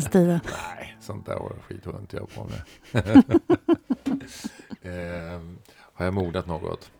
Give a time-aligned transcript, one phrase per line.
[0.00, 0.40] senaste tiden?
[0.44, 2.62] Nej, sånt där skit håller inte jag på med.
[4.82, 5.40] eh,
[5.92, 6.90] har jag modat något?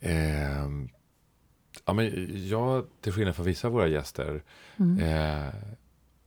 [0.00, 0.68] Eh,
[1.84, 4.42] ja, men jag, till skillnad från vissa av våra gäster,
[4.76, 4.98] mm.
[4.98, 5.54] eh,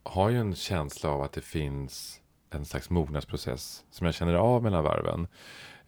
[0.04, 4.64] har ju en känsla av att det finns en slags mognadsprocess som jag känner av
[4.64, 5.28] mellan varven.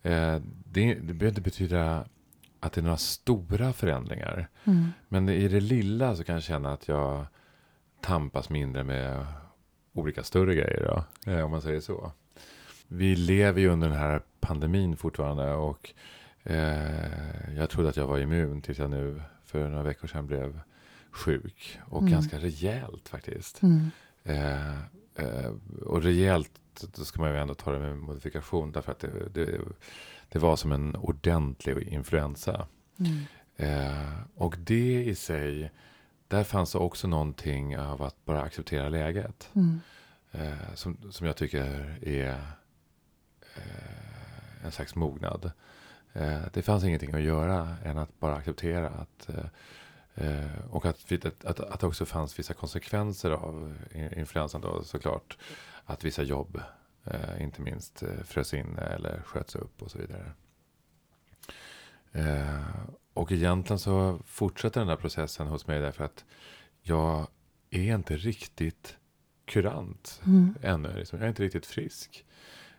[0.02, 2.06] Eh, det, det behöver inte betyda
[2.60, 4.48] att det är några stora förändringar.
[4.64, 4.88] Mm.
[5.08, 7.26] Men i det lilla så kan jag känna att jag
[8.02, 9.26] tampas mindre med
[9.94, 10.86] olika större grejer.
[11.26, 12.12] Då, eh, om man säger så.
[12.88, 15.54] Vi lever ju under den här pandemin fortfarande.
[15.54, 15.94] Och
[16.44, 20.60] eh, jag trodde att jag var immun tills jag nu för några veckor sedan blev
[21.12, 21.80] sjuk.
[21.86, 22.12] Och mm.
[22.14, 23.62] ganska rejält faktiskt.
[23.62, 23.92] Mm.
[24.24, 24.78] Eh,
[25.16, 25.54] eh,
[25.86, 26.52] och rejält,
[26.96, 28.72] då ska man ju ändå ta det med modifikation.
[28.72, 29.60] Därför att det, det,
[30.30, 32.68] det var som en ordentlig influensa.
[33.00, 33.24] Mm.
[33.56, 35.72] Eh, och det i sig,
[36.32, 39.50] där fanns också någonting av att bara acceptera läget.
[39.54, 39.80] Mm.
[40.32, 42.30] Eh, som, som jag tycker är
[43.56, 45.52] eh, en slags mognad.
[46.14, 49.30] Eh, det fanns ingenting att göra än att bara acceptera att
[50.16, 53.78] eh, och att, att, att, att det också fanns vissa konsekvenser av
[54.16, 55.38] influensan då såklart.
[55.86, 56.62] Att vissa jobb
[57.04, 60.32] eh, inte minst eh, frös in eller sköts upp och så vidare.
[63.14, 66.26] Och egentligen så fortsätter den där processen hos mig därför att
[66.82, 67.28] jag
[67.70, 68.98] är inte riktigt
[69.46, 70.56] kurant mm.
[70.62, 70.94] ännu.
[70.96, 71.20] Liksom.
[71.20, 72.26] Jag är inte riktigt frisk.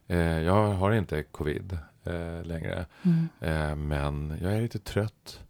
[0.06, 2.86] Eh, jag har inte covid eh, längre.
[3.02, 3.28] Mm.
[3.40, 5.40] Eh, men jag är lite trött.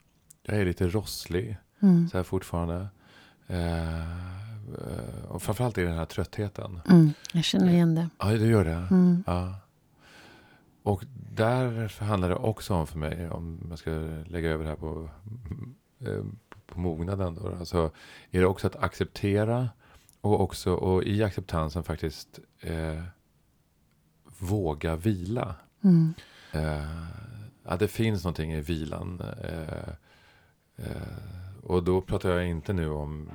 [0.42, 2.08] Jag är lite rosslig mm.
[2.08, 2.89] så här fortfarande.
[3.46, 6.80] Eh, och framförallt är det den här tröttheten.
[6.89, 8.08] Mm, jag känner igen det.
[8.19, 8.86] Ja, du gör det?
[8.91, 9.24] Mm.
[9.27, 9.55] Ja.
[10.83, 13.90] Och där handlar det också om för mig, om man ska
[14.27, 15.08] lägga över det här på,
[16.01, 16.24] eh,
[16.67, 17.34] på mognaden.
[17.34, 17.90] Då, alltså,
[18.30, 19.68] är det också att acceptera
[20.20, 23.02] och också och i acceptansen faktiskt eh,
[24.39, 25.55] våga vila.
[25.84, 26.14] Mm.
[26.52, 27.07] Eh,
[27.64, 29.23] ja, det finns någonting i vilan.
[29.42, 29.89] Eh,
[30.77, 33.30] eh och då pratar jag inte nu om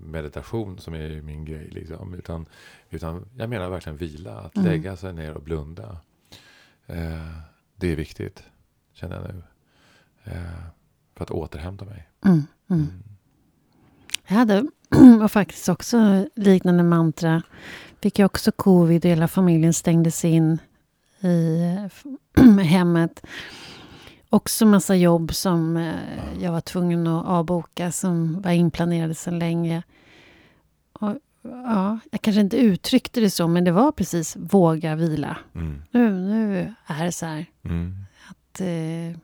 [0.00, 1.68] meditation som är min grej.
[1.70, 2.46] Liksom, utan,
[2.90, 4.40] utan jag menar verkligen vila.
[4.40, 4.68] Att mm.
[4.68, 5.96] lägga sig ner och blunda.
[6.88, 7.38] Eh,
[7.76, 8.42] det är viktigt,
[8.92, 9.42] känner jag nu.
[10.24, 10.60] Eh,
[11.16, 12.08] för att återhämta mig.
[12.24, 12.82] Mm, mm.
[12.82, 13.02] mm.
[14.26, 14.66] Jag hade
[15.22, 17.42] och faktiskt också liknande mantra.
[18.02, 20.58] Fick jag också covid och hela familjen stängdes in
[21.20, 21.64] i
[22.62, 23.22] hemmet
[24.30, 25.94] också massa jobb som eh,
[26.40, 29.82] jag var tvungen att avboka som var inplanerade sedan länge.
[30.92, 31.16] Och,
[31.50, 35.36] ja, jag kanske inte uttryckte det så, men det var precis våga vila.
[35.54, 35.82] Mm.
[35.90, 37.46] Nu, nu är det så här.
[37.62, 37.94] Mm.
[38.28, 39.20] Att, eh,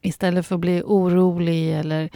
[0.00, 2.10] istället för att bli orolig eller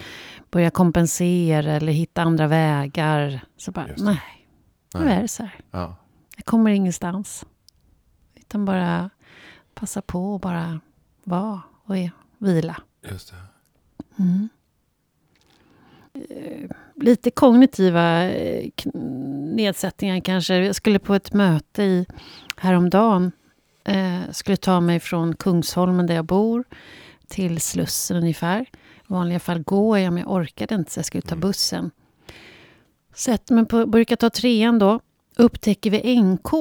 [0.51, 3.41] börja kompensera eller hitta andra vägar.
[3.57, 4.49] Så bara, nej,
[4.95, 5.61] nu är det så här.
[5.71, 5.97] Ja.
[6.37, 7.47] Jag kommer ingenstans.
[8.35, 9.11] Utan bara
[9.75, 10.81] passa på och bara
[11.25, 11.95] vara och
[12.39, 12.77] vila.
[13.11, 13.37] Just det.
[14.23, 14.49] Mm.
[16.15, 18.71] Eh, lite kognitiva eh,
[19.55, 20.55] nedsättningar kanske.
[20.55, 22.07] Jag skulle på ett möte i,
[22.57, 23.33] häromdagen.
[23.85, 26.65] Eh, skulle ta mig från Kungsholmen där jag bor
[27.29, 28.61] till Slussen ungefär.
[28.61, 28.67] I
[29.07, 31.41] vanliga fall går jag, men jag orkade inte så jag skulle ta mm.
[31.41, 31.91] bussen.
[33.15, 35.01] Sätter mig på, brukar ta trean då.
[35.37, 36.53] Upptäcker vi NK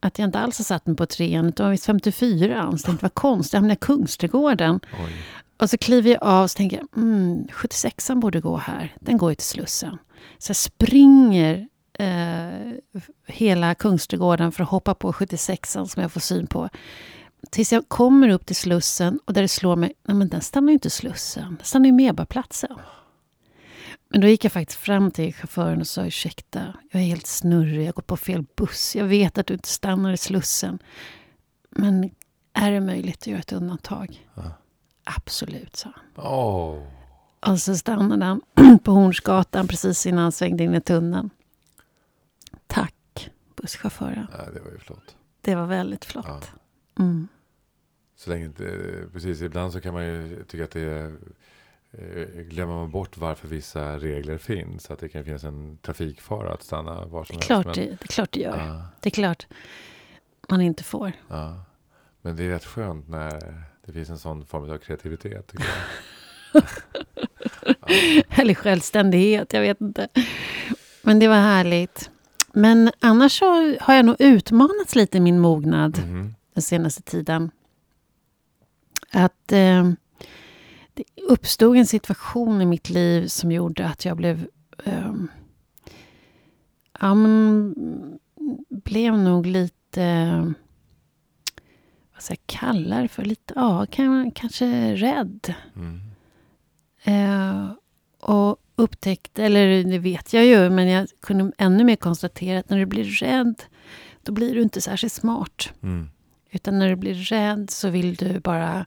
[0.00, 2.72] att jag inte alls har satt mig på trean, utan var visst 54.
[2.72, 4.80] Så tänkte, vad konstigt, jag hamnade i Kungsträdgården.
[5.04, 5.12] Oj.
[5.58, 8.96] Och så kliver jag av och tänker jag, mm, 76an borde gå här.
[9.00, 9.98] Den går ju till Slussen.
[10.38, 12.72] Så jag springer eh,
[13.26, 16.68] hela Kungsträdgården för att hoppa på 76an som jag får syn på.
[17.50, 20.68] Tills jag kommer upp till Slussen och där det slår mig, nej men den stannar
[20.68, 22.76] ju inte i Slussen, den stannar ju Medborgarplatsen.
[24.08, 27.86] Men då gick jag faktiskt fram till chauffören och sa ursäkta, jag är helt snurrig,
[27.86, 28.96] jag går på fel buss.
[28.96, 30.78] Jag vet att du inte stannar i Slussen.
[31.70, 32.10] Men
[32.52, 34.26] är det möjligt att göra ett undantag?
[34.34, 34.42] Ja.
[35.16, 36.24] Absolut, sa han.
[36.26, 36.82] Oh.
[37.46, 38.40] Och så stannade han
[38.84, 41.30] på Hornsgatan precis innan han svängde in i tunneln.
[42.66, 44.26] Tack, busschauffören.
[44.32, 45.16] Ja, det var ju flott.
[45.40, 46.26] Det var väldigt flott.
[46.26, 46.40] Ja.
[46.98, 47.28] Mm.
[48.16, 48.50] Så länge,
[49.12, 51.16] precis, ibland så kan man ju tycka att det är
[51.92, 54.90] Eh, glömmer man bort varför vissa regler finns.
[54.90, 57.46] Att det kan finnas en trafikfara att stanna var som det helst.
[57.46, 58.58] Klart men, det, det är klart det gör.
[58.58, 58.82] Ja.
[59.00, 59.46] Det är klart
[60.48, 61.12] man inte får.
[61.28, 61.64] Ja.
[62.22, 65.52] Men det är rätt skönt när det finns en sån form av kreativitet.
[66.52, 66.60] ja.
[68.28, 70.08] Eller självständighet, jag vet inte.
[71.02, 72.10] Men det var härligt.
[72.52, 76.34] Men annars så har jag nog utmanats lite i min mognad mm.
[76.54, 77.50] den senaste tiden.
[79.12, 79.52] Att...
[79.52, 79.90] Eh,
[80.98, 84.46] det uppstod en situation i mitt liv som gjorde att jag blev
[84.84, 85.28] um,
[87.00, 87.74] ja, men
[88.68, 90.54] blev nog lite,
[92.18, 95.54] ska jag kalla det för, lite, ja, kan, kanske rädd.
[95.76, 96.00] Mm.
[97.04, 97.70] Eh,
[98.20, 102.78] och upptäckte, eller det vet jag ju, men jag kunde ännu mer konstatera att när
[102.78, 103.62] du blir rädd,
[104.22, 105.72] då blir du inte särskilt smart.
[105.82, 106.08] Mm.
[106.50, 108.86] Utan när du blir rädd så vill du bara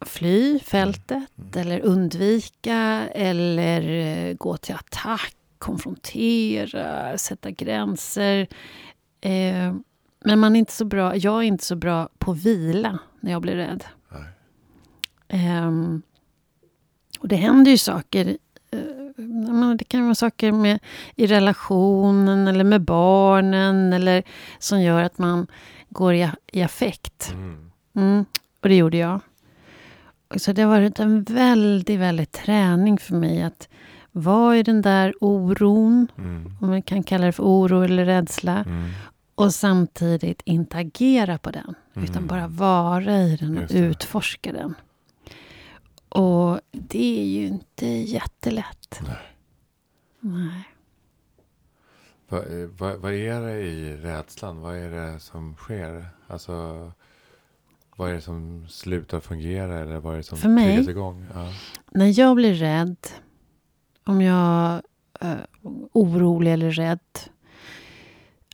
[0.00, 1.50] fly fältet Mm.
[1.54, 8.46] eller undvika eller eh, gå till attack, konfrontera, sätta gränser.
[9.20, 9.74] Eh,
[10.24, 13.32] men man är inte så bra, jag är inte så bra på att vila när
[13.32, 13.84] jag blir rädd.
[15.28, 16.02] Ehm,
[17.20, 18.36] och det händer ju saker.
[18.70, 20.78] eh, det kan vara saker med,
[21.16, 24.22] i relationen eller med barnen eller
[24.58, 25.46] som gör att man
[25.88, 27.30] går i, i affekt.
[27.32, 27.70] Mm.
[27.96, 28.24] Mm,
[28.62, 29.20] och det gjorde jag.
[30.36, 33.68] Så det har varit en väldigt, väldigt träning för mig att
[34.12, 36.52] vara i den där oron, Mm.
[36.60, 38.90] om man kan kalla det för oro eller rädsla, Mm.
[39.34, 42.26] Och samtidigt inte agera på den, utan Mm.
[42.26, 44.74] bara vara i den och utforska den.
[46.08, 49.00] Och det är ju inte jättelätt.
[49.06, 49.16] Nej.
[50.20, 50.64] Nej.
[52.28, 54.60] Vad, eh, vad, vad är det i rädslan?
[54.60, 56.06] Vad är det som sker?
[56.26, 56.52] Alltså,
[57.96, 59.78] vad är det som slutar fungera?
[59.80, 60.90] Eller vad är det som För mig?
[60.90, 61.26] igång?
[61.34, 61.52] Ja.
[61.92, 62.96] När jag blir rädd,
[64.04, 64.82] om jag
[65.20, 65.46] är
[65.92, 66.98] orolig eller rädd,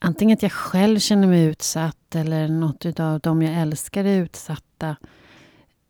[0.01, 4.97] antingen att jag själv känner mig utsatt eller något av dem jag älskar är utsatta,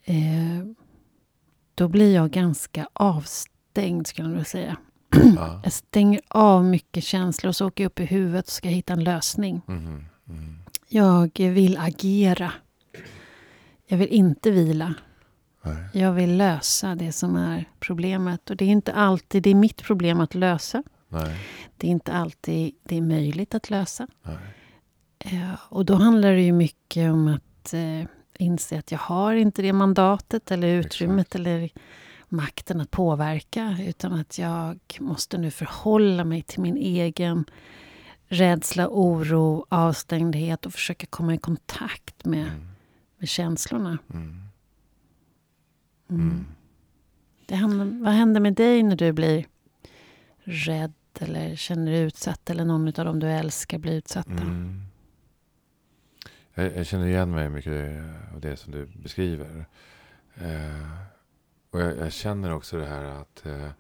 [0.05, 0.67] eh,
[1.75, 4.77] då blir jag ganska avstängd skulle jag nog säga.
[5.37, 5.61] Ja.
[5.65, 8.93] Jag stänger av mycket känslor och så åker jag upp i huvudet och ska hitta
[8.93, 9.63] en lösning.
[9.67, 10.05] Mhm.
[10.29, 10.59] Mm.
[10.89, 12.53] Jag vill agera.
[13.87, 14.95] Jag vill inte vila.
[15.63, 15.89] Nej.
[15.93, 18.51] Jag vill lösa det som är problemet.
[18.51, 20.83] Och det är inte alltid det är mitt problem att lösa.
[21.13, 21.37] Nej.
[21.77, 24.07] Det är inte alltid det är möjligt att lösa.
[25.19, 28.05] Eh, och då handlar det ju mycket om att eh,
[28.39, 31.35] inse att jag har inte det mandatet eller utrymmet Exakt.
[31.35, 31.71] eller
[32.29, 33.77] makten att påverka.
[33.81, 37.45] Utan att jag måste nu förhålla mig till min egen
[38.29, 42.69] rädsla, oro, avstängdhet och försöka komma i kontakt med, Mm.
[43.19, 43.99] med känslorna.
[44.15, 44.43] Mm.
[46.11, 46.21] Mm.
[46.31, 46.47] Mm.
[47.47, 49.47] Det händer, vad händer med dig när du blir
[50.45, 50.93] rädd
[51.23, 54.31] eller känner dig utsatt eller någon av dem du älskar blir utsatta?
[54.31, 54.83] Mm.
[56.55, 58.03] Jag, jag känner igen mig mycket
[58.35, 59.65] av det som du beskriver.
[60.35, 60.91] Eh,
[61.71, 63.71] och jag, jag känner också det här att eh,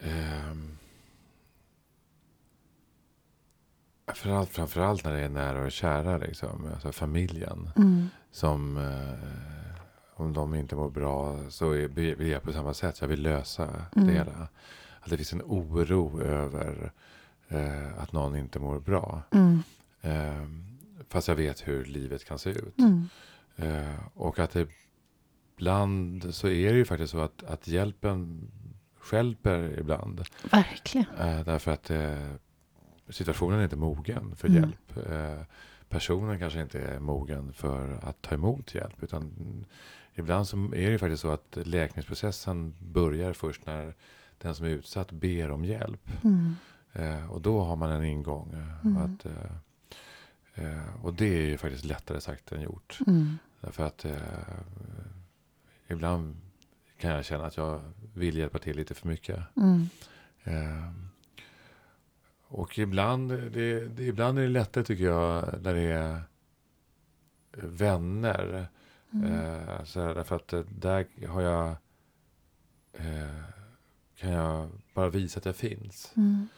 [0.00, 0.78] ehm,
[4.06, 7.70] framförallt, framförallt när det är nära och kära, liksom, alltså familjen.
[7.76, 8.08] Mm.
[8.30, 9.30] Som eh,
[10.14, 13.00] om de inte mår bra så är, blir jag på samma sätt.
[13.00, 14.08] Jag vill lösa Mm.
[14.14, 14.26] det.
[15.00, 16.92] Att det finns en oro över
[17.48, 19.22] eh, att någon inte mår bra.
[19.30, 19.62] Mm.
[20.00, 20.46] Eh,
[21.08, 22.78] fast jag vet hur livet kan se ut.
[22.78, 23.08] Mm.
[23.56, 24.68] Eh, och att det
[25.56, 28.50] ibland så är det ju faktiskt så att, att hjälpen
[28.98, 30.22] stjälper ibland.
[30.50, 31.06] Verkligen.
[31.18, 32.30] Eh, därför att eh,
[33.08, 34.60] situationen är inte mogen för Mm.
[34.62, 35.10] hjälp.
[35.10, 35.44] Eh,
[35.88, 39.02] personen kanske inte är mogen för att ta emot hjälp.
[39.02, 39.32] Utan
[40.14, 43.94] ibland så är det ju faktiskt så att läkningsprocessen börjar först när
[44.42, 46.10] den som är utsatt ber om hjälp.
[46.24, 46.54] Mm.
[46.92, 48.52] Eh, och då har man en ingång.
[48.52, 48.96] eh, Mm.
[48.96, 49.52] Att, eh,
[50.54, 52.98] eh, och det är ju faktiskt lättare sagt än gjort.
[53.06, 53.38] Mm.
[53.60, 54.16] Därför att eh,
[55.88, 56.36] ibland
[56.98, 57.80] kan jag känna att jag
[58.14, 59.40] vill hjälpa till lite för mycket.
[59.56, 59.88] Mm.
[60.44, 60.92] Eh,
[62.48, 66.22] och ibland, det, det, ibland är det lättare tycker jag när det är
[67.52, 68.68] vänner.
[69.12, 69.32] Mm.
[69.32, 71.68] Eh, så därför att där har jag
[72.92, 73.59] eh,
[74.20, 76.12] kan jag bara visa att jag finns.
[76.16, 76.48] Mm.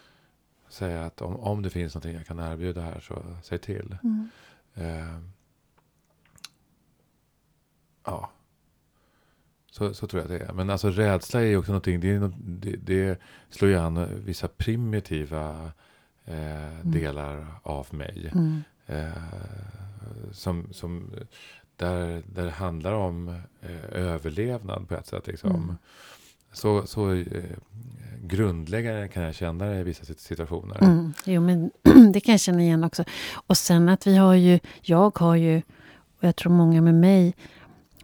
[0.68, 3.96] Säga att om, om det finns någonting jag kan erbjuda här så säg till.
[4.02, 4.28] Mm.
[4.74, 5.18] Eh,
[8.04, 8.30] ja.
[9.70, 10.52] Så, så tror jag det är.
[10.52, 12.00] Men alltså rädsla är ju också någonting.
[12.00, 15.72] Det, är det, det slår ju an vissa primitiva
[16.24, 18.30] eh, delar av mig.
[18.32, 18.62] Mm.
[18.86, 19.12] Eh,
[20.32, 21.10] som, som,
[21.76, 23.28] där, där det handlar om
[23.60, 25.26] eh, överlevnad på ett sätt.
[25.26, 25.50] Liksom.
[25.50, 25.76] Mm.
[26.52, 27.24] Så, så eh,
[28.24, 30.82] grundläggande kan jag känna det i vissa sit- situationer.
[30.82, 31.12] Mm.
[31.24, 31.70] Jo, men
[32.12, 33.04] det kan jag känna igen också.
[33.46, 35.56] Och sen att vi har ju, jag har ju,
[36.18, 37.34] och jag tror många med mig,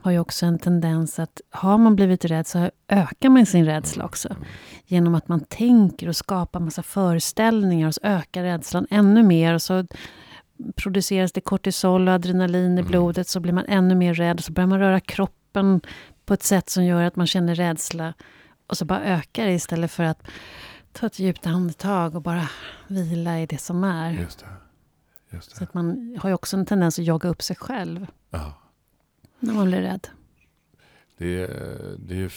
[0.00, 4.04] har ju också en tendens att har man blivit rädd så ökar man sin rädsla
[4.04, 4.36] också.
[4.86, 9.54] Genom att man tänker och skapar massa föreställningar och så ökar rädslan ännu mer.
[9.54, 9.84] Och så
[10.76, 12.86] produceras det kortisol och adrenalin i Mm.
[12.90, 14.44] blodet så blir man ännu mer rädd.
[14.44, 15.80] Så börjar man röra kroppen
[16.28, 18.14] på ett sätt som gör att man känner rädsla.
[18.66, 20.23] Och så bara ökar det istället för att
[20.92, 22.49] ta ett djupt andetag och bara
[22.88, 24.11] vila i det som är.
[24.12, 24.47] Just det.
[25.37, 25.64] Just Så det.
[25.64, 28.52] att man har ju också en tendens att jaga upp sig själv Ja.
[29.40, 30.08] när man blir rädd.
[31.18, 31.49] Det är,
[31.99, 32.30] det är ju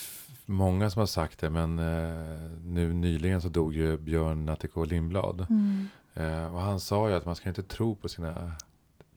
[0.46, 5.46] många som har sagt det, men eh, nu nyligen så dog ju Björn Natthiko Lindblad.
[5.50, 5.88] Mm.
[6.14, 8.52] Eh, och han sa ju att man ska inte tro på sina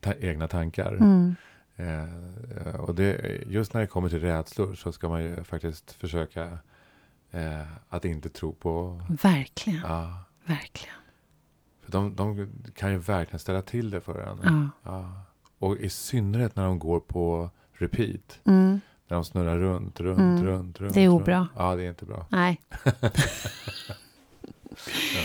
[0.00, 0.92] ta- egna tankar.
[0.92, 1.34] Mm.
[1.76, 6.58] Eh, och det, just när det kommer till rädslor så ska man ju faktiskt försöka
[7.30, 9.02] eh, att inte tro på...
[9.22, 10.94] Verkligen, Ja, verkligen.
[11.84, 14.40] för de, de kan ju verkligen ställa till det för en.
[14.44, 14.90] Ja.
[14.92, 15.22] Ja.
[15.58, 18.40] Och i synnerhet när de går på repeat.
[18.44, 18.80] Mm.
[19.08, 20.44] När de snurrar runt, runt, Mm.
[20.44, 20.94] runt, runt.
[20.94, 21.20] Det är runt.
[21.22, 21.48] obra.
[21.56, 22.26] Ja, det är inte bra.
[22.30, 22.60] Nej,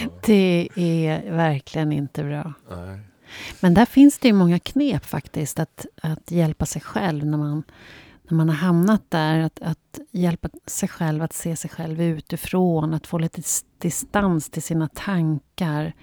[0.01, 2.53] Ja, det är verkligen inte bra.
[2.69, 2.99] nej.
[3.59, 7.63] Men där finns det ju många knep faktiskt att, att hjälpa sig själv när man,
[8.29, 9.39] när man har hamnat där.
[9.39, 13.41] Att, att hjälpa sig själv att se sig själv utifrån, att få lite
[13.77, 15.93] distans till sina tankar.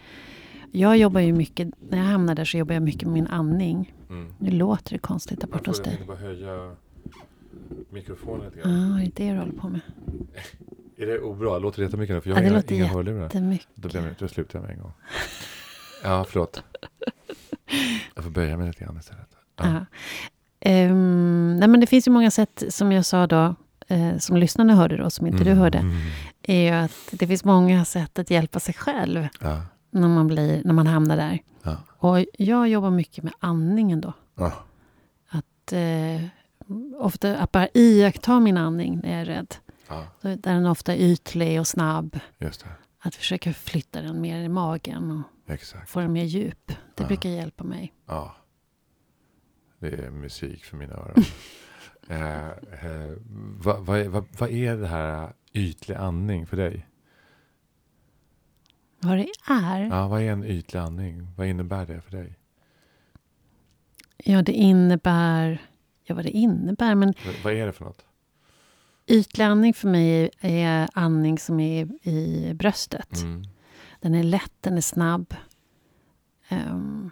[0.73, 3.95] Jag jobbar ju mycket, när jag hamnar där så jobbar jag mycket med min andning.
[4.11, 4.35] Mm.
[4.39, 5.97] Nu låter det konstigt där Jag borta hos jag dig.
[5.97, 6.77] tänkte bara höja
[7.91, 8.93] mikrofonen lite Ja, grann.
[8.93, 9.81] ah, är det det du håller på med?
[10.99, 11.59] Är det obra?
[11.59, 12.21] Låter det jättemycket nu?
[12.21, 13.31] För jag Ja, det inga, låter inga hörlurar.
[13.75, 14.93] Då, blir jag, då slutar jag med en gång.
[16.03, 16.63] Ja, förlåt.
[18.15, 19.29] Jag får böja mig lite grann istället.
[19.57, 19.65] Ja.
[19.67, 19.87] Ja.
[20.61, 23.55] Ehm, nej men det finns ju många sätt, som jag sa då,
[23.89, 25.97] eh, som lyssnarna hörde då, som inte du Mm, hörde, mm,
[26.43, 29.63] är ju att det finns många sätt att hjälpa sig själv Ja.
[29.91, 31.39] när man, blir, när man hamnar där.
[31.99, 34.13] Och jag jobbar mycket med andningen då.
[35.29, 36.23] Att, eh,
[36.99, 39.55] ofta att bara iaktta min andning när jag är rädd.
[40.21, 42.19] Där den ofta är ytlig och snabb.
[43.01, 45.91] Att försöka flytta den mer i magen och Exakt.
[45.91, 46.67] få den mer djup.
[46.67, 47.07] Det Ja.
[47.07, 47.95] brukar hjälpa mig.
[48.07, 48.37] Ja.
[49.79, 51.25] Det är musik för mina öron.
[52.09, 53.17] eh, eh,
[53.59, 56.87] vad, vad, är- vad, vad är det här ytlig andning för dig?
[59.01, 59.81] Vad det är?
[59.87, 61.29] Ja, vad är en ytlig andning?
[61.37, 62.39] Vad innebär det för dig?
[64.17, 65.63] Ja, det innebär...
[66.05, 66.95] Ja, vad det innebär.
[66.95, 68.05] Men Vad, vad är det för något?
[69.07, 73.23] ytlig andning för mig är andning som är i bröstet.
[73.23, 73.43] Mm.
[74.07, 75.35] Den är lätt, den är snabb.
[76.49, 77.11] Ehm,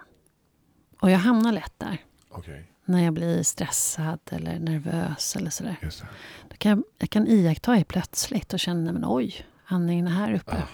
[1.00, 1.98] och jag hamnar lätt där.
[2.28, 5.76] Okej, När jag blir stressad eller nervös eller sådär.
[5.82, 6.06] just det.
[6.48, 10.34] Då kan jag, jag kan iaktta det plötsligt och känna, men oj, andningen är här
[10.34, 10.56] uppe.
[10.56, 10.68] Ah.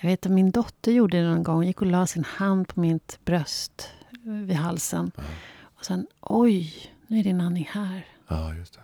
[0.00, 1.54] Jag vet att min dotter gjorde det någon gång.
[1.54, 5.12] Hon gick och la sin hand på mitt bröst eh, vid halsen.
[5.16, 5.22] Ja.
[5.62, 6.74] Och sen, oj,
[7.06, 8.06] nu är din andning här.
[8.28, 8.80] Ja, just det.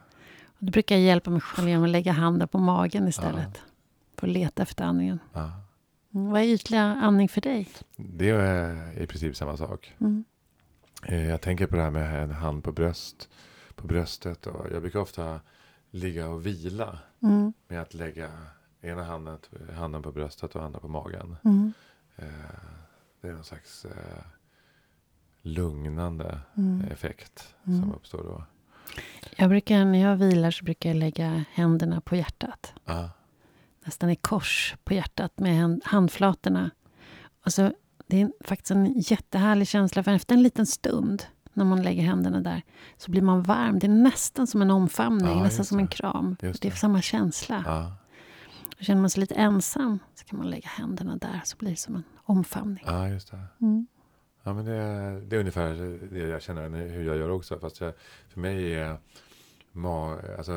[0.46, 3.62] Och då brukar jag hjälpa mig själv genom att lägga handen på magen istället.
[4.16, 5.18] För att leta efter andningen.
[6.18, 7.68] Mm, vad är ytlig andning för dig?
[7.96, 9.94] Det är i princip samma sak.
[10.00, 10.24] Mm.
[11.06, 13.28] Eh, Jag tänker på det här med en hand på bröst,
[13.74, 14.46] på bröstet.
[14.46, 15.40] Och jag brukar ofta
[15.90, 17.52] ligga och vila Mm.
[17.68, 18.30] med att lägga
[18.80, 19.38] ena handen,
[19.76, 21.36] handen på bröstet och andra på magen.
[21.44, 21.72] Mm.
[22.16, 22.24] Eh,
[23.20, 24.24] Det är någon slags eh,
[25.42, 26.80] lugnande Mm.
[26.92, 27.80] effekt Mm.
[27.80, 28.44] som uppstår då.
[29.36, 32.74] Jag brukar, när jag vilar så brukar jag lägga händerna på hjärtat.
[32.84, 33.10] Ja,
[33.88, 36.70] Nästan i kors på hjärtat med hand, handflatorna.
[37.44, 37.72] Och så,
[38.06, 40.02] det är faktiskt en jättehärlig känsla.
[40.02, 42.62] För efter en liten stund när man lägger händerna där
[42.96, 43.78] så blir man varm.
[43.78, 45.90] Det är nästan som en omfamning, Ja, nästan som en det.
[45.96, 46.36] kram.
[46.42, 46.76] Just Det är det.
[46.76, 47.62] samma känsla.
[47.66, 47.92] ja,
[48.78, 51.76] Och känner man sig lite ensam så kan man lägga händerna där så blir det
[51.76, 52.84] som en omfamning.
[52.86, 53.40] ja, just det.
[53.60, 53.86] Mm.
[54.42, 57.58] Ja, men det, är- det är ungefär det jag känner hur jag gör också.
[57.58, 57.94] Fast jag,
[58.28, 58.98] för mig är
[59.72, 60.52] ma, alltså,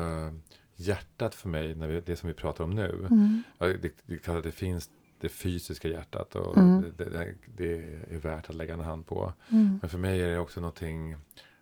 [0.86, 3.06] hjärtat för mig, när vi, det som vi pratar om nu.
[3.10, 3.42] Mm.
[3.58, 6.84] Ja, det, det är klart att det finns det fysiska hjärtat och Mm.
[6.96, 7.74] det, det, det
[8.14, 9.32] är värt att lägga en hand på.
[9.48, 9.78] Mm.
[9.80, 11.16] Men för mig är det också någonting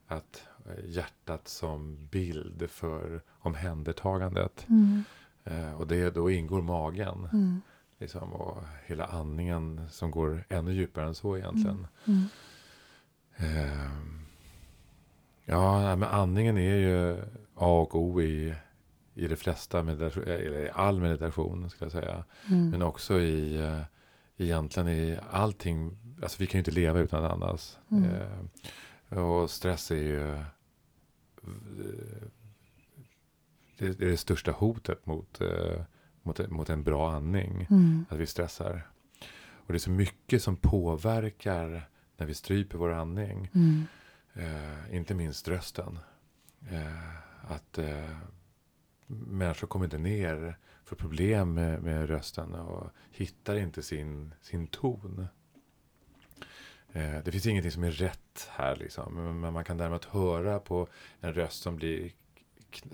[0.06, 4.66] att eh, hjärtat som bild för omhändertagandet.
[4.68, 5.04] Mm.
[5.44, 7.28] Eh, och det, då ingår magen.
[7.32, 7.60] Mm.
[7.98, 11.86] Liksom, och hela andningen som går ännu djupare än så egentligen.
[13.36, 14.26] Ehm,
[15.44, 17.16] ja, men andningen är ju
[17.54, 18.54] A och O i,
[19.14, 22.24] i det flesta meditation, eller i all meditation skulle jag säga.
[22.48, 22.70] Mm.
[22.70, 23.82] Men också i eh,
[24.36, 25.98] egentligen i allting.
[26.22, 27.76] Alltså vi kan ju inte leva utan annars.
[27.90, 28.04] Mm.
[29.08, 30.44] Eh, och stress är ju eh,
[33.78, 35.82] det, är det största hotet mot, eh,
[36.22, 37.66] mot, mot en bra andning.
[37.70, 38.06] Mm.
[38.08, 38.86] Att vi stressar.
[39.52, 43.50] Och det är så mycket som påverkar när vi stryper vår andning.
[43.54, 43.84] Mm.
[44.34, 45.98] Eh, inte minst rösten.
[46.70, 48.16] Eh, att eh,
[49.10, 55.26] människor kommer inte ner för problem med, med rösten och hittar inte sin, sin ton.
[56.92, 59.14] Eh, det finns ingenting som är rätt här liksom.
[59.14, 60.88] Men men man kan däremot höra på
[61.20, 62.12] en röst som blir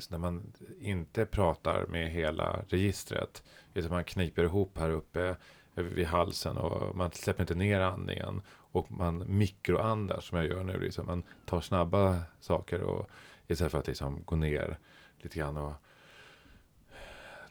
[0.08, 3.42] när man inte pratar med hela registret.
[3.74, 5.36] utan man kniper ihop här uppe
[5.74, 8.42] vid halsen och man släpper inte ner andningen.
[8.48, 10.80] Och man mikroandar som jag gör nu.
[10.80, 11.06] Liksom.
[11.06, 13.10] Man tar snabba saker och
[13.46, 14.78] istället för att liksom gå ner
[15.18, 15.72] lite grann och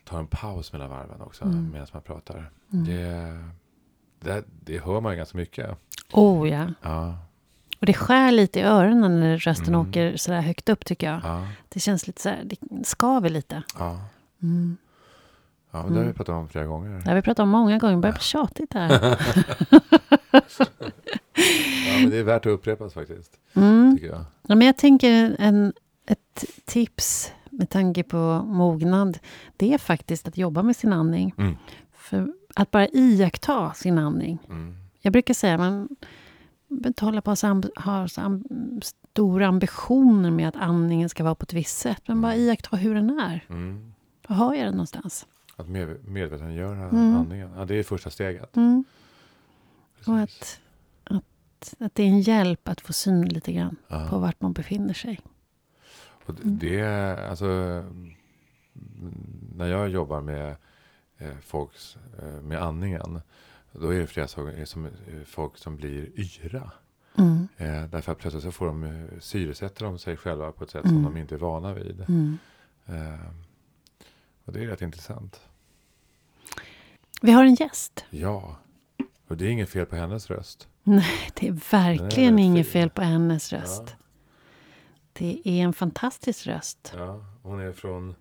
[0.05, 1.71] ta en paus mellan varven också mm.
[1.71, 2.51] medan man pratar.
[2.73, 2.85] Mm.
[2.85, 3.39] Det,
[4.19, 5.77] det, det hör man ganska mycket.
[6.13, 6.67] Oh ja.
[6.81, 7.17] ja.
[7.79, 9.89] Och det skär lite i öronen när rösten mm.
[9.89, 11.21] åker sådär högt upp tycker jag.
[11.23, 11.47] Ja.
[11.69, 13.63] Det känns lite sådär, det skaver lite.
[13.79, 13.99] Ja.
[14.41, 14.77] Mm.
[15.71, 17.01] Ja, men det har vi pratat om flera gånger.
[17.03, 17.95] Det har vi pratat om många gånger.
[17.95, 18.89] Det börjar bli tjatigt här.
[21.87, 23.39] ja, men det är värt att upprepas faktiskt.
[23.53, 23.95] Mm.
[23.97, 24.25] Tycker jag.
[24.47, 25.73] Ja, men jag tänker en,
[26.05, 29.19] ett tips med tanke på mognad.
[29.57, 31.33] Det är faktiskt att jobba med sin andning.
[31.37, 31.55] Mm.
[31.93, 34.39] För att bara iaktta sin andning.
[34.49, 34.75] Mm.
[35.01, 35.89] Jag brukar säga, man
[36.67, 42.01] betalar på så amb stora ambitioner med att andningen ska vara på ett visst sätt.
[42.05, 42.45] Men bara mm.
[42.45, 43.45] iaktta hur den är.
[43.49, 43.93] Mm.
[44.27, 45.25] Var har jag den någonstans?
[45.55, 47.15] Att med, medvetandegöra mm.
[47.15, 47.51] andningen.
[47.55, 48.55] Ja, det är första steget.
[48.55, 48.83] Mm.
[50.07, 50.59] Och att,
[51.03, 54.07] att, att det är en hjälp att få syn lite grann ja.
[54.09, 55.19] på vart man befinner sig.
[56.33, 56.83] Det,
[57.29, 57.83] alltså,
[59.55, 60.55] när jag jobbar med
[61.17, 63.21] eh, folks, eh, med andningen.
[63.71, 64.91] Då är det flera saker som, eh,
[65.25, 66.71] folk som blir yra.
[67.17, 67.47] Mm.
[67.57, 70.85] Eh, därför att plötsligt så får de eh, syresätter de sig själva på ett sätt
[70.85, 70.95] mm.
[70.95, 72.05] som de inte är vana vid.
[72.07, 72.37] Mm.
[72.85, 73.29] Eh,
[74.45, 75.41] och det är rätt intressant.
[77.21, 78.05] Vi har en gäst.
[78.09, 78.57] Ja.
[79.27, 80.67] Och det är inget fel på hennes röst.
[80.83, 83.83] Nej, det är verkligen inget fel på hennes röst.
[83.87, 84.04] Ja.
[85.17, 86.93] Det är en fantastisk röst.
[86.97, 88.15] Ja, hon är från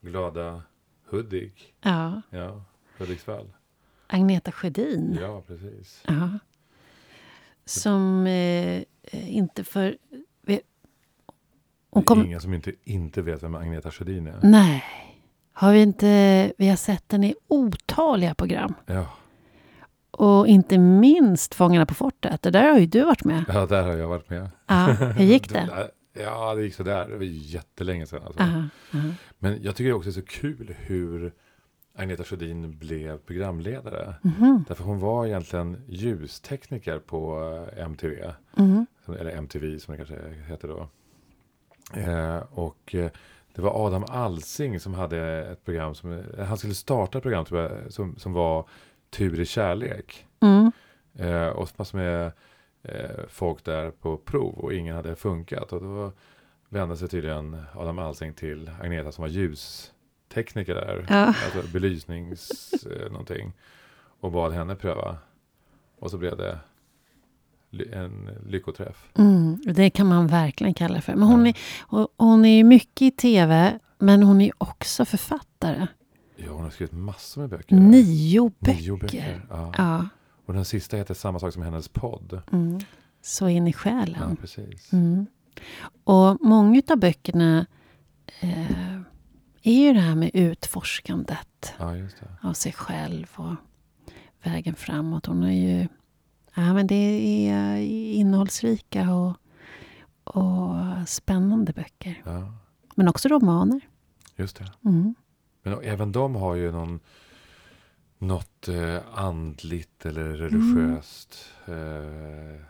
[0.00, 0.62] glada
[1.10, 1.74] Hudik.
[1.82, 2.22] Ja.
[2.30, 2.64] Ja,
[2.98, 3.52] Hudiksvall.
[4.06, 5.18] Agneta Sjödin.
[5.20, 6.02] Ja, precis.
[6.06, 6.38] Ja.
[7.64, 8.82] Som eh,
[9.12, 9.96] inte för...
[11.90, 12.18] Hon kom...
[12.18, 14.40] Det är ingen som inte, inte vet vem Agneta Sjödin är.
[14.42, 14.84] Nej.
[15.52, 16.52] Har vi inte...
[16.58, 18.74] Vi har sett henne i otaliga program.
[18.86, 19.06] Ja.
[20.10, 22.42] Och inte minst Fångarna på fortet.
[22.42, 23.44] Det där har ju du varit med.
[23.48, 24.50] Ja, där har jag varit med.
[24.66, 25.90] Ja, hur gick det?
[26.14, 27.08] Ja, det gick sådär.
[27.08, 28.22] Det var jättelänge sedan.
[28.26, 28.42] Alltså.
[28.42, 29.08] Aha, aha.
[29.38, 31.32] Men jag tycker också det är så kul hur
[31.96, 34.14] Agneta Sjödin blev programledare.
[34.24, 34.64] Mm.
[34.68, 37.40] Därför hon var egentligen ljustekniker på
[37.76, 38.32] eh, MTV.
[38.56, 38.86] Mm.
[39.06, 40.88] Eller MTV som det kanske heter då.
[42.00, 43.10] Eh, och eh,
[43.54, 47.46] det var Adam Alsing som hade ett program som, eh, han skulle starta ett program
[47.50, 48.68] jag, som, som var
[49.10, 50.26] Tur i kärlek.
[50.40, 50.72] Mm.
[51.14, 52.32] Eh, och massor med
[52.84, 55.72] eh, folk där på prov och ingen hade funkat.
[55.72, 56.12] Och då
[56.68, 61.06] vände sig tydligen Adam Alsing till Agneta som var ljustekniker där.
[61.08, 61.26] Ja.
[61.26, 63.52] Alltså belysnings eh, någonting.
[64.20, 65.16] Och bad henne pröva.
[65.98, 66.58] Och så blev det
[67.92, 69.10] en lyckoträff.
[69.14, 71.14] Mm, det kan man verkligen kalla för.
[71.14, 71.56] Men hon, är,
[72.16, 75.86] hon är mycket i tv, men hon är också författare.
[76.36, 77.76] Ja, hon har skrivit massor med böcker.
[77.76, 78.80] Nio böcker.
[78.80, 79.46] Nio böcker.
[79.50, 79.72] Ja.
[79.78, 80.08] ja.
[80.46, 82.42] Och den sista heter samma sak som hennes podd.
[82.52, 82.80] Mm.
[83.22, 84.30] Så in i själen.
[84.30, 84.92] Ja, precis.
[84.92, 85.26] Mm.
[86.04, 87.66] Och många av böckerna
[88.40, 88.94] eh,
[89.62, 91.94] är ju det här med utforskandet ja,
[92.42, 93.54] av sig själv och
[94.42, 95.26] vägen framåt.
[95.26, 95.88] Hon är ju...
[96.54, 97.76] Ja, men det är
[98.12, 99.36] innehållsrika och,
[100.24, 100.74] och
[101.06, 102.22] spännande böcker.
[102.24, 102.52] Ja.
[102.94, 103.80] Men också romaner.
[104.36, 104.72] Just det.
[104.84, 105.14] Mm.
[105.62, 107.00] Men även de har ju någon
[108.26, 112.60] något eh, andligt eller religiöst eh,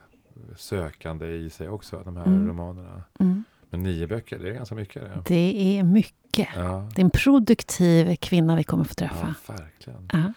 [0.57, 2.49] sökande i sig också, de här mm.
[2.49, 3.03] romanerna.
[3.21, 3.45] Mm.
[3.71, 5.03] Men nio böcker, det är ganska mycket.
[5.03, 6.49] Det, det är mycket.
[6.57, 6.89] Ja.
[6.95, 9.35] Det är en produktiv kvinna vi kommer få träffa.
[9.47, 10.09] Ja, verkligen.
[10.13, 10.33] Ja.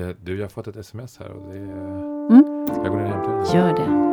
[0.00, 1.62] Eh, du, jag har fått ett sms här och det är...
[1.62, 2.66] Mm.
[2.68, 3.58] Jag går ner och hämtar det.
[3.58, 4.06] Gör det.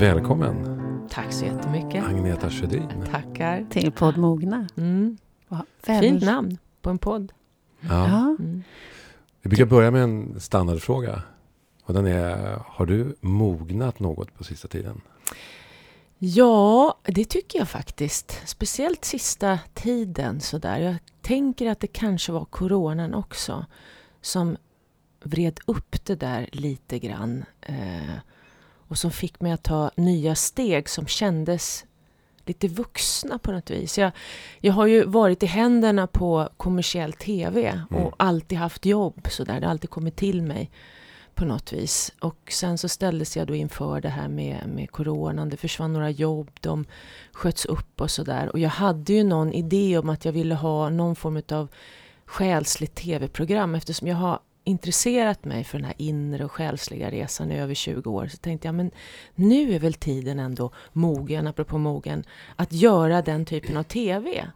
[0.00, 0.75] Välkommen.
[1.10, 2.04] Tack så jättemycket.
[2.04, 2.88] Agneta Sjödin.
[3.10, 3.66] Tackar.
[3.70, 4.68] Till podd Mogna.
[4.76, 5.18] Mm.
[5.82, 7.32] Fint namn på en podd.
[7.80, 8.36] Ja.
[8.38, 8.62] Mm.
[9.42, 11.22] Vi brukar börja med en standardfråga.
[11.84, 15.00] Och den är, har du mognat något på sista tiden?
[16.18, 18.42] Ja, det tycker jag faktiskt.
[18.46, 20.78] Speciellt sista tiden sådär.
[20.78, 23.66] Jag tänker att det kanske var coronan också
[24.20, 24.56] som
[25.22, 27.44] vred upp det där lite grann.
[27.60, 28.16] Eh,
[28.88, 31.84] och som fick mig att ta nya steg som kändes
[32.46, 33.98] lite vuxna på något vis.
[33.98, 34.12] Jag,
[34.60, 38.12] jag har ju varit i händerna på kommersiell TV och mm.
[38.16, 39.60] alltid haft jobb sådär.
[39.60, 40.70] Det har alltid kommit till mig
[41.34, 42.12] på något vis.
[42.20, 45.48] Och sen så ställdes jag då inför det här med, med coronan.
[45.48, 46.84] Det försvann några jobb, de
[47.32, 48.48] sköts upp och sådär.
[48.48, 51.68] Och jag hade ju någon idé om att jag ville ha någon form av
[52.24, 57.58] själsligt TV-program eftersom jag har intresserat mig för den här inre och själsliga resan i
[57.58, 58.90] över 20 år så tänkte jag men
[59.34, 62.24] nu är väl tiden ändå mogen, apropå mogen,
[62.56, 64.46] att göra den typen av TV.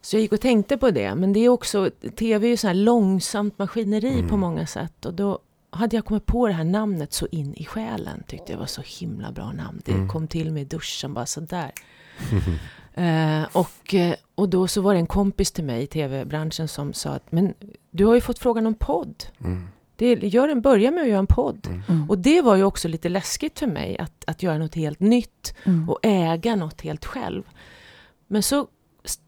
[0.00, 1.14] Så jag gick och tänkte på det.
[1.14, 4.28] Men det är också, TV är ju så här långsamt maskineri mm.
[4.28, 5.06] på många sätt.
[5.06, 5.38] Och då
[5.70, 8.22] hade jag kommit på det här namnet så in i själen.
[8.26, 9.82] Tyckte det var så himla bra namn.
[9.84, 10.08] Det mm.
[10.08, 11.72] kom till mig i duschen bara sådär.
[12.98, 16.92] uh, och, eh, och då så var det en kompis till mig i tv-branschen som
[16.92, 17.54] sa att men
[17.90, 19.24] du har ju fått frågan om podd.
[19.40, 19.68] Mm.
[19.96, 21.66] Det, gör en, börja med att göra en podd.
[21.66, 21.82] Mm.
[21.88, 22.10] mm.
[22.10, 25.54] Och det var ju också lite läskigt för mig att, att göra något helt nytt
[25.64, 25.90] mm.
[25.90, 27.42] och äga något helt själv.
[28.26, 28.66] Men så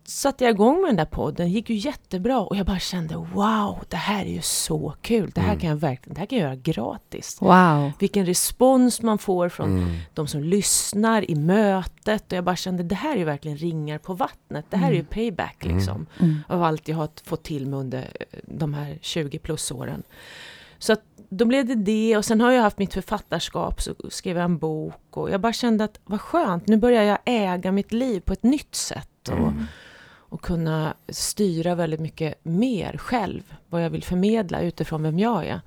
[0.05, 3.85] satte jag igång med den där podden, gick ju jättebra och jag bara kände wow,
[3.89, 5.31] det här är ju så kul.
[5.35, 5.61] Det här mm.
[5.61, 7.39] kan jag verkligen, det här kan jag göra gratis.
[7.41, 7.93] Wow.
[7.99, 9.97] Vilken respons man får från mm.
[10.15, 13.99] de som lyssnar i mötet och jag bara kände det här är ju verkligen ringar
[13.99, 14.67] på vattnet.
[14.71, 15.11] Det här är ju mm.
[15.11, 15.77] payback mm.
[15.77, 16.39] liksom mm.
[16.49, 20.03] av allt jag har fått till mig under eh, de här 20 plus åren.
[20.79, 24.37] Så att då blev det det och sen har jag haft mitt författarskap, så skrev
[24.37, 27.93] jag en bok och jag bara kände att vad skönt, nu börjar jag äga mitt
[27.93, 29.65] liv på ett nytt sätt och, mm.
[30.07, 35.61] och kunna styra väldigt mycket mer själv, vad jag vill förmedla utifrån vem jag är.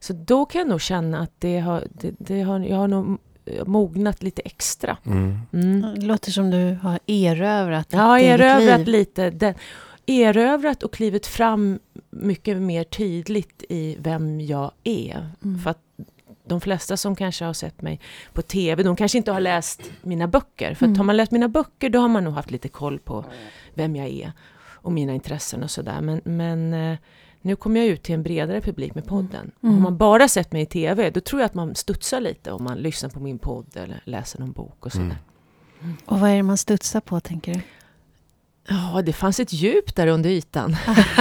[0.00, 3.18] Så då kan jag nog känna att det har, det, det har, jag har nog
[3.66, 4.96] mognat lite extra.
[5.06, 5.38] Mm.
[5.52, 5.94] Mm.
[5.94, 8.88] Det låter som du har erövrat Ja, erövrat liv.
[8.88, 9.30] lite.
[9.30, 9.54] Den,
[10.06, 11.78] erövrat och klivit fram
[12.10, 15.30] mycket mer tydligt i vem jag är.
[15.44, 15.58] Mm.
[15.58, 15.82] För att
[16.48, 18.00] de flesta som kanske har sett mig
[18.32, 20.74] på TV, de kanske inte har läst mina böcker.
[20.74, 20.98] För mm.
[20.98, 23.24] har man läst mina böcker, då har man nog haft lite koll på
[23.74, 24.32] vem jag är
[24.88, 26.00] och mina intressen och sådär.
[26.00, 26.98] Men, men eh,
[27.40, 29.50] nu kommer jag ut till en bredare publik med podden.
[29.62, 29.74] Mm.
[29.74, 32.64] Har man bara sett mig i TV, då tror jag att man studsar lite om
[32.64, 35.18] man lyssnar på min podd eller läser någon bok och sådär.
[35.80, 35.96] Mm.
[36.06, 37.60] Och vad är det man studsar på, tänker du?
[38.68, 40.76] Ja, det fanns ett djup där under ytan.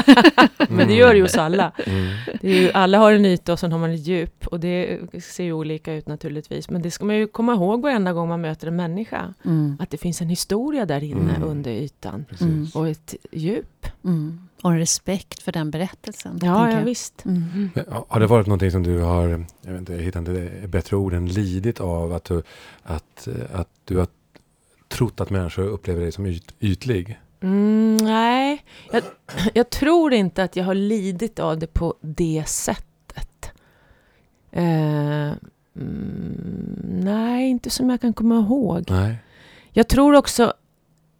[0.70, 1.72] Men det gör det ju hos alla.
[1.86, 2.14] Mm.
[2.42, 4.48] Ju, alla har en yta och sen har man ett djup.
[4.48, 6.70] Och det ser ju olika ut naturligtvis.
[6.70, 9.34] Men det ska man ju komma ihåg varenda gång man möter en människa.
[9.46, 9.78] Mm.
[9.80, 11.50] Att det finns en historia där inne mm.
[11.50, 12.26] under ytan.
[12.42, 12.68] Mm.
[12.74, 13.88] Och ett djup.
[14.04, 14.40] Mm.
[14.62, 16.40] Och en respekt för den berättelsen.
[16.44, 17.26] Ja, ja visst.
[17.26, 17.70] Mm.
[18.08, 21.14] Har det varit någonting som du har, jag vet inte, jag hittar inte bättre ord
[21.14, 22.14] än lidit av?
[22.14, 22.44] Att du,
[22.84, 24.08] att, att du har
[24.88, 27.20] trott att människor upplever dig som yt, ytlig?
[27.42, 29.04] Mm, nej, jag,
[29.54, 33.52] jag, tror inte att jag har lidit av det på det sättet.
[34.52, 35.32] Eh,
[35.76, 38.86] mm, nej, inte som jag kan komma ihåg.
[38.90, 39.16] Nej.
[39.72, 40.54] Jag tror också,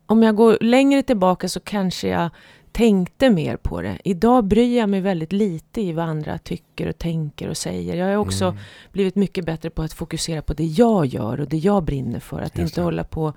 [0.06, 2.30] om jag går längre tillbaka så kanske jag
[2.72, 3.98] tänkte mer på det.
[4.04, 7.96] Idag bryr jag mig väldigt lite i vad andra tycker och tänker och säger.
[7.96, 8.58] Jag har också mm.
[8.92, 12.42] blivit mycket bättre på att fokusera på det jag gör och det jag brinner för.
[12.42, 12.86] Att Just inte det.
[12.86, 13.34] hålla på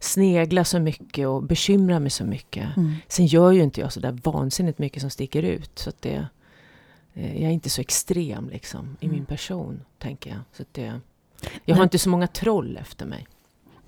[0.00, 2.76] snegla så mycket och bekymra mig så mycket.
[2.76, 2.94] Mm.
[3.08, 5.78] Sen gör ju inte jag så där vansinnigt mycket som sticker ut.
[5.78, 6.26] Så att det,
[7.14, 9.16] eh, jag är inte så extrem liksom i mm.
[9.16, 10.40] min person, tänker jag.
[10.52, 11.00] Så att det,
[11.64, 13.26] jag har inte så många troll efter mig.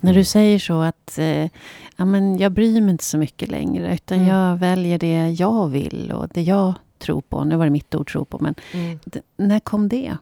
[0.01, 1.49] När du säger så att eh,
[1.97, 4.29] ja, men jag bryr mig inte så mycket längre, utan mm.
[4.29, 7.45] jag väljer det jag vill och det jag tror på.
[7.45, 8.99] Nu var det mitt ord tro på, men mm.
[9.37, 10.17] när kom det?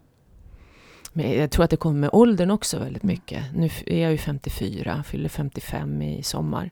[1.13, 3.15] Men jag tror att det kommer med åldern också väldigt mm.
[3.15, 3.45] mycket.
[3.55, 6.71] Nu är jag ju 54, fyller 55 i sommar.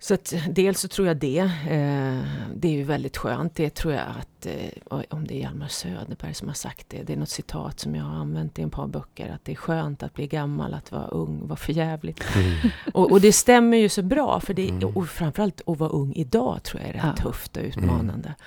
[0.00, 1.38] Så att dels så tror jag det.
[1.38, 2.22] Eh,
[2.54, 3.54] det är ju väldigt skönt.
[3.54, 7.02] Det tror jag att, eh, om det är Hjalmar Söderberg som har sagt det.
[7.02, 9.30] Det är något citat som jag har använt i ett par böcker.
[9.30, 12.24] Att det är skönt att bli gammal, att vara ung, vara förjävligt.
[12.36, 12.70] Mm.
[12.94, 14.40] Och, och, det stämmer ju så bra.
[14.40, 14.96] För det, mm.
[14.96, 17.22] och framförallt att vara ung idag tror jag är rätt ja.
[17.22, 18.28] tufft och utmanande.
[18.28, 18.40] Mm.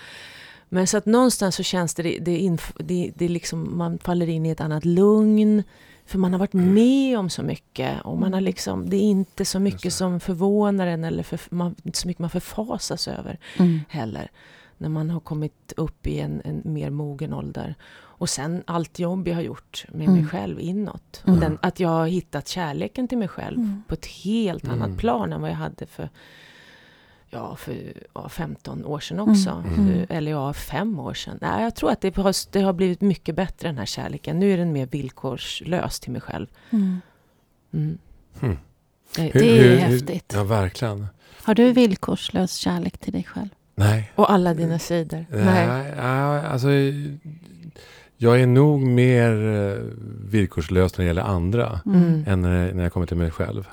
[0.74, 4.50] Men så att någonstans så känns det, det, det, det liksom, man faller in i
[4.50, 5.64] ett annat lugn.
[6.06, 6.74] För man har varit mm.
[6.74, 8.02] med om så mycket.
[8.02, 8.44] Och man har mm.
[8.44, 12.20] liksom, det är inte så mycket som förvånar en eller för, man, inte så mycket
[12.20, 13.80] man förfasas över mm.
[13.90, 14.32] heller.
[14.78, 17.76] När man har kommit upp i en, en, mer mogen ålder.
[17.94, 20.20] Och sen allt jobb jag har gjort med mm.
[20.20, 21.24] mig själv inåt.
[21.28, 21.40] Mm.
[21.40, 23.84] Den, att jag har hittat kärleken till mig själv mm.
[23.88, 26.10] på ett helt annat plan än vad jag hade för
[27.32, 29.50] ja, för ja, 15 år sedan också.
[29.50, 29.80] Mm.
[29.80, 30.06] mm.
[30.10, 31.38] Eller ja, fem år sedan.
[31.42, 34.40] Nej, jag tror att det har, det har blivit mycket bättre den här kärleken.
[34.40, 36.48] Nu är den mer villkorslös till mig själv.
[36.70, 37.02] Mm.
[37.74, 37.98] Mm.
[38.40, 38.58] Hmm.
[39.16, 40.34] Det, hur, det är hur, häftigt.
[40.36, 41.08] Ja, verkligen.
[41.44, 43.50] Har du villkorslös kärlek till dig själv?
[43.76, 44.12] Nej.
[44.16, 45.26] Och alla dina sidor?
[45.30, 45.68] Nej.
[45.68, 46.46] Nej.
[46.46, 46.68] alltså,
[48.18, 49.84] jag är nog mer eh,
[50.26, 51.82] villkorslös när det gäller andra.
[51.86, 52.24] Mm.
[52.28, 53.68] Än när, när jag kommer till mig själv.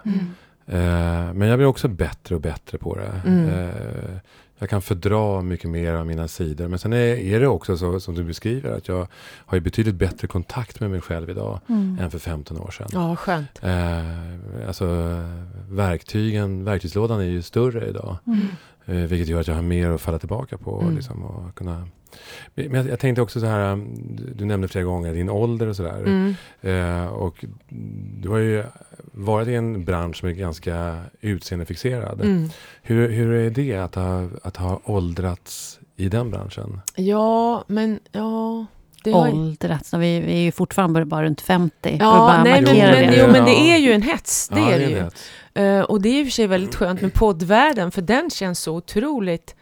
[0.69, 3.21] Eh, men jag blir också bättre och bättre på det.
[3.27, 3.49] Mm.
[3.49, 4.19] Eh,
[4.59, 6.69] jag kan fördra mycket mer av mina sidor.
[6.69, 9.09] Men sen är, är, det också så som du beskriver att jag
[9.47, 11.99] har ju betydligt bättre kontakt med mig själv idag mm.
[12.01, 12.89] än för 15 år sedan.
[12.93, 13.61] Ja, skönt.
[13.63, 14.87] Eh, alltså
[15.69, 18.17] verktygen, verktygslådan är ju större idag.
[18.27, 19.07] Mm.
[19.07, 20.81] Vilket gör att jag har mer att falla tillbaka på.
[20.81, 20.95] Mm.
[20.95, 21.89] Liksom, och kunna...
[22.55, 23.97] Men jag, jag tänkte också så här, um,
[24.35, 25.99] du, nämnde flera gånger din ålder och sådär.
[25.99, 26.35] Mm.
[26.61, 27.45] Eh, och
[28.21, 28.65] du har ju
[29.13, 32.21] varit i en bransch som är ganska utseendefixerad.
[32.21, 32.51] Mm.
[32.83, 36.81] Hur, hur är det att ha, att ha åldrats i den branschen?
[36.97, 38.67] Ja, men ja...
[39.05, 39.29] Det har...
[39.29, 39.95] Åldrats.
[39.95, 41.75] Vi, vi är ju fortfarande bara runt 50.
[41.83, 43.17] för att Ja, bara nej, men, men, det.
[43.21, 44.49] jo, men det är ju en hets.
[44.49, 44.97] Det Ja, är det ju.
[44.97, 45.15] rätt.
[45.55, 48.61] Eh, och det är i och för sig väldigt skönt med poddvärlden, för den känns
[48.61, 49.55] så otroligt...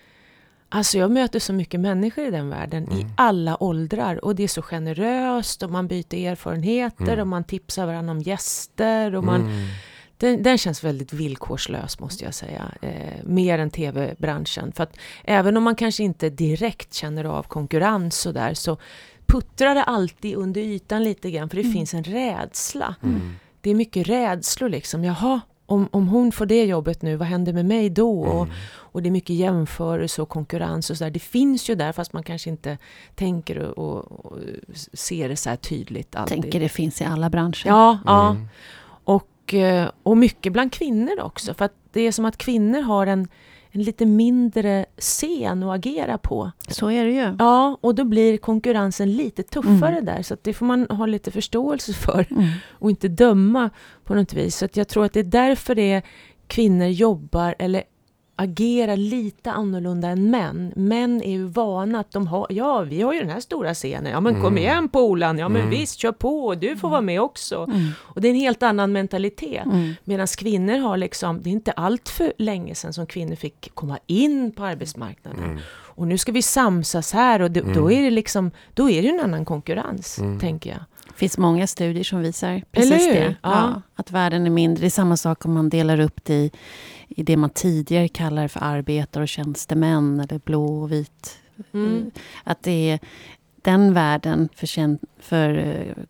[0.76, 3.12] Alltså jag möter så mycket människor i den världen, i Mm.
[3.16, 4.24] alla åldrar.
[4.24, 7.20] Och det är så generöst, och man byter erfarenheter, Mm.
[7.20, 9.14] och man tipsar varandra om gäster.
[9.14, 9.66] Och man, Mm.
[10.16, 12.62] den, den känns väldigt villkorslös, måste jag säga.
[12.82, 14.72] Eh, mer än tv-branschen.
[14.72, 18.76] För att även om man kanske inte direkt känner av konkurrens och där, så
[19.26, 21.72] puttrar det alltid under ytan lite grann, för det Mm.
[21.72, 23.34] finns en rädsla Mm.
[23.60, 25.04] det är mycket rädslor liksom.
[25.04, 28.20] Jaha, om, om hon får det jobbet nu, vad händer med mig då?
[28.20, 28.54] Och, Mm.
[28.68, 31.10] och det är mycket jämförelse och konkurrens och sådär.
[31.10, 32.78] Det finns ju där fast man kanske inte
[33.14, 34.38] tänker och, och, och
[34.92, 36.42] ser det så här tydligt alltid.
[36.42, 37.66] tänker det finns i alla branscher.
[37.66, 38.30] Ja, ja.
[38.30, 38.48] Mm.
[39.04, 41.54] Och, eh, och mycket bland kvinnor också.
[41.54, 43.28] För att det är som att kvinnor har en,
[43.76, 46.50] en lite mindre scen att agera på.
[46.68, 47.36] Så är det ju.
[47.38, 50.04] Ja, och då blir konkurrensen lite tuffare Mm.
[50.04, 50.22] där.
[50.22, 52.26] Så att det får man ha lite förståelse för.
[52.30, 52.44] Mm.
[52.78, 53.70] och inte döma
[54.04, 54.56] på något vis.
[54.56, 56.02] Så att jag tror att det är därför det är
[56.46, 57.82] kvinnor jobbar eller
[58.36, 60.72] agerar lite annorlunda än män.
[60.76, 64.12] Män är ju vana att de har, ja vi har ju den här stora scenen,
[64.12, 64.58] ja men kom Mm.
[64.58, 65.70] igen Polan, ja men Mm.
[65.70, 67.64] visst kör på, du får vara med också.
[67.64, 67.88] Mm.
[67.98, 69.64] Och det är en helt annan mentalitet.
[69.64, 69.94] Mm.
[70.04, 73.98] Medan kvinnor har liksom, det är inte allt för länge sedan som kvinnor fick komma
[74.06, 75.44] in på arbetsmarknaden.
[75.44, 75.58] Mm.
[75.68, 77.98] Och nu ska vi samsas här och då, då Mm.
[77.98, 80.38] är det liksom, då är det ju en annan konkurrens, Mm.
[80.40, 80.78] tänker jag.
[81.08, 83.34] Det finns många studier som visar precis det.
[83.42, 83.82] Ja.
[83.96, 84.80] att världen är mindre.
[84.80, 86.50] Det är samma sak om man delar upp det i,
[87.08, 91.38] i det man tidigare kallar för arbetare och tjänstemän eller blå och vit.
[91.74, 92.10] Mm.
[92.44, 92.98] Att det är
[93.62, 96.04] den världen för, för eh,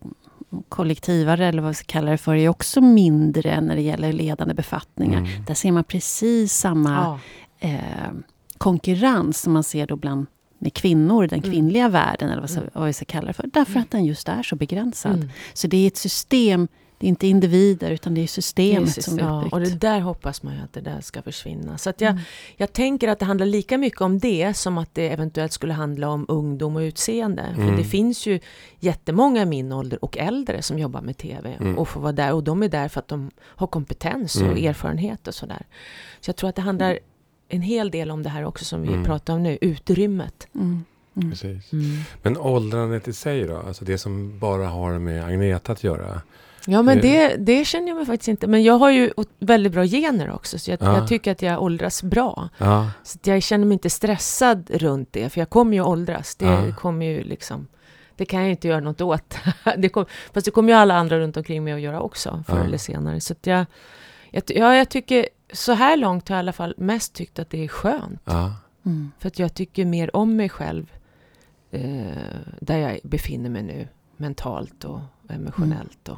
[0.69, 4.53] kollektivare, eller vad vi ska kalla det för, är också mindre när det gäller ledande
[4.53, 5.19] befattningar.
[5.19, 5.45] Mm.
[5.45, 7.19] Där ser man precis samma Ja.
[7.69, 8.11] eh,
[8.57, 10.25] konkurrens som man ser då bland
[10.59, 11.51] med kvinnor, den Mm.
[11.51, 12.69] kvinnliga världen, eller vad, Mm.
[12.73, 13.47] vad vi ska kalla det för.
[13.53, 15.15] Därför att den just är så begränsad.
[15.15, 15.29] Mm.
[15.53, 16.67] Så det är ett system,
[16.99, 19.53] det är inte individer, utan det är systemet Precis, som är ja, uppbyggt.
[19.53, 21.77] och det där hoppas man ju att det där ska försvinna.
[21.77, 22.23] Så att jag, Mm.
[22.57, 26.09] jag tänker att det handlar lika mycket om det som att det eventuellt skulle handla
[26.09, 27.41] om ungdom och utseende.
[27.41, 27.67] Mm.
[27.69, 28.39] För det finns ju
[28.79, 31.77] jättemånga i min ålder och äldre som jobbar med TV Mm.
[31.77, 32.33] och får vara där.
[32.33, 34.65] Och de är där för att de har kompetens och Mm.
[34.65, 35.65] erfarenhet och sådär.
[36.21, 36.99] Så jag tror att det handlar
[37.49, 39.03] en hel del om det här också som vi Mm.
[39.03, 40.47] pratar om nu, utrymmet.
[40.55, 40.85] Mm.
[41.17, 41.31] Mm.
[41.31, 41.73] Precis.
[41.73, 41.85] Mm.
[42.23, 43.57] Men åldrandet i sig då?
[43.57, 46.21] Alltså det som bara har med Agneta att göra?
[46.69, 47.01] Ja men Eh.
[47.01, 48.47] det, det känner jag mig faktiskt inte.
[48.47, 50.59] Men jag har ju väldigt bra gener också.
[50.59, 50.97] Så jag, Ja.
[50.97, 52.49] jag tycker att jag åldras bra.
[52.57, 52.91] Ja.
[53.03, 56.35] Så jag känner mig inte stressad runt det, för jag kommer ju åldras.
[56.35, 56.75] Det Ja.
[56.75, 57.67] kommer ju liksom...
[58.15, 59.37] Det kan jag ju inte göra något åt.
[59.77, 62.57] det kom, fast det kommer ju alla andra runt omkring mig att göra också, förr
[62.57, 62.63] Ja.
[62.63, 63.19] eller senare.
[63.21, 63.65] Så att jag,
[64.31, 67.49] jag, ja, jag tycker, så här långt har jag i alla fall mest tyckt att
[67.49, 68.21] det är skönt.
[68.25, 68.53] ja.
[68.85, 69.11] Mm.
[69.19, 70.91] För att jag tycker mer om mig själv
[71.71, 71.81] eh,
[72.59, 74.99] där jag befinner mig nu, mentalt och
[75.29, 76.09] emotionellt.
[76.09, 76.17] Och,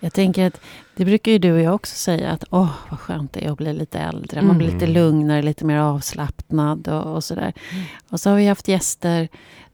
[0.00, 0.60] Jag tänker att
[0.96, 3.58] det brukar ju du och jag också säga att åh, vad skönt det är att
[3.58, 4.42] bli lite äldre.
[4.42, 4.80] Man blir Mm.
[4.80, 7.52] lite lugnare, lite mer avslappnad och, och sådär.
[7.72, 7.84] Mm.
[8.08, 9.28] Och så har vi haft gäster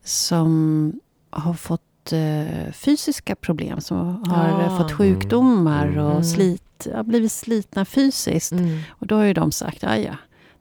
[0.04, 0.92] som
[1.30, 4.62] har fått eh, fysiska problem, som har Ja.
[4.62, 6.04] eh, fått sjukdomar Mm.
[6.04, 6.24] och Mm.
[6.24, 8.52] slit, har blivit slitna fysiskt.
[8.52, 8.78] Mm.
[8.88, 10.14] Och då har ju de sagt, ja ja,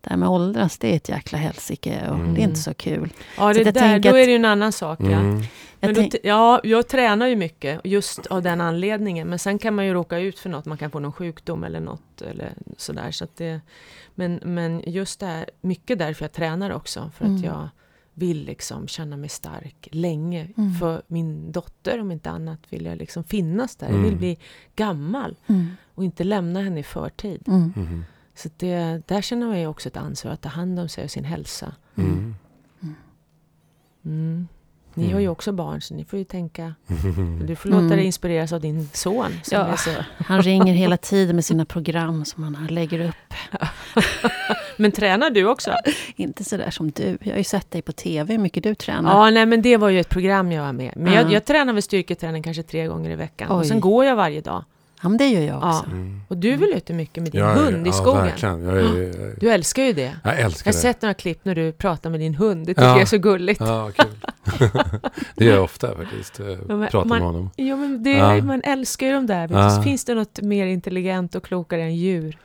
[0.05, 2.33] det här med åldras, det är ett jäkla helsike och Mm.
[2.33, 3.13] det är inte så kul.
[3.37, 4.99] Ja, Så det jag där, då att- är det ju en annan sak.
[5.01, 5.05] Ja.
[5.19, 5.41] Mm.
[5.79, 9.27] Jag Men då, ja, jag tränar ju mycket just av den anledningen.
[9.27, 10.65] Men sen kan man ju råka ut för något.
[10.65, 12.21] Man kan få någon sjukdom eller något.
[12.21, 13.61] Eller sådär, så att det,
[14.15, 17.11] men, men just det här, mycket därför jag tränar också.
[17.17, 17.37] För Mm.
[17.37, 17.69] att jag
[18.13, 20.47] vill liksom känna mig stark länge.
[20.57, 20.73] Mm.
[20.73, 23.87] För min dotter om inte annat vill jag liksom finnas där.
[23.87, 24.17] Jag vill Mm.
[24.17, 24.37] bli
[24.75, 25.67] gammal Mm.
[25.95, 27.43] och inte lämna henne i förtid.
[28.35, 28.43] Mm.
[28.43, 28.43] Mm.
[28.43, 31.11] Så det, där känner man ju också ett ansvar att ta hand om sig och
[31.11, 31.73] sin hälsa.
[31.97, 32.35] Mm.
[34.05, 34.47] Mm.
[34.93, 35.13] Ni Mm.
[35.13, 37.45] har ju också barn så ni får ju tänka Mm.
[37.47, 37.97] Du får låta Mm.
[37.97, 39.31] dig inspireras av din son.
[39.43, 39.65] Som Ja.
[39.65, 39.89] är så.
[40.25, 43.33] Han ringer hela tiden med sina program som han lägger upp.
[44.77, 45.71] Men tränar du också?
[46.15, 47.17] Inte sådär som du.
[47.21, 49.11] Jag har ju sett dig på TV hur mycket du tränar.
[49.25, 51.31] Ja, nej men det var ju ett program jag var med Men jag, Ja.
[51.31, 53.51] jag tränar väl styrketräning kanske tre gånger i veckan.
[53.51, 53.65] Och Oj.
[53.65, 54.63] sen går jag varje dag.
[55.01, 55.69] Ja, men det gör jag Ja.
[55.79, 55.89] också.
[55.91, 56.21] Mm.
[56.27, 58.23] Och du väl ute mycket med din Ja, hund i ja, skogen?
[58.23, 58.63] verkligen.
[58.63, 60.15] Jag, är, Du älskar ju det.
[60.23, 60.81] jag älskar Jag har det.
[60.81, 62.65] sett några klipp när du pratar med din hund.
[62.67, 62.89] Det tycker Ja.
[62.89, 63.59] jag är så gulligt.
[63.61, 64.59] Ja, kul.
[65.35, 66.39] det gör jag ofta faktiskt.
[66.39, 67.49] eh, men Pratar man- med honom.
[67.57, 68.43] Jo, men det, Ja.
[68.43, 69.49] man älskar ju de där.
[69.51, 69.81] Ja.
[69.83, 72.37] Finns det något mer intelligent och klokare än djur?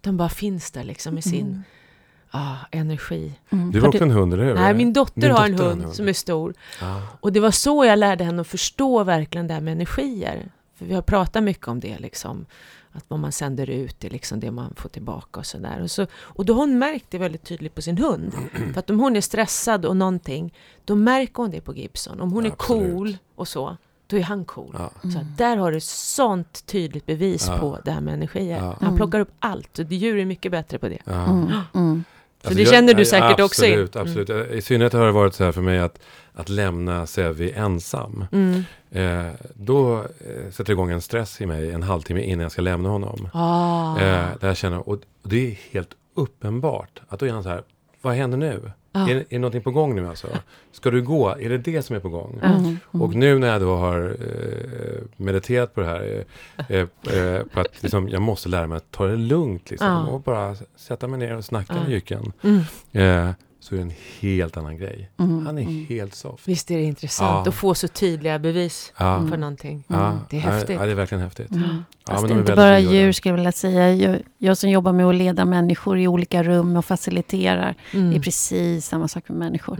[0.00, 1.62] De bara finns där liksom i sin Mm.
[2.30, 3.32] Ah, energi.
[3.50, 3.70] Mm.
[3.70, 4.54] Du har också en hund, eller hur?
[4.54, 6.54] Nej, min dotter Din har en dotter har hund som är stor.
[6.82, 6.96] Ah.
[7.20, 10.48] Och det var så jag lärde henne att förstå verkligen det här med energier.
[10.78, 12.46] För vi har pratat mycket om det, liksom.
[12.92, 15.80] Att vad man sänder ut är liksom det man får tillbaka och sådär.
[15.82, 18.32] Och, så, och då har hon märkt det väldigt tydligt på sin hund.
[18.72, 22.20] För att om hon är stressad och någonting, då märker hon det på Gibson.
[22.20, 22.92] Om hon är Absolut.
[22.94, 24.76] cool och så, då är han cool.
[24.78, 25.10] Ja.
[25.12, 27.58] Så att där har du sånt tydligt bevis Ja.
[27.58, 28.58] på det här med energier.
[28.58, 28.76] Ja.
[28.80, 30.98] Han plockar upp allt och djur är mycket bättre på det.
[31.04, 31.24] Ja.
[31.24, 31.52] Mm.
[31.74, 32.04] Mm.
[32.44, 33.72] Så det känner du säkert också in.
[33.72, 34.52] Absolut, absolut.
[34.52, 35.98] I synnerhet har det varit så här för mig att,
[36.32, 38.24] att lämna Sevi ensam.
[38.32, 38.64] Mm.
[38.90, 42.62] Eh, då eh, sätter det igång en stress i mig en halvtimme innan jag ska
[42.62, 43.28] lämna honom.
[43.32, 44.00] Ah.
[44.00, 44.88] Eh, där jag känner, och,
[45.22, 47.62] och det är helt uppenbart att då är han så här,
[48.02, 48.70] vad händer nu?
[48.92, 49.08] Ah.
[49.08, 50.26] Är, är det någonting på gång nu alltså?
[50.72, 51.28] Ska du gå?
[51.28, 52.40] Är det det som är på gång?
[52.42, 52.78] Mm.
[52.90, 56.24] Och nu när jag då har eh, mediterat på det här,
[56.68, 56.78] eh,
[57.18, 60.06] eh, på att liksom, jag måste lära mig att ta det lugnt liksom, Ja.
[60.06, 61.82] och bara sätta mig ner och snacka Ja.
[61.82, 62.32] med jycken.
[62.42, 63.32] Mm.
[63.68, 65.10] Så är det en helt annan grej.
[65.18, 65.46] Mm.
[65.46, 65.86] Han är Mm.
[65.88, 66.48] helt soft.
[66.48, 67.48] Visst är det intressant Ja.
[67.48, 69.26] att få så tydliga bevis Ja.
[69.30, 69.84] för någonting.
[69.88, 70.76] Ja, Det är häftigt.
[70.80, 71.50] Ja, det är verkligen häftigt.
[71.50, 71.62] Mm.
[72.08, 73.94] Men det de är inte bara djur skulle jag vilja säga.
[73.94, 77.74] Jag, jag som jobbar med att leda människor i olika rum och faciliterar.
[77.92, 78.10] Mm.
[78.10, 79.76] Det är precis samma sak med människor.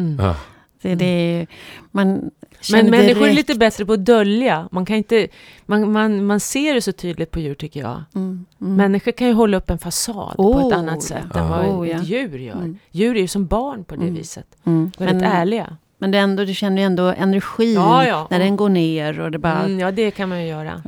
[0.82, 0.98] Mm.
[0.98, 1.10] Det, det
[1.40, 1.46] är,
[1.90, 2.30] man
[2.72, 4.68] Men människor är direkt- lite bättre på att dölja.
[4.72, 5.28] Man, kan inte,
[5.66, 8.02] man, man, man ser det så tydligt på djur tycker jag.
[8.14, 8.74] Mm, mm.
[8.76, 11.40] Människor kan ju hålla upp en fasad på Oh, ett annat sätt ja.
[11.40, 11.98] än vad Oh, ja.
[12.02, 12.54] djur gör.
[12.54, 12.78] Mm.
[12.90, 14.14] Djur är ju som barn på det Mm.
[14.14, 14.46] viset.
[14.64, 14.90] Mm.
[14.98, 15.76] Väldigt Men, ärliga.
[15.98, 18.26] men det är ändå, du känner ju ändå energin Ja, ja.
[18.30, 19.20] när den går ner.
[19.20, 20.82] Och det bara, Mm, ja, det kan man ju göra.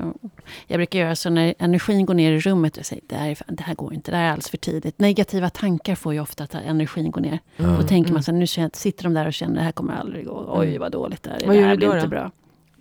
[0.67, 2.77] Jag brukar göra så när energin går ner i rummet.
[2.77, 4.99] Jag säger, det här, är, det här går inte, det här är alldeles för tidigt.
[4.99, 7.39] Negativa tankar får ju ofta att energin går ner.
[7.57, 7.77] Mm.
[7.77, 8.23] Då tänker man Mm.
[8.23, 10.47] så här, nu känner- sitter de där och känner det här kommer aldrig gå.
[10.49, 10.81] Oj, Mm.
[10.81, 11.47] vad dåligt det här är.
[11.47, 12.11] Vad det gör här blir då inte då?
[12.11, 12.31] bra.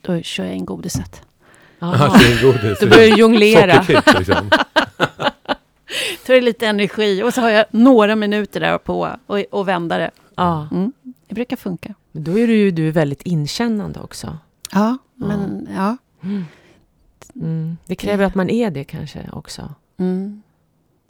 [0.01, 1.21] Då kör jag in godiset.
[1.79, 2.79] Är godis.
[2.79, 3.83] Då börjar du jonglera.
[3.83, 4.49] Sockerkick liksom.
[6.25, 9.97] Tar det lite energi och så har jag några minuter där på och, och vända
[9.97, 10.11] det.
[10.35, 10.67] Ja.
[10.71, 10.93] Mm.
[11.27, 11.93] Det brukar funka.
[12.11, 14.37] Men då är du ju du är väldigt inkännande också.
[14.71, 15.97] Ja, men ja.
[16.23, 16.45] Mm.
[17.85, 19.73] Det kräver att man är det kanske också.
[19.97, 20.41] Mm.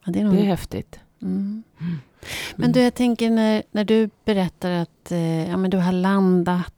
[0.06, 0.34] ja det är nog...
[0.34, 1.00] Det är häftigt.
[1.22, 1.63] Mm.
[2.56, 6.74] Men du, jag tänker när, när du berättar att eh, ja, men du har landat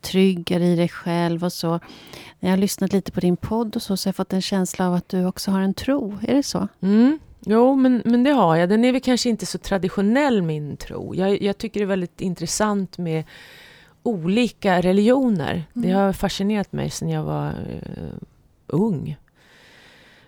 [0.00, 1.70] tryggare i dig själv och så.
[2.40, 4.42] När jag har lyssnat lite på din podd och så, så har jag fått en
[4.42, 6.18] känsla av att du också har en tro.
[6.22, 6.68] Är det så?
[6.80, 7.18] Mm.
[7.40, 8.68] Jo, men, men det har jag.
[8.68, 11.14] Den är väl kanske inte så traditionell, min tro.
[11.14, 13.24] Jag, jag tycker det är väldigt intressant med
[14.02, 15.64] olika religioner.
[15.72, 16.00] Det Mm.
[16.00, 18.18] har fascinerat mig sedan jag var eh,
[18.68, 19.16] ung.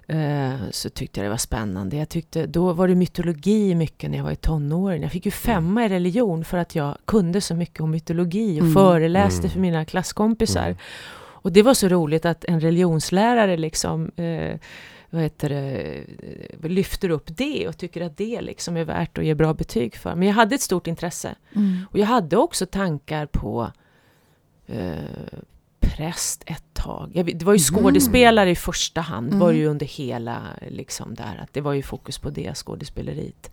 [0.07, 1.96] Eh, så tyckte jag det var spännande.
[1.96, 5.03] Jag tyckte, då var det mytologi mycket när jag var i tonåren.
[5.03, 8.64] Jag fick ju femma i religion för att jag kunde så mycket om mytologi och
[8.64, 8.74] Mm.
[8.74, 9.50] föreläste Mm.
[9.50, 10.64] för mina klasskompisar.
[10.66, 10.76] Mm.
[11.42, 14.59] Och det var så roligt att en religionslärare liksom eh,
[15.11, 15.83] vad heter det,
[16.62, 19.96] eh, lyfter upp det och tycker att det liksom är värt att ge bra betyg
[19.96, 20.14] för.
[20.14, 21.35] Men jag hade ett stort intresse.
[21.90, 23.70] Och jag hade också tankar på
[24.66, 24.94] eh,
[25.96, 27.11] präst ett tag.
[27.14, 27.83] Jag, det var ju Mm.
[27.83, 29.70] skådespelare i första hand, var det ju Mm.
[29.70, 33.50] under hela liksom där, att det var ju fokus på det skådespeleriet.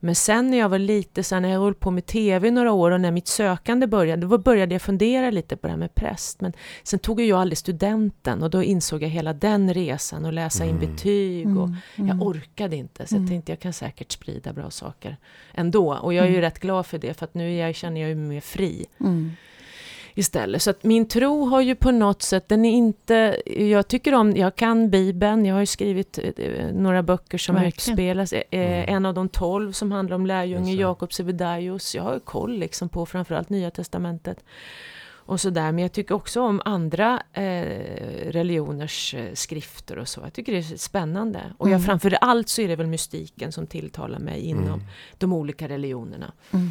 [0.00, 2.90] Men sen när jag var lite, sen när jag höll på med TV några år
[2.90, 6.40] och när mitt sökande började, då började jag fundera lite på det här med präst.
[6.40, 10.32] Men sen tog ju jag aldrig studenten och då insåg jag hela den resan och
[10.32, 10.80] läsa in Mm.
[10.90, 12.08] betyg och Mm.
[12.08, 13.30] jag orkade inte, så jag Mm.
[13.30, 15.16] tänkte jag kan säkert sprida bra saker
[15.54, 15.94] ändå.
[15.94, 16.42] Och jag är ju Mm.
[16.42, 19.32] rätt glad för det, för att nu jag, känner jag mig mer fri Mm.
[20.18, 20.62] Istället.
[20.62, 23.42] Så att min tro har ju på något sätt, den är inte...
[23.46, 27.68] Jag tycker om, jag kan Bibeln, jag har ju skrivit eh, några böcker som Verkligen.
[27.98, 28.32] utspelas.
[28.32, 28.94] Eh, Mm.
[28.96, 30.44] En av de tolv som handlar om det.
[30.72, 31.94] Jakob Sebedaios.
[31.94, 34.44] Jag har ju koll liksom på framförallt Nya Testamentet.
[35.28, 35.72] Och sådär.
[35.72, 37.42] Men jag tycker också om andra eh,
[38.30, 40.20] religioners eh, skrifter och så.
[40.20, 41.40] Jag tycker det är spännande.
[41.58, 41.86] Och jag, Mm.
[41.86, 44.80] framför allt så är det väl mystiken som tilltalar mig inom Mm.
[45.18, 46.32] de olika religionerna.
[46.50, 46.70] Mm.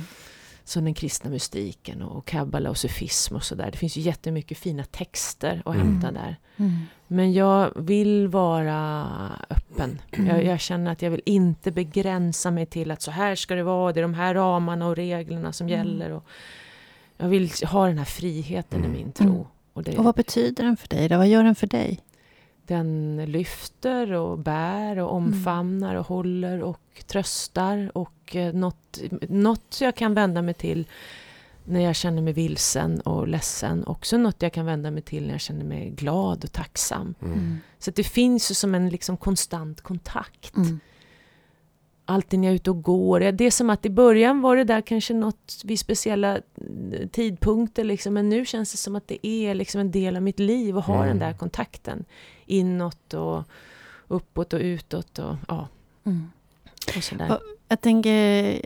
[0.67, 3.69] Som den kristna mystiken och kabbala och sufism och sådär.
[3.71, 5.87] Det finns ju jättemycket fina texter att Mm.
[5.87, 6.35] hämta där.
[6.57, 6.71] Mm.
[7.07, 9.05] Men jag vill vara
[9.49, 10.01] öppen.
[10.27, 13.63] Jag, jag känner att jag vill inte begränsa mig till att så här ska det
[13.63, 15.77] vara, det är de här ramarna och reglerna som Mm.
[15.79, 16.11] gäller.
[16.11, 16.23] Och
[17.17, 18.91] jag vill ha den här friheten Mm.
[18.91, 19.27] i min tro.
[19.29, 19.43] Mm.
[19.73, 21.09] Och det, Och vad betyder den för dig?
[21.09, 21.17] Då?
[21.17, 21.99] Vad gör den för dig?
[22.67, 27.91] den lyfter och bär och omfamnar och håller och tröstar.
[27.97, 30.87] Och eh, något, något jag kan vända mig till
[31.67, 33.83] när jag känner mig vilsen och ledsen.
[33.87, 37.15] Också något jag kan vända mig till när jag känner mig glad och tacksam.
[37.21, 37.57] Mm.
[37.79, 40.55] Så att det finns ju som en liksom konstant kontakt.
[40.57, 40.79] Mm.
[42.07, 43.19] Alltid när jag är ute och går.
[43.19, 47.83] Det är som att i början var det där kanske något vid speciella eh, tidpunkter.
[47.83, 50.77] Liksom, men nu känns det som att det är liksom en del av mitt liv
[50.77, 51.07] att ha Mm.
[51.07, 52.05] den där kontakten.
[52.45, 53.43] Inåt och
[54.07, 55.67] uppåt och utåt och, ja,
[56.03, 56.31] Mm.
[56.97, 57.39] och sådär.
[57.67, 58.11] Jag tänker,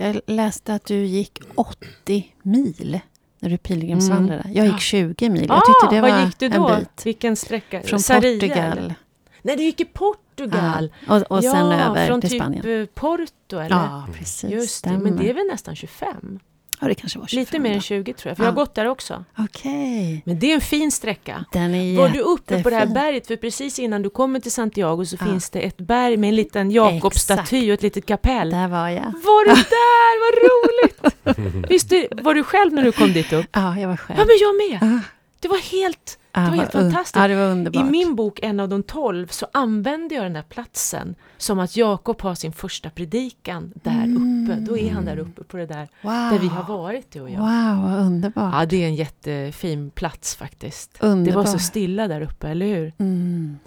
[0.04, 3.00] jag läste att du gick 80 mil
[3.40, 4.44] när du pilgrimsvandrade.
[4.54, 5.46] Jag gick 20 mil.
[5.48, 6.68] Jag Ah, tyckte det vad var gick du då?
[6.70, 7.06] en bit.
[7.06, 7.82] Vilken sträcka?
[7.82, 8.94] Från Sarria, Portugal.
[9.42, 10.92] Nej, du gick i Portugal.
[11.08, 12.82] Ja, och, och sen ja, över från till typ Spanien.
[12.82, 13.76] eh, Porto eller?
[13.76, 14.50] Ja, precis.
[14.52, 16.40] Just det, men det är väl nästan 25?
[16.82, 18.62] Ja, det kanske var 25 Lite mer än 20 tror jag, för jag har Ja.
[18.64, 19.24] gått där också.
[19.38, 20.22] Okej.
[20.26, 21.46] Men det är en fin sträcka.
[21.52, 23.28] Den är Var du uppe på det här berget?
[23.28, 25.26] För precis innan du kommer till Santiago så Ja.
[25.26, 28.50] finns det ett berg med en liten Jakobsstaty och ett litet kapell.
[28.50, 29.02] Där var jag.
[29.04, 30.20] Var du där?
[30.24, 31.70] Vad roligt!
[31.70, 33.46] Visst, du- var du själv när du kom dit upp?
[33.52, 34.20] Ja, jag var själv.
[34.20, 35.00] Ja, men jag med!
[35.40, 36.20] Ah, Det var helt...
[36.32, 37.16] ah, var helt vad un- fantastiskt.
[37.16, 37.82] Ja, det var underbart.
[37.82, 41.76] I min bok En av de tolv så använde jag den där platsen som att
[41.78, 44.56] Jakob har sin första predikan där uppe.
[44.60, 46.14] Då är han där uppe på det där wow.
[46.32, 47.40] där vi har varit du och jag.
[47.40, 48.54] Wow, vad underbart.
[48.54, 50.98] Ja, det är en jättefin plats faktiskt.
[51.00, 51.46] underbart.
[51.46, 52.94] Det var så stilla där uppe, eller hur?
[52.98, 53.58] Mm.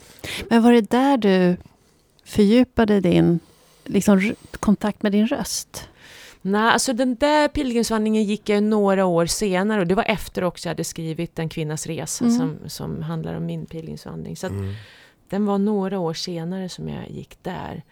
[0.51, 1.57] Men var det där du
[2.25, 3.41] fördjupade din
[3.85, 5.89] liksom, kontakt med din röst?
[6.43, 10.69] Nej, alltså den där pilgrimsvandringen gick jag några år senare och det var efter också
[10.69, 12.37] jag hade skrivit En kvinnas resa Mm.
[12.39, 14.37] som, som handlar om min pilgrimsvandring.
[14.37, 14.75] Så att Mm.
[15.29, 17.83] den var några år senare som jag gick där.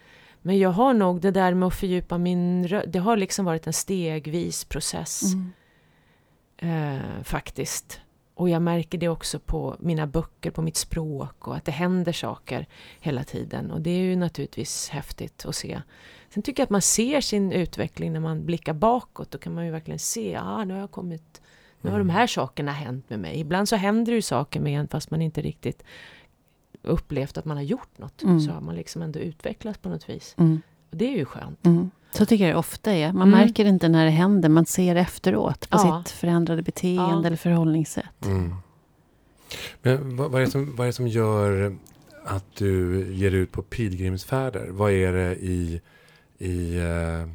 [0.43, 3.73] Men jag har nog det där med att fördjupa min det har liksom varit en
[3.73, 6.97] stegvis process Mm.
[6.97, 8.01] eh, faktiskt.
[8.35, 12.13] Och jag märker det också på mina böcker, på mitt språk och att det händer
[12.13, 12.67] saker
[13.01, 13.71] hela tiden.
[13.71, 15.81] Och det är ju naturligtvis häftigt att se.
[16.35, 19.31] Sen tycker jag att man ser sin utveckling när man blickar bakåt.
[19.31, 21.41] Då kan man ju verkligen se, ah, nu har jag kommit,
[21.81, 23.41] nu har de här sakerna hänt med mig.
[23.41, 25.83] Ibland så händer ju saker med en fast man inte riktigt
[26.83, 28.23] upplevt att man har gjort något.
[28.23, 28.41] Mm.
[28.41, 30.35] Så har man liksom ändå utvecklats på något vis.
[30.39, 30.61] Mm.
[30.91, 31.67] Och det är ju skönt.
[31.67, 31.91] Mm.
[32.13, 33.13] Så tycker jag det ofta är.
[33.13, 33.41] Man Mm.
[33.41, 36.03] märker inte när det händer, man ser efteråt på Ja.
[36.05, 37.27] sitt förändrade beteende Ja.
[37.27, 38.25] eller förhållningssätt.
[38.27, 38.55] Mm.
[39.83, 41.77] Men vad, vad, är som, vad är det som gör
[42.25, 44.69] att du ger ut på pilgrimsfärder?
[44.71, 45.81] Vad är det i,
[46.41, 47.29] i, eh,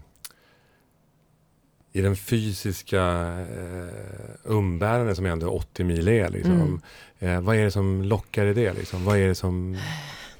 [1.91, 3.01] i den fysiska
[3.39, 6.29] eh, umbäranden som ändå 80 mil är?
[6.29, 6.51] Liksom?
[6.51, 6.81] Mm.
[7.19, 8.73] Eh, vad är det som lockar i det?
[8.73, 9.05] Liksom?
[9.05, 9.77] Vad är det som...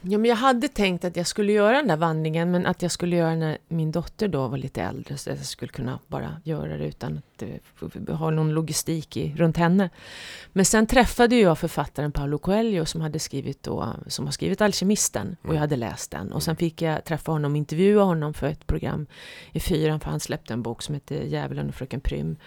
[0.08, 2.92] Ja, men jag hade tänkt att jag skulle göra den där vandringen, men att jag
[2.92, 6.42] skulle göra när min dotter då var lite äldre, så att jag skulle kunna bara
[6.44, 7.44] göra det utan att
[8.08, 9.90] eh, ha någon logistik i, runt henne.
[10.54, 15.36] Men sen träffade jag författaren Paolo Coelho som hade skrivit då, som har skrivit Alkemisten,
[15.42, 16.32] och jag hade läst den.
[16.32, 19.08] Och sen fick jag träffa honom, intervjua honom för ett program
[19.52, 22.38] i fyran, för han släppte en bok som heter Djävulen och Fröken Prym.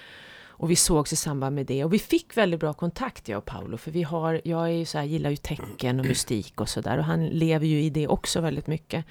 [0.58, 1.84] Och vi sågs i samband med det.
[1.84, 3.76] Och vi fick väldigt bra kontakt, jag och Paolo.
[3.76, 6.98] För vi har, jag är ju så här, gillar ju tecken och mystik och sådär.
[6.98, 9.04] Och han lever ju i det också väldigt mycket.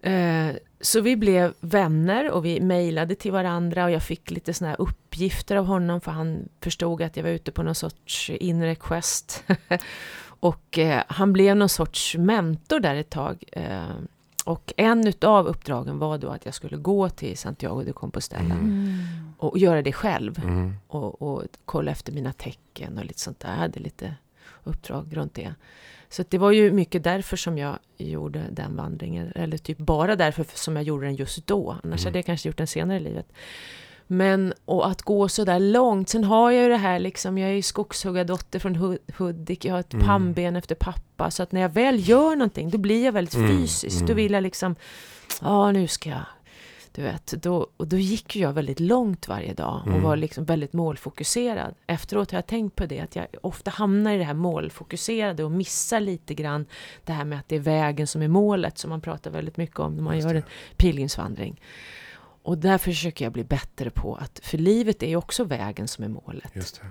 [0.00, 0.48] Eh,
[0.80, 3.84] så vi blev vänner och vi mejlade till varandra.
[3.84, 6.00] Och jag fick lite såna här uppgifter av honom.
[6.00, 9.44] För han förstod att jag var ute på någon sorts inre quest.
[10.40, 13.44] och eh, han blev någon sorts mentor där ett tag.
[13.52, 13.88] Eh,
[14.44, 18.54] och en utav uppdragen var då att jag skulle gå till Santiago de Compostela.
[18.54, 18.98] Mm.
[19.38, 20.74] Och göra det själv Mm.
[20.88, 23.48] och, och kolla efter mina tecken och lite sånt där.
[23.48, 24.14] Jag hade lite
[24.64, 25.54] uppdrag runt det.
[26.08, 29.32] Så det var ju mycket därför som jag gjorde den vandringen.
[29.34, 31.70] Eller typ bara därför som jag gjorde den just då.
[31.84, 32.04] Annars Mm.
[32.10, 33.32] hade jag kanske gjort den senare i livet.
[34.06, 36.08] Men och att gå så där långt.
[36.08, 39.64] Sen har jag ju det här liksom, jag är ju skogshuggardotter från Hud- Hudik.
[39.64, 40.06] Jag har ett Mm.
[40.06, 41.30] pannben efter pappa.
[41.30, 43.98] Så att när jag väl gör någonting, då blir jag väldigt Mm, fysisk.
[44.00, 44.16] Då mm.
[44.16, 44.76] vill jag liksom,
[45.42, 46.20] ja nu ska jag
[46.96, 50.02] du vet, då, och då gick jag väldigt långt varje dag och Mm.
[50.02, 51.74] var liksom väldigt målfokuserad.
[51.86, 55.50] Efteråt har jag tänkt på det, att jag ofta hamnar i det här målfokuserade och
[55.50, 56.66] missar lite grann
[57.04, 59.78] det här med att det är vägen som är målet, som man pratar väldigt mycket
[59.78, 60.40] om när man Just gör det.
[60.40, 60.46] en
[60.76, 61.60] pilgrimsvandring.
[62.44, 66.04] Och där försöker jag bli bättre på att, för livet är ju också vägen som
[66.04, 66.50] är målet.
[66.52, 66.86] Just det.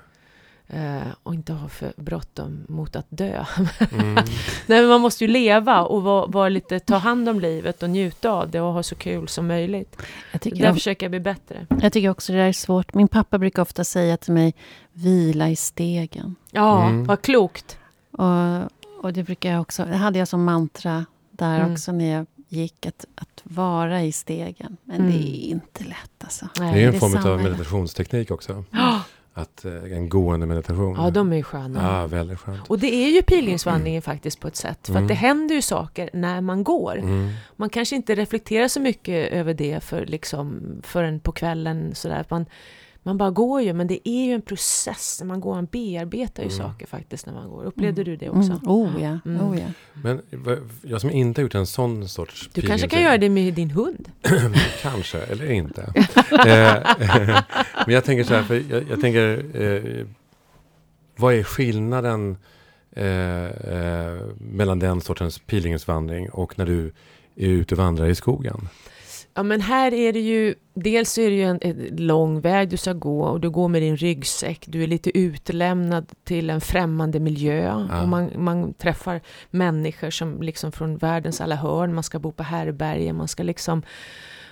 [0.68, 3.46] Eh, och inte ha för bråttom mot att dö.
[3.92, 4.14] Mm.
[4.68, 7.90] Nej, men man måste ju leva och vara, vara lite, ta hand om livet och
[7.90, 10.02] njuta av det och ha så kul som möjligt.
[10.32, 11.68] Jag, tycker Där jag, försöker jag bli bättre.
[11.82, 12.94] jag tycker också det där är svårt.
[12.94, 14.54] Min pappa brukar ofta säga till mig,
[14.94, 16.36] vila i stegen.
[16.52, 17.04] Ja, Mm.
[17.06, 17.78] vad klokt.
[18.12, 18.62] Och,
[19.04, 21.72] och det brukar jag också, det hade jag som mantra där Mm.
[21.74, 24.78] också när jag gick, att, att vara i stegen.
[24.84, 25.12] Men Mm.
[25.12, 26.48] det är inte lätt alltså.
[26.56, 28.64] Det är en det form av meditationsteknik också.
[29.36, 30.96] Att, eh, en gående meditation.
[30.98, 31.84] Ja, de är ju sköna.
[31.84, 32.68] Ja, väldigt skönt.
[32.70, 34.80] Och det är ju pilgrimsvandringen faktiskt på ett sätt.
[34.84, 35.04] För Mm.
[35.04, 36.98] att det händer ju saker när man går.
[36.98, 37.30] Mm.
[37.56, 41.96] Man kanske inte reflekterar så mycket över det för liksom, förrän på kvällen.
[41.96, 42.26] Sådär.
[42.30, 42.46] Man,
[43.04, 45.22] man bara går ju, men det är ju en process.
[45.26, 46.58] Man går, man bearbetar ju Mm.
[46.58, 47.64] saker faktiskt när man går.
[47.64, 48.52] Upplevde du det också?
[48.52, 48.60] Mm.
[48.64, 49.42] Oh ja, Mm.
[49.48, 49.66] oh ja.
[49.94, 50.22] Men
[50.82, 53.72] jag som inte har gjort en sån sorts Du kanske kan göra det med din
[53.72, 54.12] hund?
[54.82, 55.94] Kanske, eller inte.
[56.48, 56.84] Eh,
[57.86, 60.06] Men jag tänker så här, för jag, jag tänker, eh,
[61.16, 62.38] vad är skillnaden
[62.92, 66.86] eh, eh, mellan den sortens pilgrimsvandring och när du
[67.36, 68.70] är ute och vandrar i skogen?
[69.36, 70.56] Ja, men här är det ju...
[70.76, 73.82] Dels är det ju en, en lång väg du ska gå och du går med
[73.82, 74.66] din ryggsäck.
[74.68, 77.86] Du är lite utlämnad till en främmande miljö.
[77.90, 78.02] Ja.
[78.02, 81.94] Och man, man träffar människor som liksom från världens alla hörn.
[81.94, 83.14] Man ska bo på härberge.
[83.14, 83.84] Man ska liksom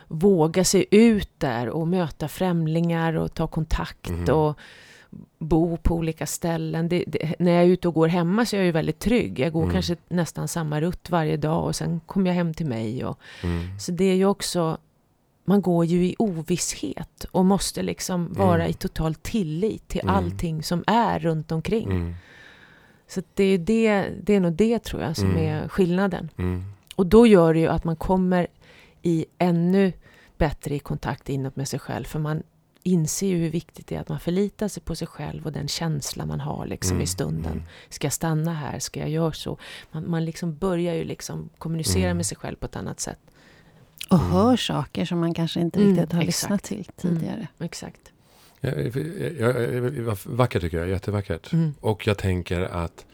[0.07, 4.29] våga sig ut där och möta främlingar och ta kontakt Mhm.
[4.35, 4.57] och
[5.39, 6.89] bo på olika ställen.
[6.89, 9.39] Det, det, när jag är ute och går hemma så är jag ju väldigt trygg.
[9.39, 9.73] Jag går Mm.
[9.73, 13.05] kanske nästan samma rutt varje dag och sen kommer jag hem till mig.
[13.05, 13.79] Och, Mm.
[13.79, 14.77] så det är ju också,
[15.45, 18.69] man går ju i ovisshet och måste liksom vara Mm.
[18.69, 20.15] i total tillit till Mm.
[20.15, 21.91] allting som är runt omkring.
[21.91, 22.13] Mm.
[23.07, 25.43] Så det är, det, det är nog det tror jag som Mm.
[25.43, 26.29] är skillnaden.
[26.37, 26.63] Mm.
[26.95, 28.47] Och då gör det ju att man kommer
[29.01, 29.93] i ännu
[30.37, 32.03] bättre i kontakt inåt med sig själv.
[32.05, 32.43] För man
[32.83, 35.67] inser ju hur viktigt det är att man förlitar sig på sig själv och den
[35.67, 37.03] känsla man har liksom Mm.
[37.03, 37.51] i stunden.
[37.51, 37.63] Mm.
[37.89, 38.79] Ska jag stanna här?
[38.79, 39.57] Ska jag göra så?
[39.91, 42.17] Man, man liksom börjar ju liksom kommunicera Mm.
[42.17, 43.19] med sig själv på ett annat sätt.
[44.09, 44.31] Och Mm.
[44.31, 46.27] hör saker som man kanske inte Mm, riktigt har exakt.
[46.43, 47.47] lyssnat till tidigare.
[47.59, 48.11] Exakt.
[48.59, 48.95] Ja, jag-
[49.39, 51.53] jag- jag- jag- vackert tycker jag, jättevackert.
[51.53, 51.73] Mm.
[51.79, 53.05] Och jag tänker att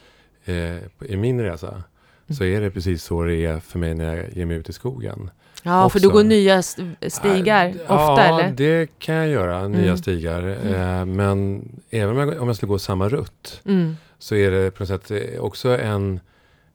[0.45, 0.78] eh,
[1.09, 1.82] i min resa Mm.
[2.30, 4.73] Så är det precis så det är för mig när jag ger mig ut i
[4.73, 5.30] skogen.
[5.63, 6.17] Ja, för du Också.
[6.17, 8.51] går nya st- stigar Ja, ofta Ja, eller?
[8.57, 9.97] det kan jag göra, nya Mm.
[9.97, 10.47] stigar.
[10.73, 13.95] Eh, men även om jag, skulle gå samma rutt Mm.
[14.19, 16.19] så är det på något sätt eh, också en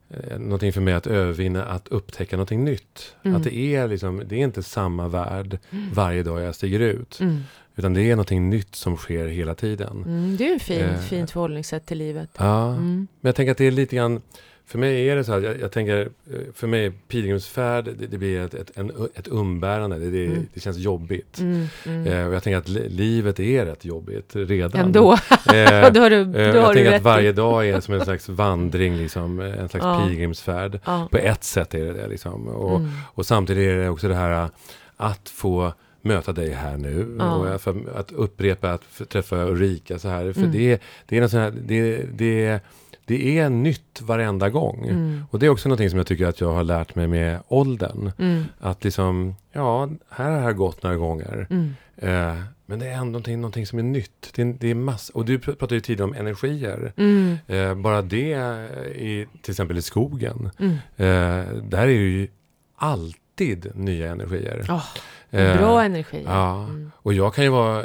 [0.09, 3.15] eh, någonting för mig att övervinna, att upptäcka någonting nytt.
[3.23, 3.37] Mm.
[3.37, 5.59] Att det är liksom, det är inte samma värld
[5.93, 7.19] varje dag jag stiger ut.
[7.19, 7.39] Mm.
[7.75, 10.03] Utan det är någonting nytt som sker hela tiden.
[10.07, 10.37] Mm.
[10.37, 10.99] Det är ju ett fint, Eh.
[10.99, 12.29] fint förhållningssätt till livet.
[12.37, 13.07] Ja, Mm.
[13.21, 14.21] men jag tänker att det är lite grann,
[14.73, 18.17] för mig är det så här, jag, jag tänker, eh, för mig pilgrimsfärd, det, det
[18.17, 20.47] blir ett, ett, en, ett umbärande, det, det, Mm.
[20.53, 21.39] det känns jobbigt.
[21.39, 21.65] Mm.
[21.85, 22.07] Mm.
[22.07, 24.81] Eh, och jag tänker att li, livet är rätt jobbigt redan.
[24.81, 25.13] Ändå.
[25.13, 27.33] Eh, då har du, eh, då jag har tänker att varje i.
[27.33, 30.05] dag är som en slags vandring, liksom, eh, en slags Ja.
[30.07, 30.79] pilgrimsfärd.
[30.85, 31.07] Ja.
[31.11, 32.07] På ett sätt är det det.
[32.07, 32.47] Liksom.
[32.47, 32.91] Och, Mm.
[33.13, 34.49] och samtidigt är det också det här
[34.97, 37.15] att få möta dig här nu.
[37.19, 37.35] Ja.
[37.35, 40.33] Och för, att upprepa att träffa Ulrika så här.
[40.33, 40.51] För Mm.
[40.51, 42.59] det, det är något sånt här, det, det,
[43.05, 44.87] det är nytt varenda gång.
[44.89, 45.23] Mm.
[45.31, 48.11] Och det är också någonting som jag tycker att jag har lärt mig med åldern.
[48.19, 48.43] Mm.
[48.59, 51.47] Att liksom, ja, här har jag gått några gånger.
[51.49, 51.73] Mm.
[51.97, 54.31] Eh, men det är ändå någonting, någonting som är nytt.
[54.35, 56.93] Det är, det är mass och du pr- pratade ju tidigare om energier.
[56.97, 57.37] Mm.
[57.47, 58.31] Eh, bara det
[58.95, 60.49] i, till exempel i skogen.
[60.59, 60.73] Mm.
[60.97, 62.27] Eh, där är det ju
[62.75, 64.65] alltid nya energier.
[65.31, 66.23] Eh, bra energi.
[66.25, 66.91] Ja, Mm.
[66.95, 67.83] och jag kan ju vara...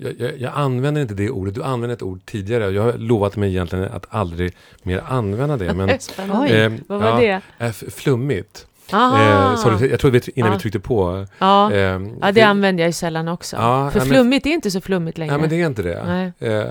[0.00, 1.54] Eh, eh, jag, jag, jag använder inte det ordet.
[1.54, 2.70] Du använde ett ord tidigare.
[2.70, 5.74] Jag har lovat mig egentligen att aldrig mer använda det.
[5.74, 5.90] Men.
[6.32, 6.50] Oj.
[6.50, 7.64] eh, Vad var ja, det?
[7.66, 8.66] eh, flummigt.
[8.92, 9.50] Aha.
[9.52, 10.54] Eh, sorry, jag tror vi, innan Ja.
[10.56, 11.26] vi tryckte på.
[11.38, 11.72] ja.
[11.72, 11.98] Eh, ja,
[12.32, 13.56] det för- använder jag ju sällan också.
[13.56, 15.32] Ja, För men- flummigt är inte så flummigt längre.
[15.32, 16.04] Nej, men det är inte det.
[16.06, 16.32] Nej.
[16.52, 16.66] Eh,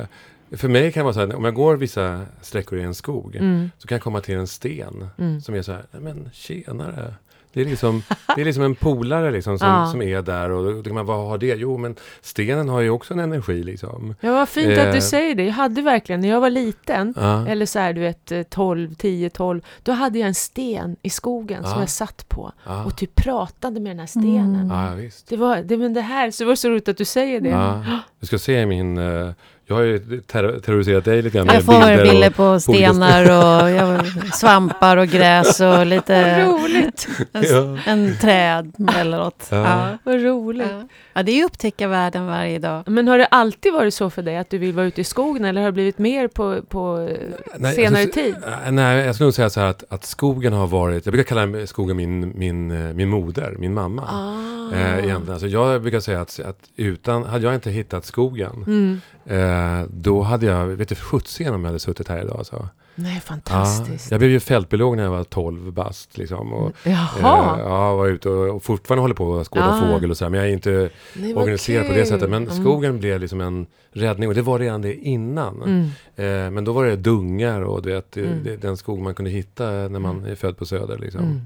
[0.57, 3.35] för mig kan det vara så här, om jag går vissa sträckor i en skog,
[3.35, 3.71] Mm.
[3.77, 5.41] så kan jag komma till en sten Mm.
[5.41, 7.13] som är så här, nej men tjenare.
[7.55, 8.03] Det är liksom,
[8.35, 9.85] det är liksom en polare liksom som, Ja.
[9.91, 11.55] som är där och då, kan man, vad har det?
[11.55, 14.15] Jo, men stenen har ju också en energi liksom.
[14.21, 14.87] Ja, vad fint Eh.
[14.87, 15.43] att du säger det.
[15.45, 17.47] Jag hade verkligen, när jag var liten, Ja.
[17.47, 21.09] eller så här, du vet, eh, 12, 10, 12, då hade jag en sten i
[21.09, 21.79] skogen som Ja.
[21.79, 22.85] jag satt på Ja.
[22.85, 24.55] och typ pratade med den här stenen.
[24.55, 24.69] Mm.
[24.77, 25.27] ja, visst.
[25.29, 27.49] Det var, det, men det här, så det var så roligt att du säger det.
[27.49, 27.83] Ja.
[28.19, 29.31] Du ska se min, eh,
[29.67, 32.43] jag har ju ter- terroriserat dig lite grann med Jag får bilder bilder och, på
[32.43, 37.07] olika stenar och jag, svampar och gräs och lite roligt!
[37.33, 37.77] en, Ja.
[37.85, 39.47] en träd eller något.
[39.51, 39.57] Ja.
[39.57, 39.97] Ja.
[40.03, 40.67] Vad roligt.
[40.71, 40.87] Ja.
[41.13, 42.83] ja, det är ju upptäcka världen varje dag.
[42.87, 45.45] Men har det alltid varit så för dig att du vill vara ute i skogen
[45.45, 47.09] eller har det blivit mer på, på
[47.57, 48.35] Nej, senare jag skulle- tid?
[48.65, 51.35] äh, Nej, jag skulle nog säga så här att, att skogen har varit, jag brukar
[51.35, 54.03] kalla skogen min, min, eh, min moder, min mamma.
[54.11, 54.75] Ah.
[54.75, 55.31] Eh, egentligen.
[55.31, 59.01] Alltså jag brukar säga att, att utan, hade jag inte hittat skogen, Mm.
[59.25, 62.37] Eh, då hade jag, vet du, sjuttsingen om jag hade suttit här idag.
[62.37, 62.69] Alltså.
[62.97, 64.11] Nej, Ja, fantastiskt.
[64.11, 66.17] jag blev ju fältbiolog när jag var 12 bast.
[66.17, 67.55] Liksom, och, Jaha!
[67.55, 69.81] eh, ja, var ute och, och fortfarande håller på att skåda Ah.
[69.93, 72.29] fågel och så här, men jag är inte Nej, organiserad på det sättet.
[72.29, 72.63] Men Mm.
[72.63, 75.61] skogen blev liksom en räddning och det var redan det innan.
[75.61, 75.81] Mm.
[76.15, 78.43] Eh, men då var det dungar och du vet, Mm.
[78.43, 80.97] det, den skog man kunde hitta när man är född på Söder.
[80.97, 81.21] Liksom.
[81.21, 81.41] Mm.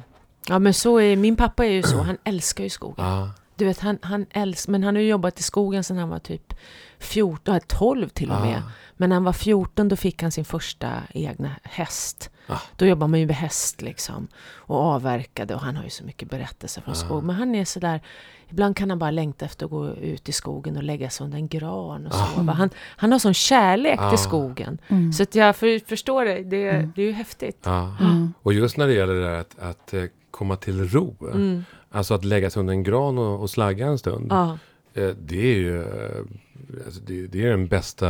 [0.48, 3.06] Ja men så är, min pappa är ju så, han älskar ju skogen.
[3.06, 6.10] Ja, Du vet, han, han älskar, men han har ju jobbat i skogen sedan han
[6.10, 6.54] var typ
[7.00, 8.54] 14, nej, 12 till och med.
[8.58, 8.62] ja,
[8.97, 12.30] Men när han var 14 då fick han sin första egna häst.
[12.47, 12.58] Ah.
[12.76, 14.28] Då jobbar man ju med häst liksom.
[14.56, 16.95] Och avverkade och han har ju så mycket berättelser från Ah.
[16.95, 17.24] skog.
[17.24, 18.02] Men han är sådär,
[18.50, 21.38] ibland kan han bara längta efter att gå ut i skogen och lägga sig under
[21.38, 22.26] en gran och Ah.
[22.36, 22.54] sova.
[22.54, 24.10] Han, han har sån kärlek Ah.
[24.10, 24.78] till skogen.
[24.88, 25.14] Mm.
[25.14, 26.91] Så att jag för, förstår det, det, Mm.
[26.95, 27.60] det är ju häftigt.
[27.64, 27.95] ja.
[28.02, 28.34] Mm.
[28.41, 31.16] Och just när det gäller det där att, att eh, komma till ro.
[31.34, 31.64] Mm.
[31.91, 34.32] Alltså att lägga sig under en gran och, och slagga en stund.
[34.32, 36.24] Eh, det är ju eh,
[36.86, 38.05] alltså det, det är den bästa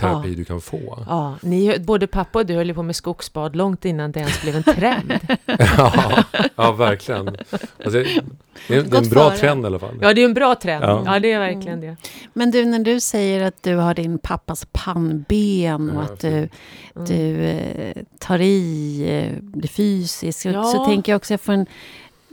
[0.00, 0.36] terapi Ja.
[0.36, 1.04] du kan få.
[1.08, 4.42] Ja, ni, både pappa och du höll ju på med skogsbad långt innan det ens
[4.42, 5.12] blev en trend.
[5.76, 6.24] ja,
[6.56, 7.28] ja, verkligen.
[7.28, 8.22] Alltså, det, är,
[8.68, 9.38] det är en bra före.
[9.38, 9.98] trend i alla fall.
[10.00, 10.84] Ja, det är en bra trend.
[10.84, 11.02] Ja.
[11.06, 11.96] Ja, det är verkligen det.
[12.32, 16.48] Men du, när du säger att du har din pappas pannben och Ja, att du,
[16.96, 17.06] Mm.
[17.08, 21.66] du eh, tar i eh, det fysiskt, så tänker jag också, jag får en,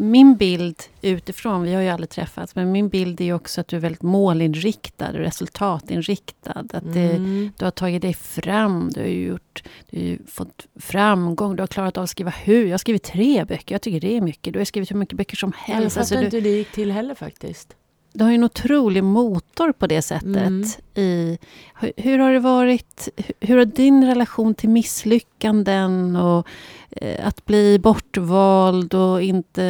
[0.01, 3.75] min bild utifrån, vi har ju aldrig träffats, men min bild är också att du
[3.75, 6.59] är väldigt målinriktad och resultatinriktad.
[6.73, 7.51] Att det, Mm.
[7.57, 11.97] du har tagit dig fram, du har gjort, du har fått framgång, du har klarat
[11.97, 12.65] av att skriva hur.
[12.65, 14.53] Jag har skrivit tre böcker, jag tycker det är mycket.
[14.53, 15.93] Du har skrivit hur mycket böcker som Jag helst.
[15.95, 17.75] fattar Alltså, du, inte hur det gick till heller faktiskt.
[18.13, 20.25] du har ju en otrolig motor på det sättet.
[20.35, 20.63] Mm.
[20.95, 21.37] I,
[21.79, 26.47] hur, hur har det varit, hur, hur har din relation till misslyckanden och
[26.91, 29.63] Eh, att bli bortvald och inte,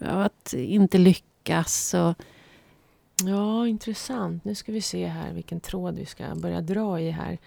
[0.00, 1.94] eh, att inte lyckas?
[1.94, 2.14] Och,
[3.24, 4.44] Ja, intressant.
[4.44, 7.38] Nu ska vi se här vilken tråd vi ska börja dra i här.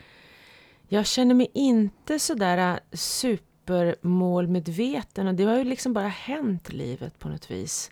[0.88, 7.20] Jag känner mig inte sådär eh, supermålmedveten och det har ju liksom bara hänt livet
[7.20, 7.92] på något vis.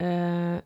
[0.00, 0.56] Uh,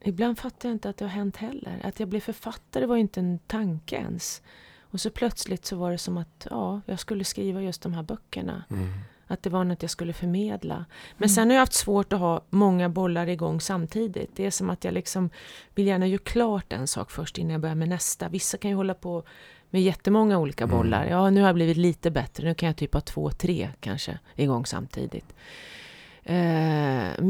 [0.00, 1.80] ibland fattar jag inte att det har hänt heller.
[1.84, 4.42] Att jag blev författare var ju inte en tanke ens.
[4.90, 8.02] Och så plötsligt så var det som att ja, jag skulle skriva just de här
[8.02, 8.64] böckerna.
[8.70, 8.88] Mm.
[9.26, 10.74] Att det var något jag skulle förmedla.
[11.16, 11.28] Men Mm.
[11.28, 14.30] sen har jag haft svårt att ha många bollar igång samtidigt.
[14.36, 15.30] Det är som att jag liksom
[15.74, 18.28] vill gärna göra klart en sak först innan jag börjar med nästa.
[18.28, 19.22] Vissa kan ju hålla på
[19.70, 20.76] med jättemånga olika Mm.
[20.76, 21.04] bollar.
[21.06, 22.44] Ja, nu har jag blivit lite bättre.
[22.48, 25.34] Nu kan jag typ ha två, tre kanske igång samtidigt.
[26.22, 27.20] Eh,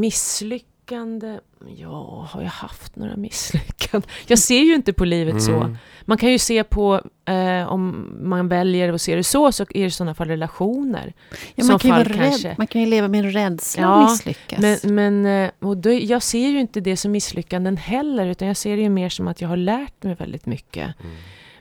[0.88, 1.40] misslyckande?
[1.76, 4.10] Ja, har jag haft några misslyckanden?
[4.26, 5.56] Jag ser ju inte på livet så.
[5.56, 5.76] Mm.
[6.04, 9.66] Man kan ju se på, eh, om man väljer att se det så, så är
[9.80, 11.12] det i sådana fall relationer.
[11.54, 12.54] ja, Som man, kan ju fall rädd, kanske.
[12.58, 14.84] man kan ju leva med en rädsla Ja, att misslyckas.
[14.84, 18.56] Men, men eh, och då, jag ser ju inte det som misslyckanden heller, utan jag
[18.56, 20.94] ser det ju mer som att jag har lärt mig väldigt mycket.
[21.00, 21.16] Mm.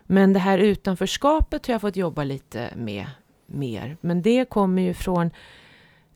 [0.10, 3.06] Men det här utanförskapet har jag fått jobba lite med
[3.48, 3.98] mer.
[4.02, 5.32] Men det kommer ju från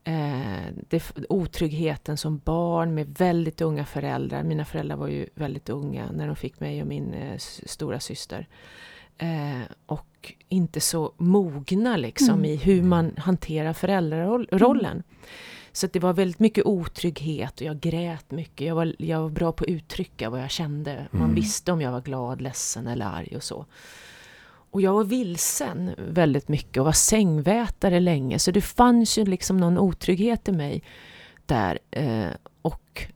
[0.03, 4.43] eh, det, otryggheten som barn med väldigt unga föräldrar.
[4.43, 8.47] Mina föräldrar var ju väldigt unga när de fick mig och min eh, stora syster.
[9.17, 12.45] Eh, och inte så mogna liksom Mm.
[12.45, 15.03] i hur man hanterar föräldrarollen.
[15.71, 18.67] Så att det var väldigt mycket otrygghet och jag grät mycket.
[18.67, 21.07] Jag var, jag var bra på att uttrycka vad jag kände.
[21.11, 21.35] Man Mm.
[21.35, 23.65] visste om jag var glad, ledsen eller arg och så.
[24.71, 28.39] Och jag var vilsen väldigt mycket och var sängvätare länge.
[28.39, 30.83] Så det fanns ju liksom någon otrygghet i mig
[31.45, 31.79] där.
[31.91, 32.29] Eh,
[32.61, 33.07] och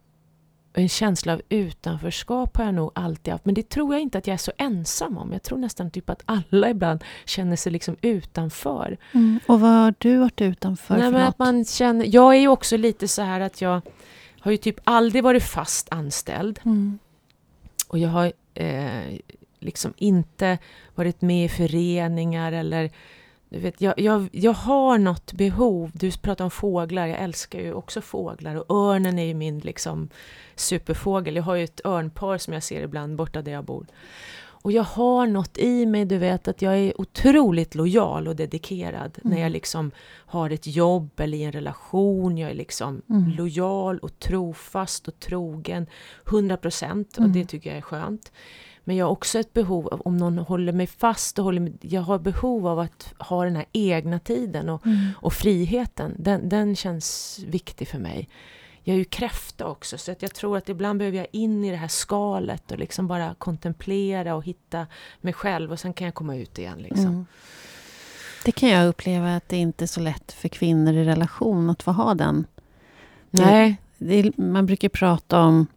[0.73, 3.45] en känsla av utanförskap har jag nog alltid haft.
[3.45, 5.31] Men det tror jag inte att jag är så ensam om.
[5.31, 8.97] Jag tror nästan typ att alla ibland känner sig liksom utanför.
[9.11, 9.39] mm.
[9.47, 11.29] Och vad har du varit utanför Nej, för något?
[11.29, 13.81] att man känner, jag är ju också lite så här att jag
[14.39, 16.59] har ju typ aldrig varit fast anställd.
[16.65, 16.99] Mm.
[17.87, 19.19] Och jag har eh,
[19.65, 20.57] liksom inte
[20.95, 22.91] varit med i föreningar eller
[23.49, 25.91] du vet, jag, jag, jag har något behov.
[25.93, 30.09] Du pratar om fåglar, jag älskar ju också fåglar och örnen är ju min liksom
[30.55, 31.35] superfågel.
[31.35, 33.85] Jag har ju ett örnpar som jag ser ibland borta där jag bor.
[34.65, 39.19] Och jag har något i mig, du vet att jag är otroligt lojal och dedikerad
[39.23, 39.35] Mm.
[39.35, 42.37] när jag liksom har ett jobb eller i en relation.
[42.37, 43.29] Jag är liksom Mm.
[43.37, 45.87] lojal och trofast och trogen.
[46.25, 47.33] 100 procent och Mm.
[47.33, 48.31] det tycker jag är skönt.
[48.87, 51.73] Men jag har också ett behov av, om någon håller mig fast, och håller mig,
[51.81, 54.97] jag har behov av att ha den här egna tiden och, Mm.
[55.17, 56.15] och friheten.
[56.19, 58.29] Den, den känns viktig för mig.
[58.83, 61.71] Jag är ju kräfta också, så att jag tror att ibland behöver jag in i
[61.71, 64.87] det här skalet och liksom bara kontemplera och hitta
[65.21, 66.77] mig själv och sen kan jag komma ut igen.
[66.79, 67.05] Liksom.
[67.05, 67.25] Mm.
[68.45, 71.83] Det kan jag uppleva att det inte är så lätt för kvinnor i relation att
[71.83, 72.45] få ha den.
[73.31, 75.67] Nej, Det är, man brukar prata om,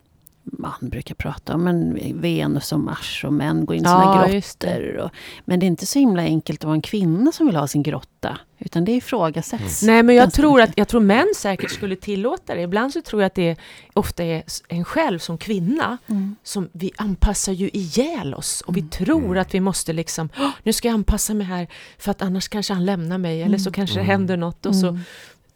[0.53, 4.27] man brukar prata om men Venus och Mars och män går in i sina ja,
[4.27, 4.33] det.
[4.33, 4.97] grottor.
[4.97, 5.11] Och,
[5.45, 7.83] men det är inte så himla enkelt att vara en kvinna som vill ha sin
[7.83, 8.39] grotta.
[8.59, 9.83] Utan det ifrågasätts.
[9.83, 12.61] Nej, men jag tror, att, jag tror män säkert skulle tillåta det.
[12.63, 13.57] Ibland så tror jag att det
[13.95, 16.37] ofta är en själv som kvinna Mm.
[16.43, 18.91] som vi anpassar ju ihjäl oss och vi Mm.
[18.91, 19.39] tror Mm.
[19.41, 21.69] att vi måste liksom, "Åh, nu ska jag anpassa mig här
[21.99, 23.73] för att annars kanske han lämnar mig eller så Mm.
[23.75, 24.11] kanske det Mm.
[24.11, 25.01] händer något och så Mm.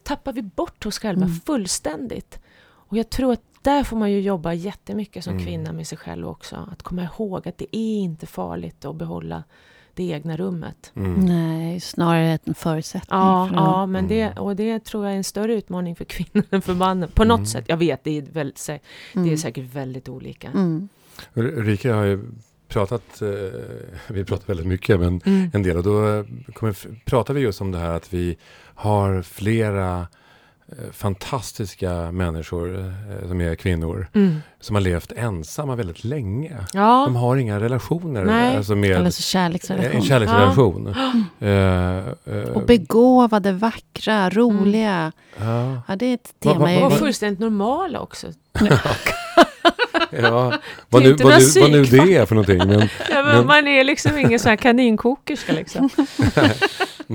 [0.04, 1.40] tappar vi bort oss själva Mm.
[1.46, 2.38] fullständigt.
[2.88, 5.44] Och jag tror att där får man ju jobba jättemycket som Mm.
[5.46, 6.68] kvinna med sig själv också.
[6.72, 9.44] Att komma ihåg att det är inte farligt att behålla
[9.94, 10.92] det egna rummet.
[10.96, 11.14] Mm.
[11.14, 13.20] Nej, snarare en förutsättning.
[13.20, 14.38] Ja, för ja men det, Mm.
[14.38, 17.08] och det tror jag är en större utmaning för kvinnor än för mannen.
[17.14, 17.46] På något Mm.
[17.46, 17.64] sätt.
[17.68, 18.72] Jag vet, det är, väldigt, det
[19.12, 19.36] är Mm.
[19.38, 20.48] säkert väldigt olika.
[20.48, 20.88] Mm.
[21.34, 22.24] Ulrika har ju
[22.68, 23.28] pratat, eh,
[24.08, 25.50] vi pratar väldigt mycket, men Mm.
[25.54, 25.76] en del.
[25.76, 28.36] Och då eh, kommer, pratar vi just om det här att vi
[28.74, 30.06] har flera
[30.92, 34.06] fantastiska människor eh, som är kvinnor.
[34.14, 34.36] Mm.
[34.60, 36.56] Som har levt ensamma väldigt länge.
[36.72, 37.02] Ja.
[37.06, 38.24] De har inga relationer.
[38.24, 38.56] Nej.
[38.56, 39.92] Alltså med Eller så kärleksrelation.
[39.92, 40.94] en kärleksrelation.
[41.40, 41.96] Eh,
[42.36, 45.12] eh, Och begåvade, vackra, roliga.
[45.40, 46.58] ja, Ja, det är ett tema.
[46.58, 48.26] vad- i- Och vad- fullständigt normala också.
[50.10, 50.52] ja.
[50.88, 52.58] Vad, nu, vad, nu, vad nu det är för någonting.
[52.58, 52.70] Men,
[53.10, 55.88] Ja, men Men- Man är liksom ingen sån här kaninkokerska liksom.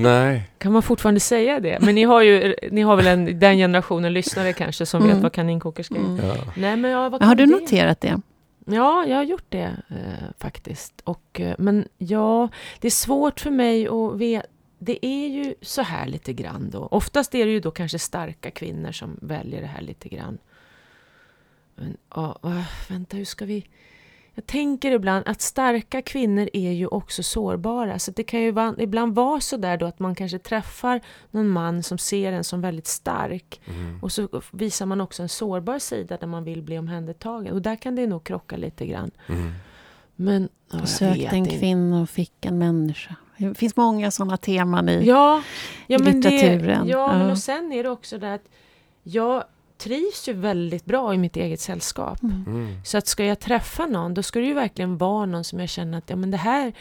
[0.02, 0.50] Nej.
[0.58, 1.78] Kan man fortfarande säga det?
[1.82, 5.14] Men ni har ju, ni har väl en, den generationen lyssnare kanske som Mm.
[5.16, 6.00] vet vad kaninkokerska är?
[6.00, 6.26] Mm.
[6.26, 6.36] Ja.
[6.58, 7.52] Nej, men ja, vad Har kan du det?
[7.62, 8.22] noterat det?
[8.66, 11.02] Ja, jag har gjort det eh, faktiskt.
[11.04, 14.48] Och, eh, men ja, det är svårt för mig att veta.
[14.80, 16.88] Det är ju så här lite grann då.
[16.92, 20.38] Oftast är det ju då kanske starka kvinnor som väljer det här lite grann.
[21.76, 22.40] Men, ja,
[22.90, 23.66] vänta, hur ska vi...
[24.38, 28.00] Jag tänker ibland att starka kvinnor är ju också sårbara.
[28.00, 31.84] Så det kan ju ibland vara så där då att man kanske träffar någon man
[31.84, 33.62] som ser en som väldigt stark.
[33.66, 34.00] Mm.
[34.02, 37.54] Och så visar man också en sårbar sida där man vill bli omhändertagen.
[37.54, 39.12] Och där kan det nog krocka lite grann.
[39.28, 39.52] Mm.
[40.16, 41.58] Men ja, jag Och sökte en inte.
[41.58, 43.16] kvinna och fick en människa.
[43.38, 45.04] Det finns många sådana teman i...
[45.06, 45.42] Ja,
[45.88, 46.88] ja i men det, litteraturen.
[46.88, 47.32] ja, men Ja.
[47.32, 48.50] och sen är det också det att
[49.04, 49.44] jag
[49.78, 52.24] trivs ju väldigt bra i mitt eget sällskap.
[52.24, 52.44] Mm.
[52.48, 52.82] Mm.
[52.86, 55.70] Så att ska jag träffa någon, då ska det ju verkligen vara någon som jag
[55.70, 56.74] känner att ja, men det här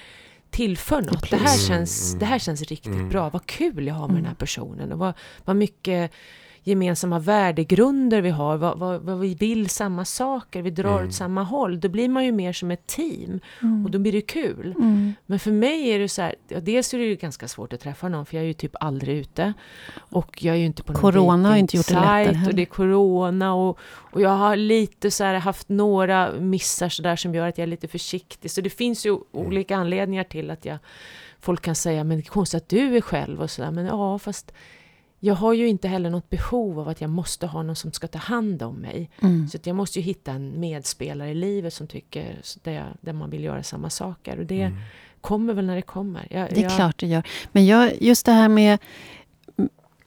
[0.50, 1.30] tillför något.
[1.30, 2.18] Det här känns, Mm.
[2.18, 3.08] det här känns riktigt Mm.
[3.08, 3.30] bra.
[3.30, 4.22] Vad kul jag har med Mm.
[4.22, 4.92] den här personen.
[4.92, 6.12] Och vad, vad mycket
[6.66, 8.56] gemensamma värdegrunder vi har.
[8.56, 10.62] Vad, vad, vad vi vill samma saker.
[10.62, 11.08] Vi drar Mm.
[11.08, 11.80] åt samma håll.
[11.80, 13.40] Då blir man ju mer som ett team.
[13.62, 13.84] Mm.
[13.84, 14.74] Och då blir det kul.
[14.76, 15.14] Mm.
[15.26, 17.80] Men för mig är det så här, ja, dels är det ju ganska svårt att
[17.80, 19.52] träffa någon för jag är ju typ aldrig ute.
[19.98, 22.48] Och jag är ju inte på någon Corona har inte gjort det lättare heller.
[22.48, 23.78] Och det är corona och,
[24.12, 27.62] och jag har lite så här haft några missar så där som gör att jag
[27.62, 28.50] är lite försiktig.
[28.50, 30.78] Så det finns ju olika anledningar till att jag,
[31.40, 33.70] folk kan säga men det är konstigt att du är själv och sådär.
[33.70, 34.52] Men ja, fast
[35.26, 38.06] jag har ju inte heller något behov av att jag måste ha någon som ska
[38.06, 39.10] ta hand om mig.
[39.22, 39.48] Mm.
[39.48, 43.30] Så att jag måste ju hitta en medspelare i livet som tycker, där, där man
[43.30, 44.38] vill göra samma saker.
[44.38, 44.78] Och det Mm.
[45.20, 46.26] kommer väl när det kommer.
[46.30, 47.22] Jag, Det är jag, klart det gör.
[47.52, 48.78] Men jag, just det här med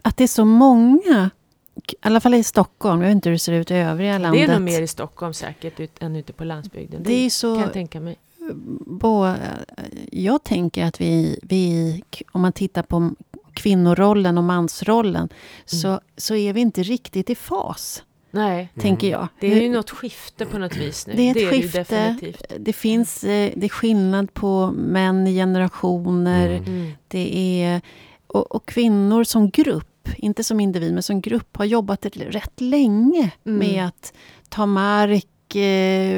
[0.02, 1.30] att det är så många,
[1.76, 4.20] i alla fall i Stockholm, jag vet inte hur det ser ut i övriga Det
[4.20, 4.50] landet.
[4.50, 7.04] är nog mer i Stockholm säkert ut, än ute på landsbygden.
[7.04, 8.16] Det är ju kan så, jag tänka mig.
[8.86, 9.34] bo,
[10.12, 12.02] jag tänker att vi, vi,
[12.32, 13.12] om man tittar på
[13.54, 15.30] kvinnorollen och mansrollen,
[15.66, 19.28] så, så är vi inte riktigt i fas, Nej, tänker jag.
[19.40, 21.14] det är ju något skifte på något vis nu.
[21.14, 21.78] Det är ett det ju skifte.
[21.80, 22.44] definitivt.
[22.60, 26.50] Det finns eh, det är skillnad på män i generationer.
[26.50, 26.64] Mm.
[26.64, 26.92] Mm.
[27.08, 27.82] Det är,
[28.28, 33.32] och, och kvinnor som grupp, inte som individ, men som grupp har jobbat rätt länge
[33.46, 33.60] Mm.
[33.60, 34.14] med att
[34.50, 35.26] ta mark,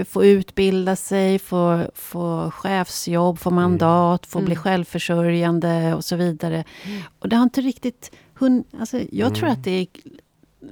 [0.08, 4.64] få utbilda sig, få, få chefsjobb, få mandat, få bli Mm.
[4.64, 6.64] självförsörjande och så vidare.
[6.86, 7.02] Mm.
[7.20, 8.68] Och det har inte riktigt hunnit...
[8.80, 9.58] Alltså, jag tror Mm.
[9.60, 9.88] att det är...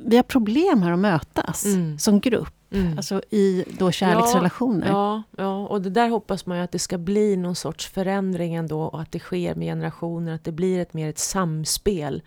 [0.05, 1.99] Vi har problem här att mötas Mm.
[1.99, 2.97] som grupp, Mm.
[2.97, 4.87] alltså i då kärleksrelationer.
[4.87, 8.55] Ja, ja, och det där hoppas man ju att det ska bli någon sorts förändring
[8.55, 12.21] ändå och att det sker med generationer, att det blir ett mer ett samspel.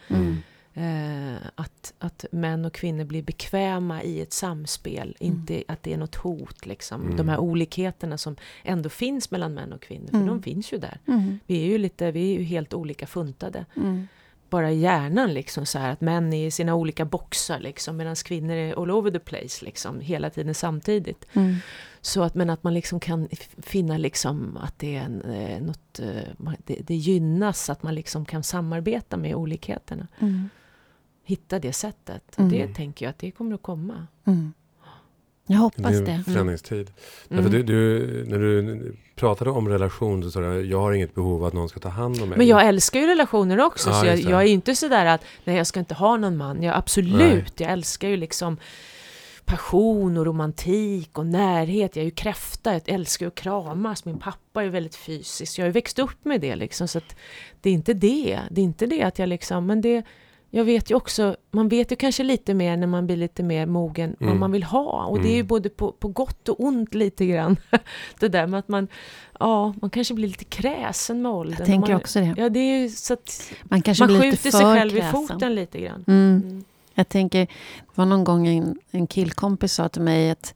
[0.75, 5.33] Eh, att, att män och kvinnor blir bekväma i ett samspel, Mm.
[5.37, 6.67] inte att det är något hot.
[6.67, 7.03] Liksom.
[7.03, 7.17] Mm.
[7.17, 10.27] De här olikheterna som ändå finns mellan män och kvinnor, för Mm.
[10.29, 10.99] de finns ju där.
[11.09, 11.39] Mm.
[11.47, 13.65] Vi är ju, lite, vi är ju helt olika funtade.
[13.77, 14.09] Mm.
[14.51, 18.15] Bara i hjärnan liksom så här att män är i sina olika boxar liksom medan
[18.17, 21.27] kvinnor är all over the place liksom hela tiden samtidigt.
[21.33, 21.55] Mm.
[22.01, 26.53] Så att, men att man liksom kan finna liksom att det är eh, något, eh,
[26.67, 30.07] det, det gynnas att man liksom kan samarbeta med olikheterna.
[30.21, 30.49] Mm.
[31.25, 32.39] Hitta det sättet.
[32.39, 32.51] Mm.
[32.51, 34.07] det tänker jag att det kommer att komma.
[34.25, 34.53] Mm.
[35.47, 36.13] Jag hoppas Det är det.
[36.13, 36.91] en förändringstid.
[37.31, 37.45] Mm.
[37.45, 41.41] Därför du, du, när du pratade om relation så sa du jag har inget behov
[41.41, 42.39] av att någon ska ta hand om mig.
[42.39, 45.25] Men jag älskar ju relationer också, Ja, så jag, jag är ju inte sådär att
[45.45, 46.63] nej, jag ska inte ha någon man.
[46.63, 47.45] Jag, absolut, Nej.
[47.57, 48.57] jag älskar ju liksom
[49.45, 51.97] passion och romantik och närhet.
[51.97, 54.05] Jag är ju kräfta, jag älskar ju att kramas.
[54.05, 55.59] Min pappa är väldigt fysisk.
[55.59, 57.17] Jag har ju växt upp med det liksom, så att
[57.61, 58.41] det är inte det.
[58.51, 60.03] Det är inte det att jag liksom, men det
[60.55, 63.67] jag vet ju också, man vet ju kanske lite mer när man blir lite mer
[63.67, 64.41] mogen vad Mm.
[64.41, 65.05] man vill ha.
[65.05, 65.47] Och det är ju Mm.
[65.47, 67.57] både på, på gott och ont lite grann.
[68.21, 68.89] det där med att man,
[69.41, 71.57] ja, man kanske blir lite kräsen med åldern.
[71.59, 72.35] Jag tänker man, också det.
[72.37, 75.01] Ja, det är ju så att Man kanske man blir skjuter lite sig själv i
[75.01, 75.13] kräsen.
[75.29, 76.05] foten lite grann.
[76.07, 76.43] Mm.
[76.47, 76.65] Mm.
[76.95, 80.55] Jag tänker, det var någon gång en, en killkompis sa till mig att,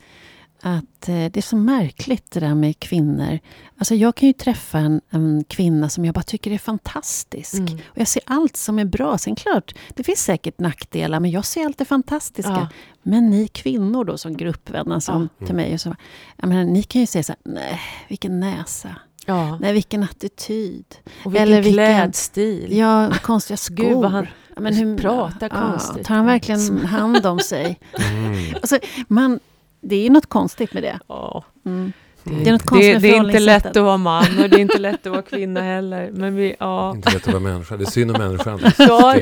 [0.67, 3.39] att eh, det är så märkligt det där med kvinnor.
[3.79, 7.55] Alltså jag kan ju träffa en, en kvinna som jag bara tycker är fantastisk.
[7.55, 7.75] Mm.
[7.87, 9.19] Och jag ser allt som är bra.
[9.19, 12.51] Sen klart, det finns säkert nackdelar, men jag ser allt det fantastiska.
[12.53, 12.69] Ja.
[13.03, 15.47] Men ni kvinnor då som gruppvänner som Ja.
[15.47, 15.95] till mig, och så,
[16.37, 18.97] menar, ni kan ju säga så här, nej, vilken näsa.
[19.27, 20.85] ja, Nej, vilken attityd.
[21.25, 22.77] och vilken eller vilken- klädstil.
[22.77, 23.77] Ja, konstiga skor.
[23.89, 26.07] Gud vad han, Men hur, Prata konstigt.
[26.07, 27.79] tar han verkligen hand om sig?
[28.11, 28.55] Mm.
[28.55, 29.41] Alltså, man,
[29.81, 30.99] det är ju något konstigt med det.
[31.07, 31.45] Ja.
[31.66, 31.93] Mm.
[32.24, 34.57] Det, Det är något konstigt det, det är inte lätt att vara man och det
[34.57, 36.11] är inte lätt att vara kvinna heller.
[36.12, 36.95] Men vi, ja.
[36.95, 37.77] Inte lätt att vara människa.
[37.77, 38.61] Det är synd om människan.
[38.79, 39.16] Ja,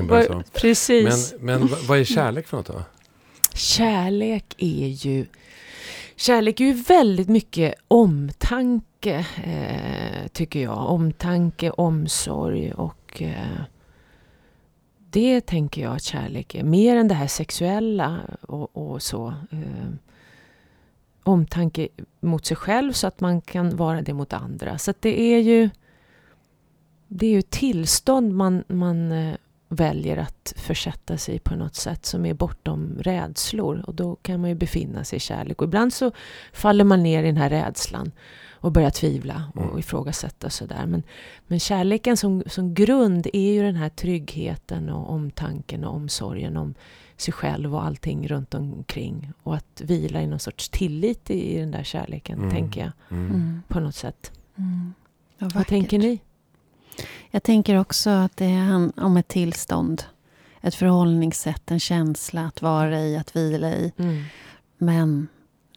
[0.53, 1.35] precis.
[1.41, 2.83] Men, men vad- vad är kärlek för något då?
[3.55, 5.27] Kärlek är ju...
[6.17, 10.79] Kärlek är ju väldigt mycket omtanke, eh, tycker jag.
[10.91, 13.23] Omtanke, omsorg och...
[13.23, 13.35] Eh,
[15.11, 16.65] det tänker jag att kärlek är.
[16.65, 19.29] Mer än det här sexuella och, och så.
[19.29, 19.89] Eh,
[21.25, 21.89] omtanke
[22.20, 24.79] mot sig själv så att man kan vara det mot andra.
[24.79, 25.70] Så att det är ju...
[27.09, 29.35] Det är ju tillstånd man, man eh,
[29.68, 33.85] väljer att försätta sig på något sätt som är bortom rädslor.
[33.87, 35.62] Och då kan man ju befinna sig i kärlek.
[35.62, 36.12] Och ibland så
[36.53, 38.12] faller man ner i den här rädslan
[38.53, 39.79] och börjar tvivla och Mm.
[39.79, 40.87] ifrågasätta och sådär.
[40.87, 41.03] Men,
[41.47, 46.75] men kärleken som, som grund är ju den här tryggheten och omtanken och omsorgen om
[47.25, 49.33] sig själv och allting runt omkring.
[49.43, 52.51] Och att vila i någon sorts tillit i, i den där kärleken, Mm.
[52.51, 52.93] tänker jag.
[53.18, 53.27] Mm.
[53.31, 53.62] Mm.
[53.68, 54.33] På något sätt.
[54.59, 54.95] Mm.
[55.39, 56.20] Vad Vad tänker ni?
[57.31, 60.03] Jag tänker också att det är om ett tillstånd.
[60.61, 63.93] Ett förhållningssätt, en känsla att vara i, att vila i.
[63.97, 64.22] Mm.
[64.79, 65.29] Men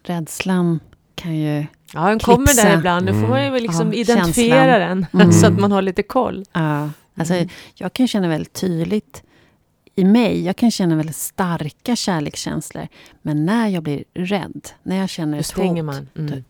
[0.03, 0.79] rädslan
[1.15, 1.65] kan ju...
[1.93, 3.05] Ja, den kommer där ibland.
[3.07, 5.31] Då får man ju väl liksom Ja, identifiera den Mm.
[5.31, 6.45] så att man har lite koll.
[6.53, 7.49] Ja, alltså, Mm.
[7.75, 9.23] Jag kan känna väldigt tydligt
[9.97, 12.87] i mig, jag kan känna väldigt starka kärlekskänslor.
[13.21, 16.09] Men när jag blir rädd, när jag känner Då ett stänger hot, man.
[16.15, 16.43] Mm.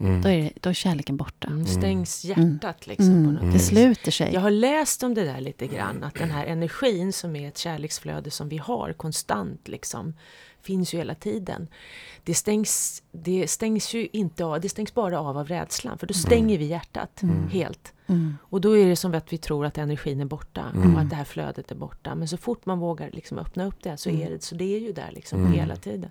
[0.00, 0.22] Mm.
[0.22, 1.48] då, är det, då är kärleken borta.
[1.48, 1.66] Mm.
[1.66, 3.06] Stängs hjärtat liksom.
[3.10, 3.24] Mm.
[3.24, 3.52] På något Mm.
[3.52, 3.66] Det vis.
[3.68, 4.30] sluter sig.
[4.34, 7.58] Jag har läst om det där lite grann, att den här energin som är ett
[7.58, 10.14] kärleksflöde som vi har konstant liksom,
[10.66, 11.68] finns ju hela tiden.
[12.24, 16.14] Det stängs, det stängs ju inte av, det stängs bara av av rädslan, för då
[16.14, 17.48] stänger vi hjärtat Mm.
[17.48, 17.92] helt.
[18.06, 18.36] Mm.
[18.42, 20.94] Och då är det som att vi tror att energin är borta Mm.
[20.94, 22.14] och att det här flödet är borta.
[22.14, 24.22] Men så fort man vågar liksom öppna upp det så Mm.
[24.22, 25.52] är det, så det är ju där liksom Mm.
[25.52, 26.10] hela tiden.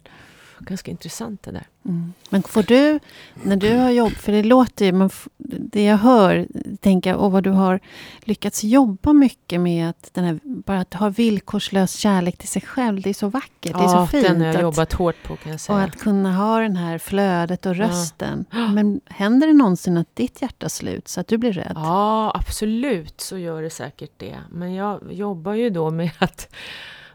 [0.65, 1.67] Ganska intressant det där.
[1.85, 2.13] Mm.
[2.29, 2.99] Men får du,
[3.43, 6.47] när du har jobb, för det låter ju, man, f- det jag hör,
[6.79, 7.79] tänker jag, och vad du har
[8.23, 13.01] lyckats jobba mycket med att den här, bara att ha villkorslös kärlek till sig själv,
[13.01, 14.23] det är så vackert, det är så fint.
[14.27, 15.75] den har jag att, jobbat hårt på kan jag säga.
[15.77, 17.83] och att kunna ha den här flödet och Ja.
[17.87, 18.45] rösten.
[18.51, 21.71] Men händer det någonsin att ditt hjärta sluts, så att du blir rädd?
[21.75, 24.35] Ja, absolut så gör det säkert det.
[24.51, 26.47] Men jag jobbar ju då med att,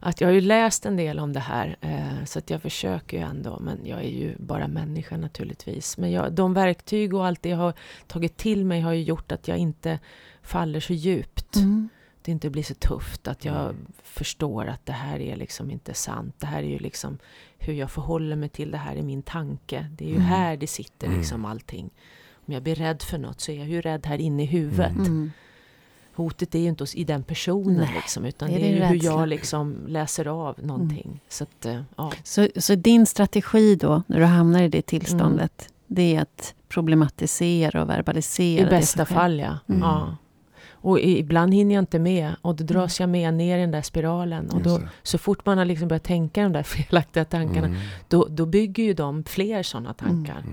[0.01, 1.76] att jag har ju läst en del om det här.
[1.80, 5.98] Eh, så att jag försöker ju ändå, men jag är ju bara människa naturligtvis.
[5.98, 7.74] Men jag, de verktyg och allt det jag har
[8.07, 9.98] tagit till mig har ju gjort att jag inte
[10.42, 11.57] faller så djupt.
[11.57, 11.88] Mm.
[12.22, 13.28] Det inte blir så tufft.
[13.28, 16.34] Att jag förstår att det här är liksom inte sant.
[16.38, 17.18] Det här är ju liksom
[17.59, 19.86] hur jag förhåller mig till det här i min tanke.
[19.96, 20.26] Det är ju Mm.
[20.26, 21.18] här det sitter Mm.
[21.18, 21.90] liksom allting.
[22.46, 24.96] Om jag blir rädd för något så är jag ju rädd här inne i huvudet.
[26.21, 26.25] Mm.
[26.25, 26.29] Mm.
[26.29, 28.83] Hotet är ju inte i den personen Nej, liksom, utan det det är är, din
[28.83, 31.21] ju hur jag liksom läser av någonting.
[31.29, 32.12] Så att, eh, ja.
[32.25, 37.83] Så, så din strategi då, när du hamnar i det tillståndet, det är att problematisera
[37.83, 39.59] och verbalisera I det bästa fall ja.
[39.68, 39.81] Mm.
[39.81, 40.16] ja.
[40.83, 43.83] Och ibland hinner jag inte med och då dras jag med ner i den där
[43.83, 44.51] spiralen.
[44.51, 44.89] Och då, det.
[45.03, 47.81] så fort man har liksom börjat tänka de där felaktiga tankarna, Mm.
[48.09, 50.45] då, då bygger ju de fler sådana tankar.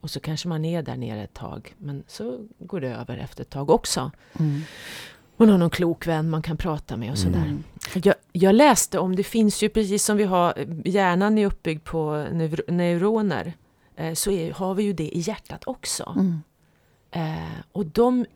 [0.00, 3.42] Och så kanske man är där nere ett tag, men så går det över efter
[3.42, 4.10] ett tag också.
[4.38, 4.60] Mm.
[5.36, 7.38] Man har någon klok vän man kan prata med och sådär.
[7.38, 7.64] Mm.
[7.94, 12.26] Jag, jag läste om, det finns ju precis som vi har, hjärnan är uppbyggd på
[12.32, 13.52] neuro, neuroner,
[13.96, 16.14] eh, så är, har vi ju det i hjärtat också.
[16.16, 16.42] Mm.
[17.10, 18.26] Eh, och de,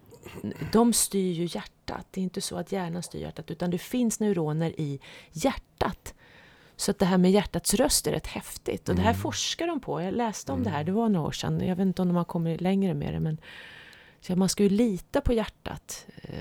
[0.73, 2.07] de styr ju hjärtat.
[2.11, 5.01] Det är inte så att hjärnan styr hjärtat, utan det finns neuroner i
[5.33, 6.15] hjärtat.
[6.83, 8.89] Så att det här med hjärtats röst är rätt häftigt.
[8.89, 9.20] Och det här Mm.
[9.22, 10.03] forskar de på.
[10.03, 11.61] Jag läste om det här, det var några år sedan.
[11.66, 13.20] Jag vet inte om de har kommit längre med det.
[13.20, 13.39] Men
[14.20, 16.35] så man ska ju lita på hjärtat eh,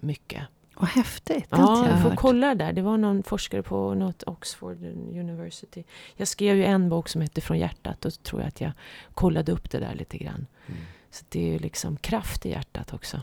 [0.00, 0.42] mycket.
[0.76, 2.18] Vad häftigt, Ja, jag jag får hört.
[2.18, 2.72] kolla där.
[2.72, 4.82] Det var någon forskare på något Oxford
[5.12, 5.84] University.
[6.16, 8.72] Jag skrev ju en bok som heter Från hjärtat och så tror jag att jag
[9.14, 10.46] kollade upp det där lite grann.
[10.66, 10.80] Mm.
[11.10, 13.20] Så det är ju liksom kraft i hjärtat också.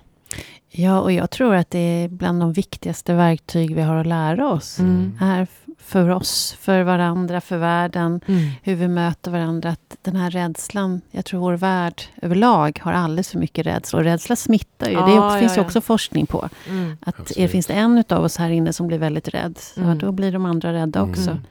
[0.70, 4.49] Ja, och jag tror att det är bland de viktigaste verktyg vi har att lära
[4.49, 4.80] oss.
[4.80, 5.18] Mm.
[5.20, 8.21] Här f- för oss, för varandra, för världen.
[8.26, 8.49] Mm.
[8.63, 9.69] Hur vi möter varandra.
[9.69, 13.99] Att den här rädslan, jag tror vår värld överlag har alldeles för mycket rädsla.
[13.99, 14.93] Och rädsla smittar ju.
[14.93, 15.65] Ja, det också, ja, finns ju ja.
[15.65, 16.49] också forskning på.
[16.69, 16.97] Mm.
[17.01, 17.51] Att Absolut.
[17.51, 19.97] finns det en av oss här inne som blir väldigt rädd, så Mm.
[19.97, 21.11] då blir de andra rädda Mm.
[21.11, 21.30] också.
[21.32, 21.43] Mm.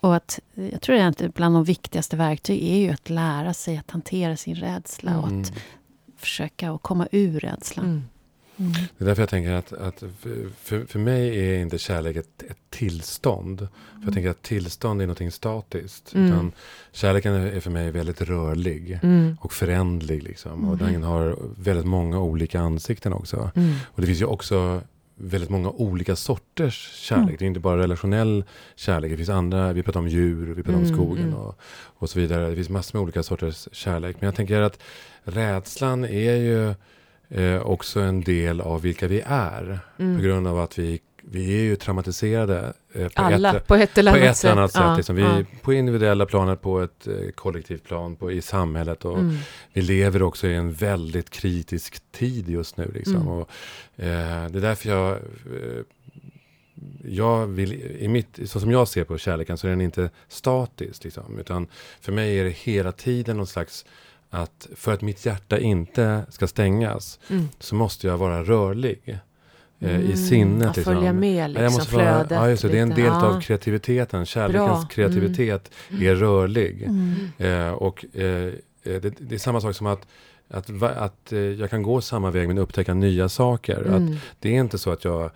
[0.00, 3.90] Och att, jag tror att bland de viktigaste verktyg är ju att lära sig att
[3.90, 5.40] hantera sin rädsla och Mm.
[5.40, 5.52] att
[6.16, 8.04] försöka att komma ur rädslan.
[8.56, 8.72] Mm.
[8.72, 8.86] Mm.
[8.98, 10.02] Det är därför jag tänker att, att
[10.62, 13.58] för, för mig är inte kärlek ett, ett tillstånd.
[13.58, 16.14] För jag tänker att tillstånd är någonting statiskt.
[16.14, 16.26] Mm.
[16.26, 16.52] Utan
[16.92, 18.98] kärleken är för mig väldigt rörlig.
[19.02, 19.36] Mm.
[19.40, 20.68] Och förändlig liksom.
[20.68, 20.92] Och Mm.
[20.92, 23.50] den har väldigt många olika ansikten också.
[23.54, 23.74] Mm.
[23.84, 24.80] Och det finns ju också
[25.16, 27.24] väldigt många olika sorters kärlek.
[27.24, 27.36] Mm.
[27.38, 28.44] Det är inte bara relationell
[28.76, 29.10] kärlek.
[29.10, 31.34] Det finns andra, vi pratar om djur, vi pratar om Mm, skogen mm.
[31.34, 32.48] och, och så vidare.
[32.50, 34.16] Det finns massor med olika sorters kärlek.
[34.20, 34.78] Men jag tänker att
[35.24, 36.74] rädslan är ju
[37.28, 39.78] eh, också en del av vilka vi är.
[39.98, 40.16] Mm.
[40.16, 42.72] På grund av att vi, vi är ju traumatiserade.
[42.94, 44.50] Eh, på Alla ett, på ett eller på annat ett sätt.
[44.50, 44.82] eller annat sätt.
[44.84, 45.16] Ja, liksom.
[45.16, 45.42] Vi, ja.
[45.62, 49.04] På individuella planet, på ett eh, kollektivt plan, på, i samhället.
[49.04, 49.36] Och, Mm.
[49.72, 52.90] vi lever också i en väldigt kritisk tid just nu.
[52.94, 53.16] Liksom.
[53.16, 53.28] Mm.
[53.28, 53.50] Och,
[53.96, 55.82] eh, det är därför jag, eh,
[57.04, 61.04] jag vill, i mitt, så som jag ser på kärleken så är den inte statisk.
[61.04, 61.66] Liksom, utan
[62.00, 63.84] för mig är det hela tiden någon slags
[64.34, 67.48] att för att mitt hjärta inte ska stängas Mm.
[67.58, 69.00] så måste jag vara rörlig.
[69.04, 69.16] Eh,
[69.80, 70.10] Mm.
[70.10, 70.68] I sinnet.
[70.70, 70.94] Att liksom.
[70.94, 72.30] följa med liksom, jag måste vara, flödet.
[72.30, 74.26] ja, just det, det är en del av kreativiteten.
[74.26, 74.88] Kärlekens Bra.
[74.88, 75.70] kreativitet
[76.00, 76.82] är rörlig.
[76.82, 77.14] Mm.
[77.38, 80.06] Eh, och eh, eh, det, det är samma sak som att,
[80.50, 83.80] att, att eh, jag kan gå samma väg men upptäcka nya saker.
[83.80, 84.16] Att Mm.
[84.40, 85.30] det är inte så att jag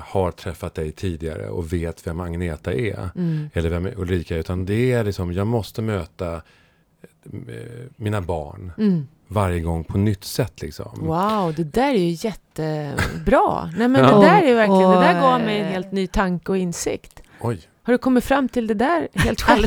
[0.00, 3.08] har träffat dig tidigare och vet vem Agneta är.
[3.16, 3.50] Mm.
[3.54, 4.38] Eller vem Ulrika är.
[4.40, 6.42] Utan det är liksom, jag måste möta
[7.96, 9.06] mina barn Mm.
[9.28, 10.62] varje gång på nytt sätt.
[10.62, 10.98] Liksom.
[11.00, 13.70] Wow, det där är ju jättebra.
[13.76, 14.18] Nej men Ja.
[14.18, 17.22] det där är verkligen, det där gav mig en eh, helt ny tanke och insikt.
[17.40, 17.60] Oj.
[17.82, 19.66] Har du kommit fram till det där helt själv?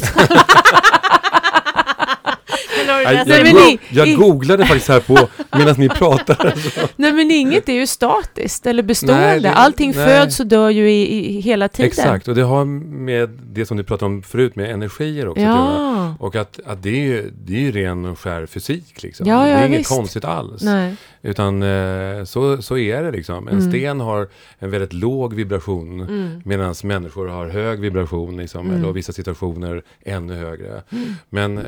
[2.88, 5.18] Nej, jag, men go- jag googlade faktiskt här på
[5.58, 6.56] medan ni pratade.
[6.56, 6.80] Så.
[6.96, 9.26] Nej men inget är ju statiskt eller bestående.
[9.28, 10.08] Nej, det- Allting nej.
[10.08, 11.88] föds och dör ju i, i hela tiden.
[11.88, 15.42] Exakt, och det har med det som du pratade om förut med energier också.
[15.44, 16.16] Ja.
[16.20, 19.04] Och att, att det, är ju, det är ju ren och skär fysik.
[19.04, 19.28] Liksom.
[19.28, 19.90] Ja, det ja, är inget visst.
[19.90, 20.62] konstigt alls.
[20.64, 20.96] Nej.
[21.22, 23.48] Utan eh, så, så är det liksom.
[23.48, 23.72] En Mm.
[23.72, 24.28] sten har
[24.60, 26.00] en väldigt låg vibration.
[26.02, 26.42] Mm.
[26.46, 28.38] Medan människor har hög vibration.
[28.38, 28.78] Liksom, Mm.
[28.80, 30.82] eller i vissa situationer ännu högre.
[31.30, 31.64] Men eh,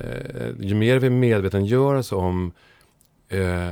[0.59, 2.52] ju mer vi medvetengör oss om
[3.30, 3.70] eh,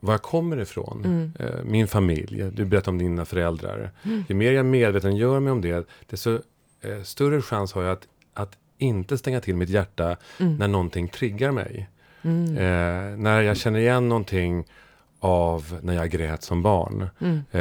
[0.00, 1.02] var jag kommer ifrån.
[1.04, 1.32] Mm.
[1.38, 2.50] Eh, min familj.
[2.52, 3.90] Du berättade om dina föräldrar.
[4.02, 4.24] Mm.
[4.28, 5.88] Ju mer jag medvetengör mig om det.
[6.06, 6.38] Desto
[6.80, 10.56] eh, större chans har jag att, att inte stänga till mitt hjärta Mm.
[10.56, 11.88] när någonting triggar mig.
[12.22, 12.56] Mm.
[12.56, 14.64] Eh, när jag känner igen någonting
[15.20, 17.08] av när jag grät som barn.
[17.20, 17.34] Mm.
[17.50, 17.60] Eh,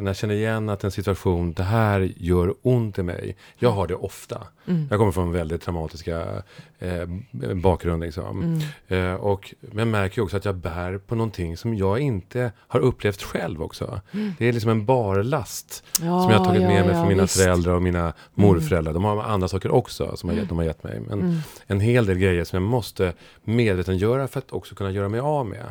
[0.00, 3.36] när jag känner igen att en situation, det här gör ont i mig.
[3.58, 4.42] Jag har det ofta.
[4.66, 4.86] Mm.
[4.90, 6.42] Jag kommer från väldigt traumatiska
[6.78, 7.06] eh,
[7.54, 8.02] bakgrund.
[8.02, 8.60] Liksom.
[8.88, 9.10] Mm.
[9.10, 13.22] Eh, och, men märker också att jag bär på någonting som jag inte har upplevt
[13.22, 14.00] själv också.
[14.38, 16.12] Det är liksom en barlast Mm.
[16.12, 17.40] Ja, som jag har tagit ja, med mig ja, från mina visst.
[17.40, 18.92] föräldrar och mina morföräldrar.
[18.92, 21.00] De har andra saker också som har gett, de har gett mig.
[21.00, 21.36] Men Mm.
[21.66, 23.12] en hel del grejer som jag måste
[23.44, 25.64] medvetengöra för att också kunna göra mig av med.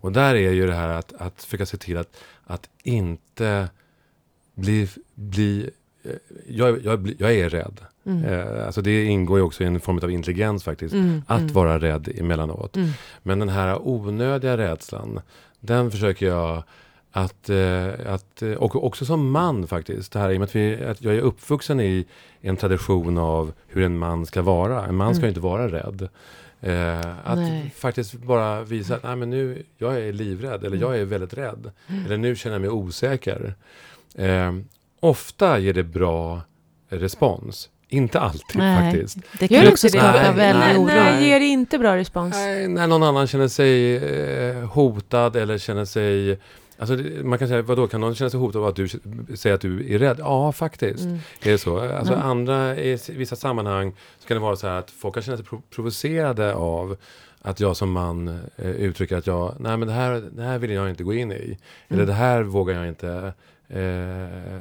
[0.00, 3.68] Och där är ju det här att, att försöka se till att, att inte
[4.54, 4.88] bli...
[5.14, 5.70] bli
[6.04, 6.10] eh,
[6.48, 7.80] jag, jag, jag är rädd.
[8.06, 8.24] Mm.
[8.24, 10.94] Eh, alltså det ingår ju också i en form av intelligens faktiskt.
[10.94, 11.22] Mm.
[11.26, 11.52] Att Mm.
[11.52, 12.76] vara rädd emellanåt.
[12.76, 12.88] Mm.
[13.22, 15.20] Men den här onödiga rädslan,
[15.60, 16.62] den försöker jag
[17.12, 20.84] att, eh, att och också som man faktiskt, det här i och med att, vi,
[20.84, 22.06] att jag är uppvuxen i
[22.40, 24.86] en tradition av hur en man ska vara.
[24.86, 25.24] En man ska Mm.
[25.26, 26.08] ju inte vara rädd.
[26.60, 27.72] Eh, att Nej.
[27.76, 31.70] faktiskt bara visa att Nej, men nu, jag är livrädd, eller jag är väldigt rädd.
[32.06, 33.54] Eller nu känner jag mig osäker.
[34.14, 34.52] Eh,
[35.00, 36.40] ofta ger det bra
[36.88, 37.68] respons.
[37.88, 38.92] Inte alltid Nej.
[38.92, 39.18] faktiskt.
[39.38, 40.86] Det kan också skapa väldigt oro.
[40.86, 42.34] nej, ger inte bra respons.
[42.34, 46.38] Nej, när någon annan känner sig eh, hotad eller känner sig...
[46.78, 48.88] Alltså, det- man kan säga, vadå, kan någon känna sig hotad av att du
[49.36, 50.16] säger att du är rädd?
[50.18, 51.04] Ja, faktiskt.
[51.04, 51.18] Mm.
[51.42, 51.78] Är det så?
[51.80, 52.26] Alltså, Mm.
[52.26, 55.46] andra, I vissa sammanhang så kan det vara så här att folk kan känna sig
[55.46, 56.96] pro- provocerade av
[57.42, 60.70] att jag som man eh, uttrycker att jag, nej men det här, det här vill
[60.70, 61.58] jag inte gå in i.
[61.88, 62.06] Eller Mm.
[62.06, 63.32] det här vågar jag inte
[63.68, 64.60] eh,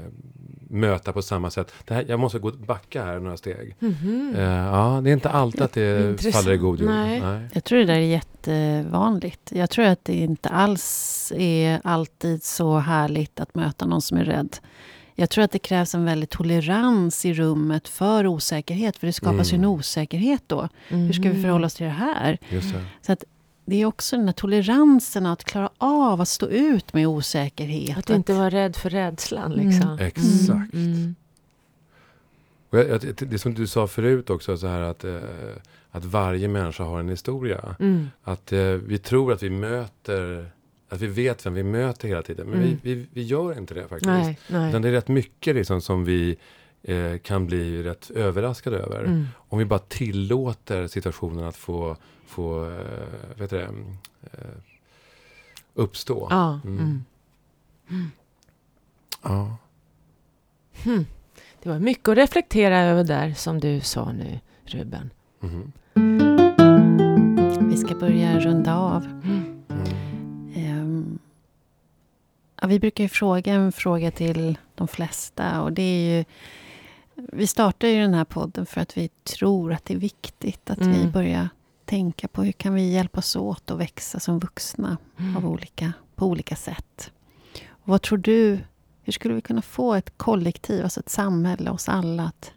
[0.69, 1.73] möta på samma sätt.
[1.85, 3.75] Det här, jag måste gå backa här några steg.
[3.79, 4.33] Mhm.
[4.35, 6.35] Eh, ja, det är inte alltid att det Intressant.
[6.35, 6.89] faller i god jord.
[6.89, 7.21] Nej.
[7.53, 9.51] Jag tror det där är jättevanligt.
[9.51, 14.23] Jag tror att det inte alls är alltid så härligt att möta någon som är
[14.25, 14.57] rädd.
[15.15, 18.97] Jag tror att det krävs en väldig tolerans i rummet för osäkerhet.
[18.97, 19.69] För det skapas ju en Mm.
[19.69, 20.69] osäkerhet då.
[20.87, 21.41] Hur ska vi Mhm.
[21.41, 22.37] förhålla oss till det här?
[22.49, 22.83] Just det.
[23.01, 23.23] Så att
[23.69, 27.97] det är också den här toleransen att klara av att stå ut med osäkerhet.
[27.97, 29.89] Att inte vara rädd för rädslan liksom.
[29.89, 29.99] Mm.
[30.07, 30.73] Exakt.
[30.73, 31.15] Mm.
[32.69, 35.17] Och jag, jag, det som du sa förut också, så här att, eh,
[35.91, 37.75] att varje människa har en historia.
[37.79, 38.07] Mm.
[38.23, 40.51] Att eh, vi tror att vi möter,
[40.89, 42.47] att vi vet vem vi möter hela tiden.
[42.47, 42.77] Men Mm.
[42.81, 44.05] vi, vi, vi gör inte det faktiskt.
[44.05, 44.69] Nej, nej.
[44.69, 46.37] Utan det är rätt mycket liksom som vi
[46.83, 49.03] eh, kan bli rätt överraskade över.
[49.03, 49.25] Mm.
[49.35, 51.97] Om vi bara tillåter situationen att få,
[52.27, 54.57] få eh, vet du det, eh,
[55.73, 56.27] uppstå.
[56.29, 56.59] Ja.
[56.65, 57.03] Mm.
[57.89, 58.11] Mm.
[59.23, 59.57] Ja.
[60.83, 61.05] Hmm.
[61.63, 65.09] Det var mycket att reflektera över där som du sa nu, Ruben.
[65.39, 65.71] Mhm.
[67.69, 69.03] Vi ska börja runda av.
[69.03, 69.63] Mm.
[69.69, 70.53] Mm.
[70.55, 71.19] Ehm,
[72.61, 76.25] Ja, vi brukar ju fråga en fråga till de flesta och det är ju
[77.15, 80.81] vi startar ju den här podden för att vi tror att det är viktigt att
[80.81, 80.93] mm.
[80.93, 81.49] vi börjar
[81.87, 85.37] tänka på hur kan vi hjälpas åt att växa som vuxna mm.
[85.37, 87.11] av olika, på olika sätt.
[87.69, 88.59] Och vad tror du,
[89.03, 92.53] hur skulle vi kunna få ett kollektiv, alltså ett samhälle, oss alla att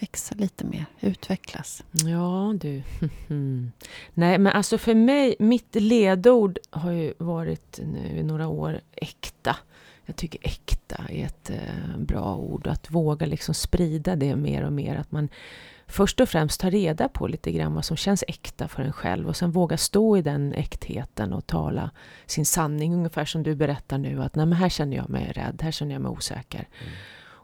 [0.00, 1.84] växa lite mer, utvecklas?
[1.92, 2.82] Ja, du.
[4.14, 9.56] Nej, men alltså för mig, mitt ledord har ju varit nu i några år äkta.
[10.06, 12.66] Jag tycker äkta är ett eh, bra ord.
[12.66, 14.96] Att våga liksom sprida det mer och mer.
[14.96, 15.28] Att man
[15.90, 19.28] först och främst tar reda på lite grann vad som känns äkta för en själv
[19.28, 21.90] och sen våga stå i den äktheten och tala
[22.26, 22.94] sin sanning.
[22.94, 25.92] Ungefär som du berättar nu att Nej, men här känner jag mig rädd, här känner
[25.92, 26.68] jag mig osäker.
[26.82, 26.92] Mm.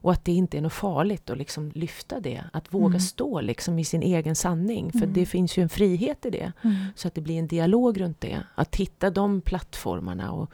[0.07, 2.45] Och att det inte är något farligt att liksom lyfta det.
[2.53, 3.01] Att våga mm.
[3.01, 4.93] stå liksom i sin egen sanning.
[4.93, 5.13] För mm.
[5.13, 6.53] det finns ju en frihet i det.
[6.63, 6.77] Mm.
[6.97, 8.43] Så att det blir en dialog runt det.
[8.55, 10.51] Att hitta de plattformarna och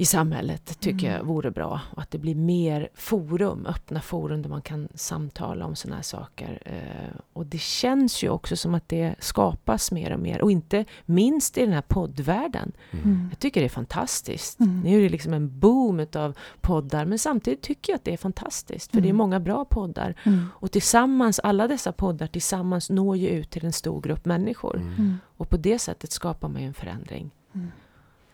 [0.00, 1.18] i samhället tycker mm.
[1.18, 1.80] jag vore bra.
[1.90, 6.02] Och att det blir mer forum, öppna forum där man kan samtala om sådana här
[6.02, 6.62] saker.
[6.64, 10.42] Eh, och det känns ju också som att det skapas mer och mer.
[10.42, 12.72] Och inte minst i den här poddvärlden.
[12.90, 13.04] Mm.
[13.04, 13.26] mm.
[13.30, 14.60] Jag tycker det är fantastiskt.
[14.60, 14.80] Mm.
[14.80, 17.04] Nu är det liksom en boom av poddar.
[17.04, 18.90] Men samtidigt tycker jag att det är fantastiskt.
[18.90, 19.16] För det är mm.
[19.16, 20.14] många bra poddar.
[20.24, 20.46] Mm.
[20.54, 24.94] Och tillsammans, alla dessa poddar tillsammans når ju ut till en stor grupp människor.
[25.36, 27.30] Och på det sättet skapar man ju en förändring.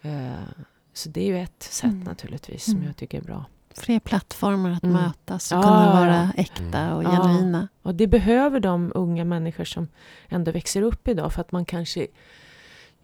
[0.04, 2.04] Uh, så det är ju ett sätt mm.
[2.04, 2.86] naturligtvis som mm.
[2.86, 3.44] jag tycker är bra.
[3.76, 5.02] Fler plattformar att mm.
[5.02, 7.10] mötas och ja, kunna vara äkta och ja.
[7.10, 7.68] genuina.
[7.82, 9.88] Och det behöver de unga människor som
[10.28, 12.06] ändå växer upp idag för att man kanske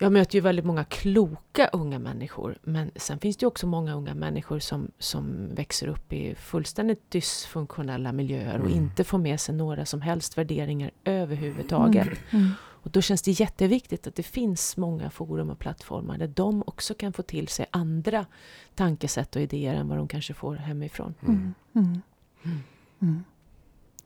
[0.02, 3.94] jag möter ju väldigt många kloka unga människor, men sen finns det ju också många
[3.94, 8.78] unga människor som, som växer upp i fullständigt dysfunktionella miljöer och mm.
[8.78, 12.06] inte får med sig några som helst värderingar överhuvudtaget.
[12.06, 12.18] Mm.
[12.30, 12.50] Mm.
[12.82, 16.94] Och då känns det jätteviktigt att det finns många forum och plattformar där de också
[16.94, 18.26] kan få till sig andra
[18.74, 21.14] tankesätt och idéer än vad de kanske får hemifrån.
[21.22, 21.54] Mm.
[21.74, 22.02] Mm.
[22.44, 22.62] mm.
[23.02, 23.24] mm.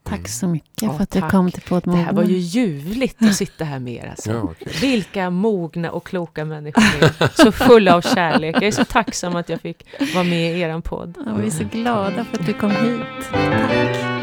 [0.05, 1.25] Tack så mycket ja, för att tack.
[1.25, 2.01] du kom till Poddmogna.
[2.01, 4.11] Det här var ju ljuvligt att sitta här med er.
[4.11, 4.31] Alltså.
[4.33, 4.73] Ja, okay.
[4.81, 7.43] Vilka mogna och kloka människor ni är.
[7.45, 8.57] Så fulla av kärlek.
[8.57, 11.19] Jag är så tacksam att jag fick vara med i er podd.
[11.27, 13.01] Ja, vi är så glada för att du kom hit.
[13.33, 14.14] Tack.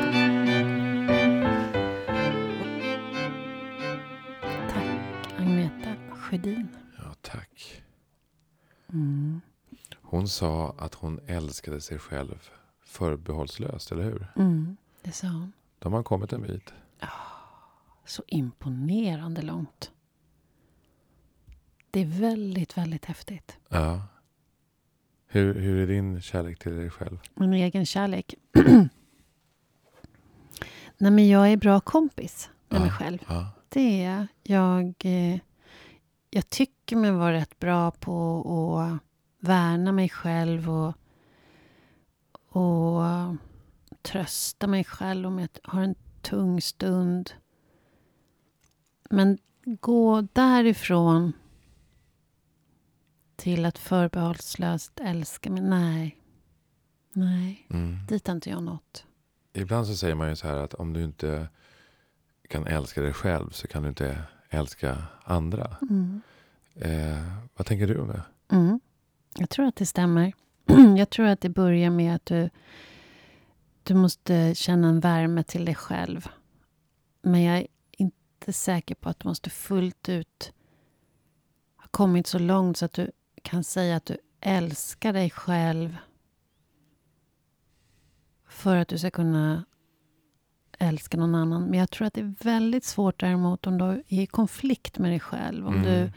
[6.32, 6.68] Sjödin.
[6.98, 7.84] Ja, tack.
[8.90, 9.42] Mm.
[10.02, 12.50] Hon sa att hon älskade sig själv
[12.84, 14.28] förbehållslöst, eller hur?
[14.36, 15.52] Mm, det sa hon.
[15.80, 16.74] Då har man kommit en bit.
[18.06, 19.92] Så imponerande långt.
[21.92, 23.58] Det är väldigt, väldigt häftigt.
[23.70, 24.08] Ja.
[25.28, 27.18] Hur, hur är din kärlek till dig själv?
[27.36, 28.36] Min egen kärlek?
[30.98, 33.20] Nej, men jag är bra kompis med ja, mig själv.
[33.28, 33.52] Ja.
[33.70, 34.28] Det är jag.
[34.44, 35.40] Jag eh,
[36.32, 39.00] jag tycker mig vara rätt bra på att
[39.40, 40.94] värna mig själv och,
[42.58, 43.04] och
[44.02, 47.32] trösta mig själv om jag har en tung stund.
[49.10, 51.34] Men gå därifrån
[53.36, 56.18] till att förbehållslöst älska mig, nej.
[57.14, 57.98] Nej, mm.
[58.08, 59.06] dit har inte jag nått.
[59.54, 61.50] Ibland så säger man ju så här att om du inte
[62.50, 65.78] kan älska dig själv så kan du inte älska andra.
[65.82, 66.22] Mm.
[66.76, 68.24] Eh, vad tänker du om det?
[68.50, 68.80] Mm.
[69.36, 70.34] Jag tror att det stämmer.
[70.98, 72.50] jag tror att det börjar med att du,
[73.84, 76.28] du måste känna en värme till dig själv.
[77.22, 80.54] Men jag är inte säker på att du måste fullt ut
[81.78, 83.12] ha kommit så långt så att du
[83.42, 85.98] kan säga att du älskar dig själv
[88.48, 89.66] för att du ska kunna
[90.82, 91.64] älska någon annan.
[91.64, 95.12] Men jag tror att det är väldigt svårt däremot om du är i konflikt med
[95.12, 95.68] dig själv.
[95.68, 95.86] Om, mm.
[95.86, 96.12] du,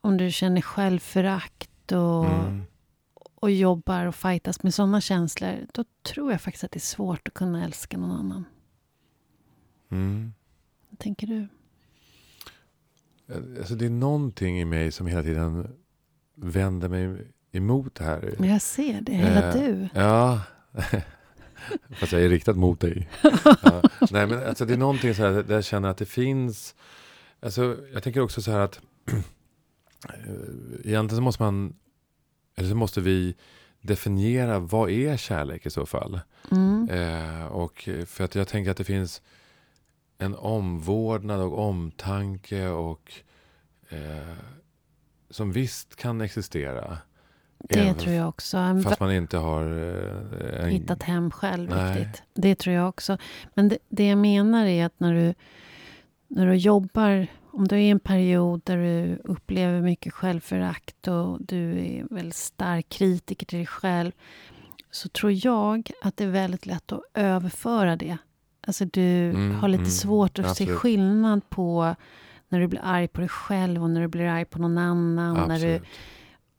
[0.00, 2.62] om du känner självförakt och, mm.
[3.34, 5.66] och jobbar och fightas med sådana känslor.
[5.72, 8.44] Då tror jag faktiskt att det är svårt att kunna älska någon annan.
[9.90, 10.32] Mm.
[10.90, 11.48] Vad tänker du?
[13.58, 15.76] Alltså det är någonting i mig som hela tiden
[16.34, 18.34] vänder mig emot det här.
[18.38, 19.88] Jag ser det, hela eh, du.
[19.94, 20.40] Ja.
[21.90, 23.08] Fast jag är riktad mot dig.
[23.62, 23.82] ja.
[24.10, 26.74] Nej, men alltså, det är någonting så här där jag känner att det finns...
[27.40, 28.80] Alltså, jag tänker också så här att
[30.84, 31.74] egentligen så måste man...
[32.56, 33.34] Eller så måste vi
[33.80, 36.20] definiera vad är kärlek i så fall.
[36.50, 36.88] Mm.
[36.90, 39.22] Eh, och för att jag tänker att det finns
[40.18, 43.12] en omvårdnad och omtanke och
[43.88, 44.36] eh,
[45.30, 46.98] som visst kan existera.
[47.68, 48.80] Det Även tror jag också.
[48.84, 49.64] Fast man inte har...
[49.64, 50.70] Eh, en...
[50.70, 51.98] Hittat hem själv Nej.
[51.98, 52.22] riktigt.
[52.34, 53.18] Det tror jag också.
[53.54, 55.34] Men det, det, jag menar är att när du,
[56.28, 61.42] när du jobbar om du är i en period där du upplever mycket självförakt och
[61.42, 64.12] du är väldigt stark kritiker till dig själv
[64.90, 68.16] så tror jag att det är väldigt lätt att överföra det.
[68.66, 70.78] Alltså du Mm, har lite mm, svårt att se absolut.
[70.78, 71.94] skillnad på
[72.48, 75.34] när du blir arg på dig själv och när du blir arg på någon annan.
[75.48, 75.82] När du, Absolut.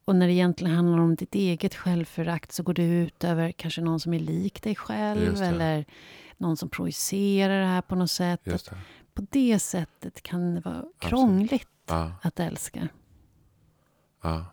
[0.05, 3.81] Och när det egentligen handlar om ditt eget självförakt så går det ut över kanske
[3.81, 5.85] någon som är lik dig själv eller
[6.37, 8.41] någon som projicerar det här på något sätt.
[8.43, 8.71] Det.
[9.13, 12.87] På det sättet kan det vara krångligt Ja, att älska.
[14.21, 14.45] ja.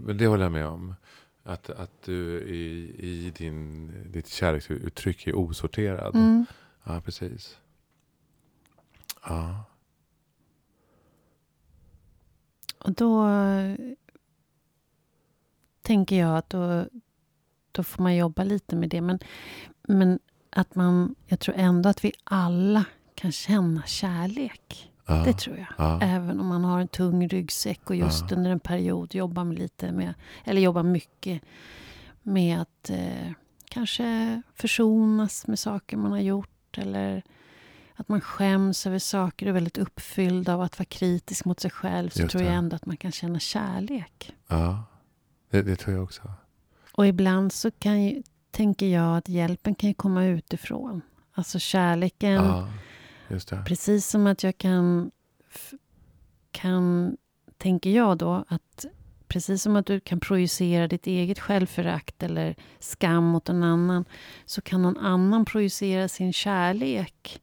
[0.00, 0.94] Men det håller jag med om.
[1.42, 6.14] Att, att du i, i din, ditt kärleksuttryck är osorterad.
[6.14, 6.46] Mm.
[6.84, 7.58] Ja, precis.
[9.24, 9.64] Ja.
[12.78, 13.28] Och då
[15.82, 16.86] tänker jag att då,
[17.72, 19.00] då får man jobba lite med det.
[19.00, 19.18] Men,
[19.82, 20.18] men
[20.50, 22.84] att man, jag tror ändå att vi alla
[23.14, 24.90] kan känna kärlek.
[25.06, 25.14] Ja.
[25.24, 25.66] Det tror jag.
[25.78, 26.00] Ja.
[26.02, 28.36] Även om man har en tung ryggsäck och just Ja.
[28.36, 30.14] under en period jobbar med lite med,
[30.44, 31.42] eller jobbar mycket
[32.22, 33.32] med att eh,
[33.64, 37.22] kanske försonas med saker man har gjort eller
[38.00, 41.70] att man skäms över saker och är väldigt uppfylld av att vara kritisk mot sig
[41.70, 44.32] själv så tror jag ändå att man kan känna kärlek.
[44.46, 44.84] ja.
[45.50, 46.22] Det, det tror jag också.
[46.92, 51.02] Och ibland så kan ju, tänker jag att hjälpen kan ju komma utifrån.
[51.32, 52.68] Alltså kärleken Ja.
[53.66, 55.10] Precis som att jag kan,
[56.50, 57.16] kan,
[57.58, 58.86] tänker jag då, att
[59.28, 64.04] precis som att du kan projicera ditt eget självförakt eller skam mot en annan,
[64.44, 67.40] så kan någon annan projicera sin kärlek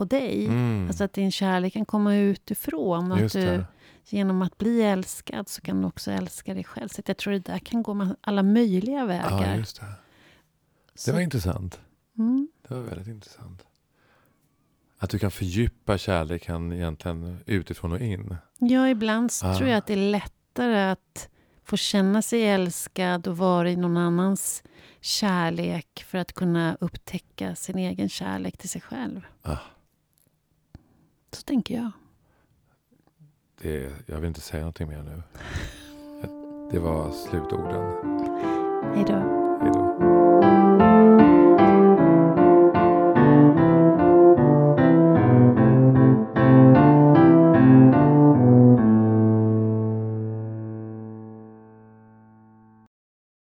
[0.00, 0.46] på dig.
[0.46, 0.86] Mm.
[0.88, 3.10] Alltså att din kärlek kan komma utifrån.
[3.12, 3.64] Och att Just du,
[4.04, 6.88] genom att bli älskad så kan du också älska dig själv.
[6.88, 9.56] Så jag tror det där kan gå alla möjliga Ja, vägar.
[9.56, 9.86] just det.
[11.06, 11.80] Det var intressant.
[12.18, 12.48] mm.
[12.68, 13.62] Det var väldigt intressant.
[14.98, 18.36] Att du kan fördjupa kärleken egentligen utifrån och in.
[18.58, 19.56] Ja, ibland Ah.
[19.58, 21.28] tror jag att det är lättare att
[21.64, 24.62] få känna sig älskad och vara i någon annans
[25.00, 29.20] kärlek för att kunna upptäcka sin egen kärlek till sig själv.
[29.42, 29.56] Ah.
[31.32, 31.90] Så tänker jag.
[33.62, 35.22] Det, jag vill inte säga någonting mer nu.
[36.70, 37.92] Det var slutorden.
[38.94, 39.39] Hej då.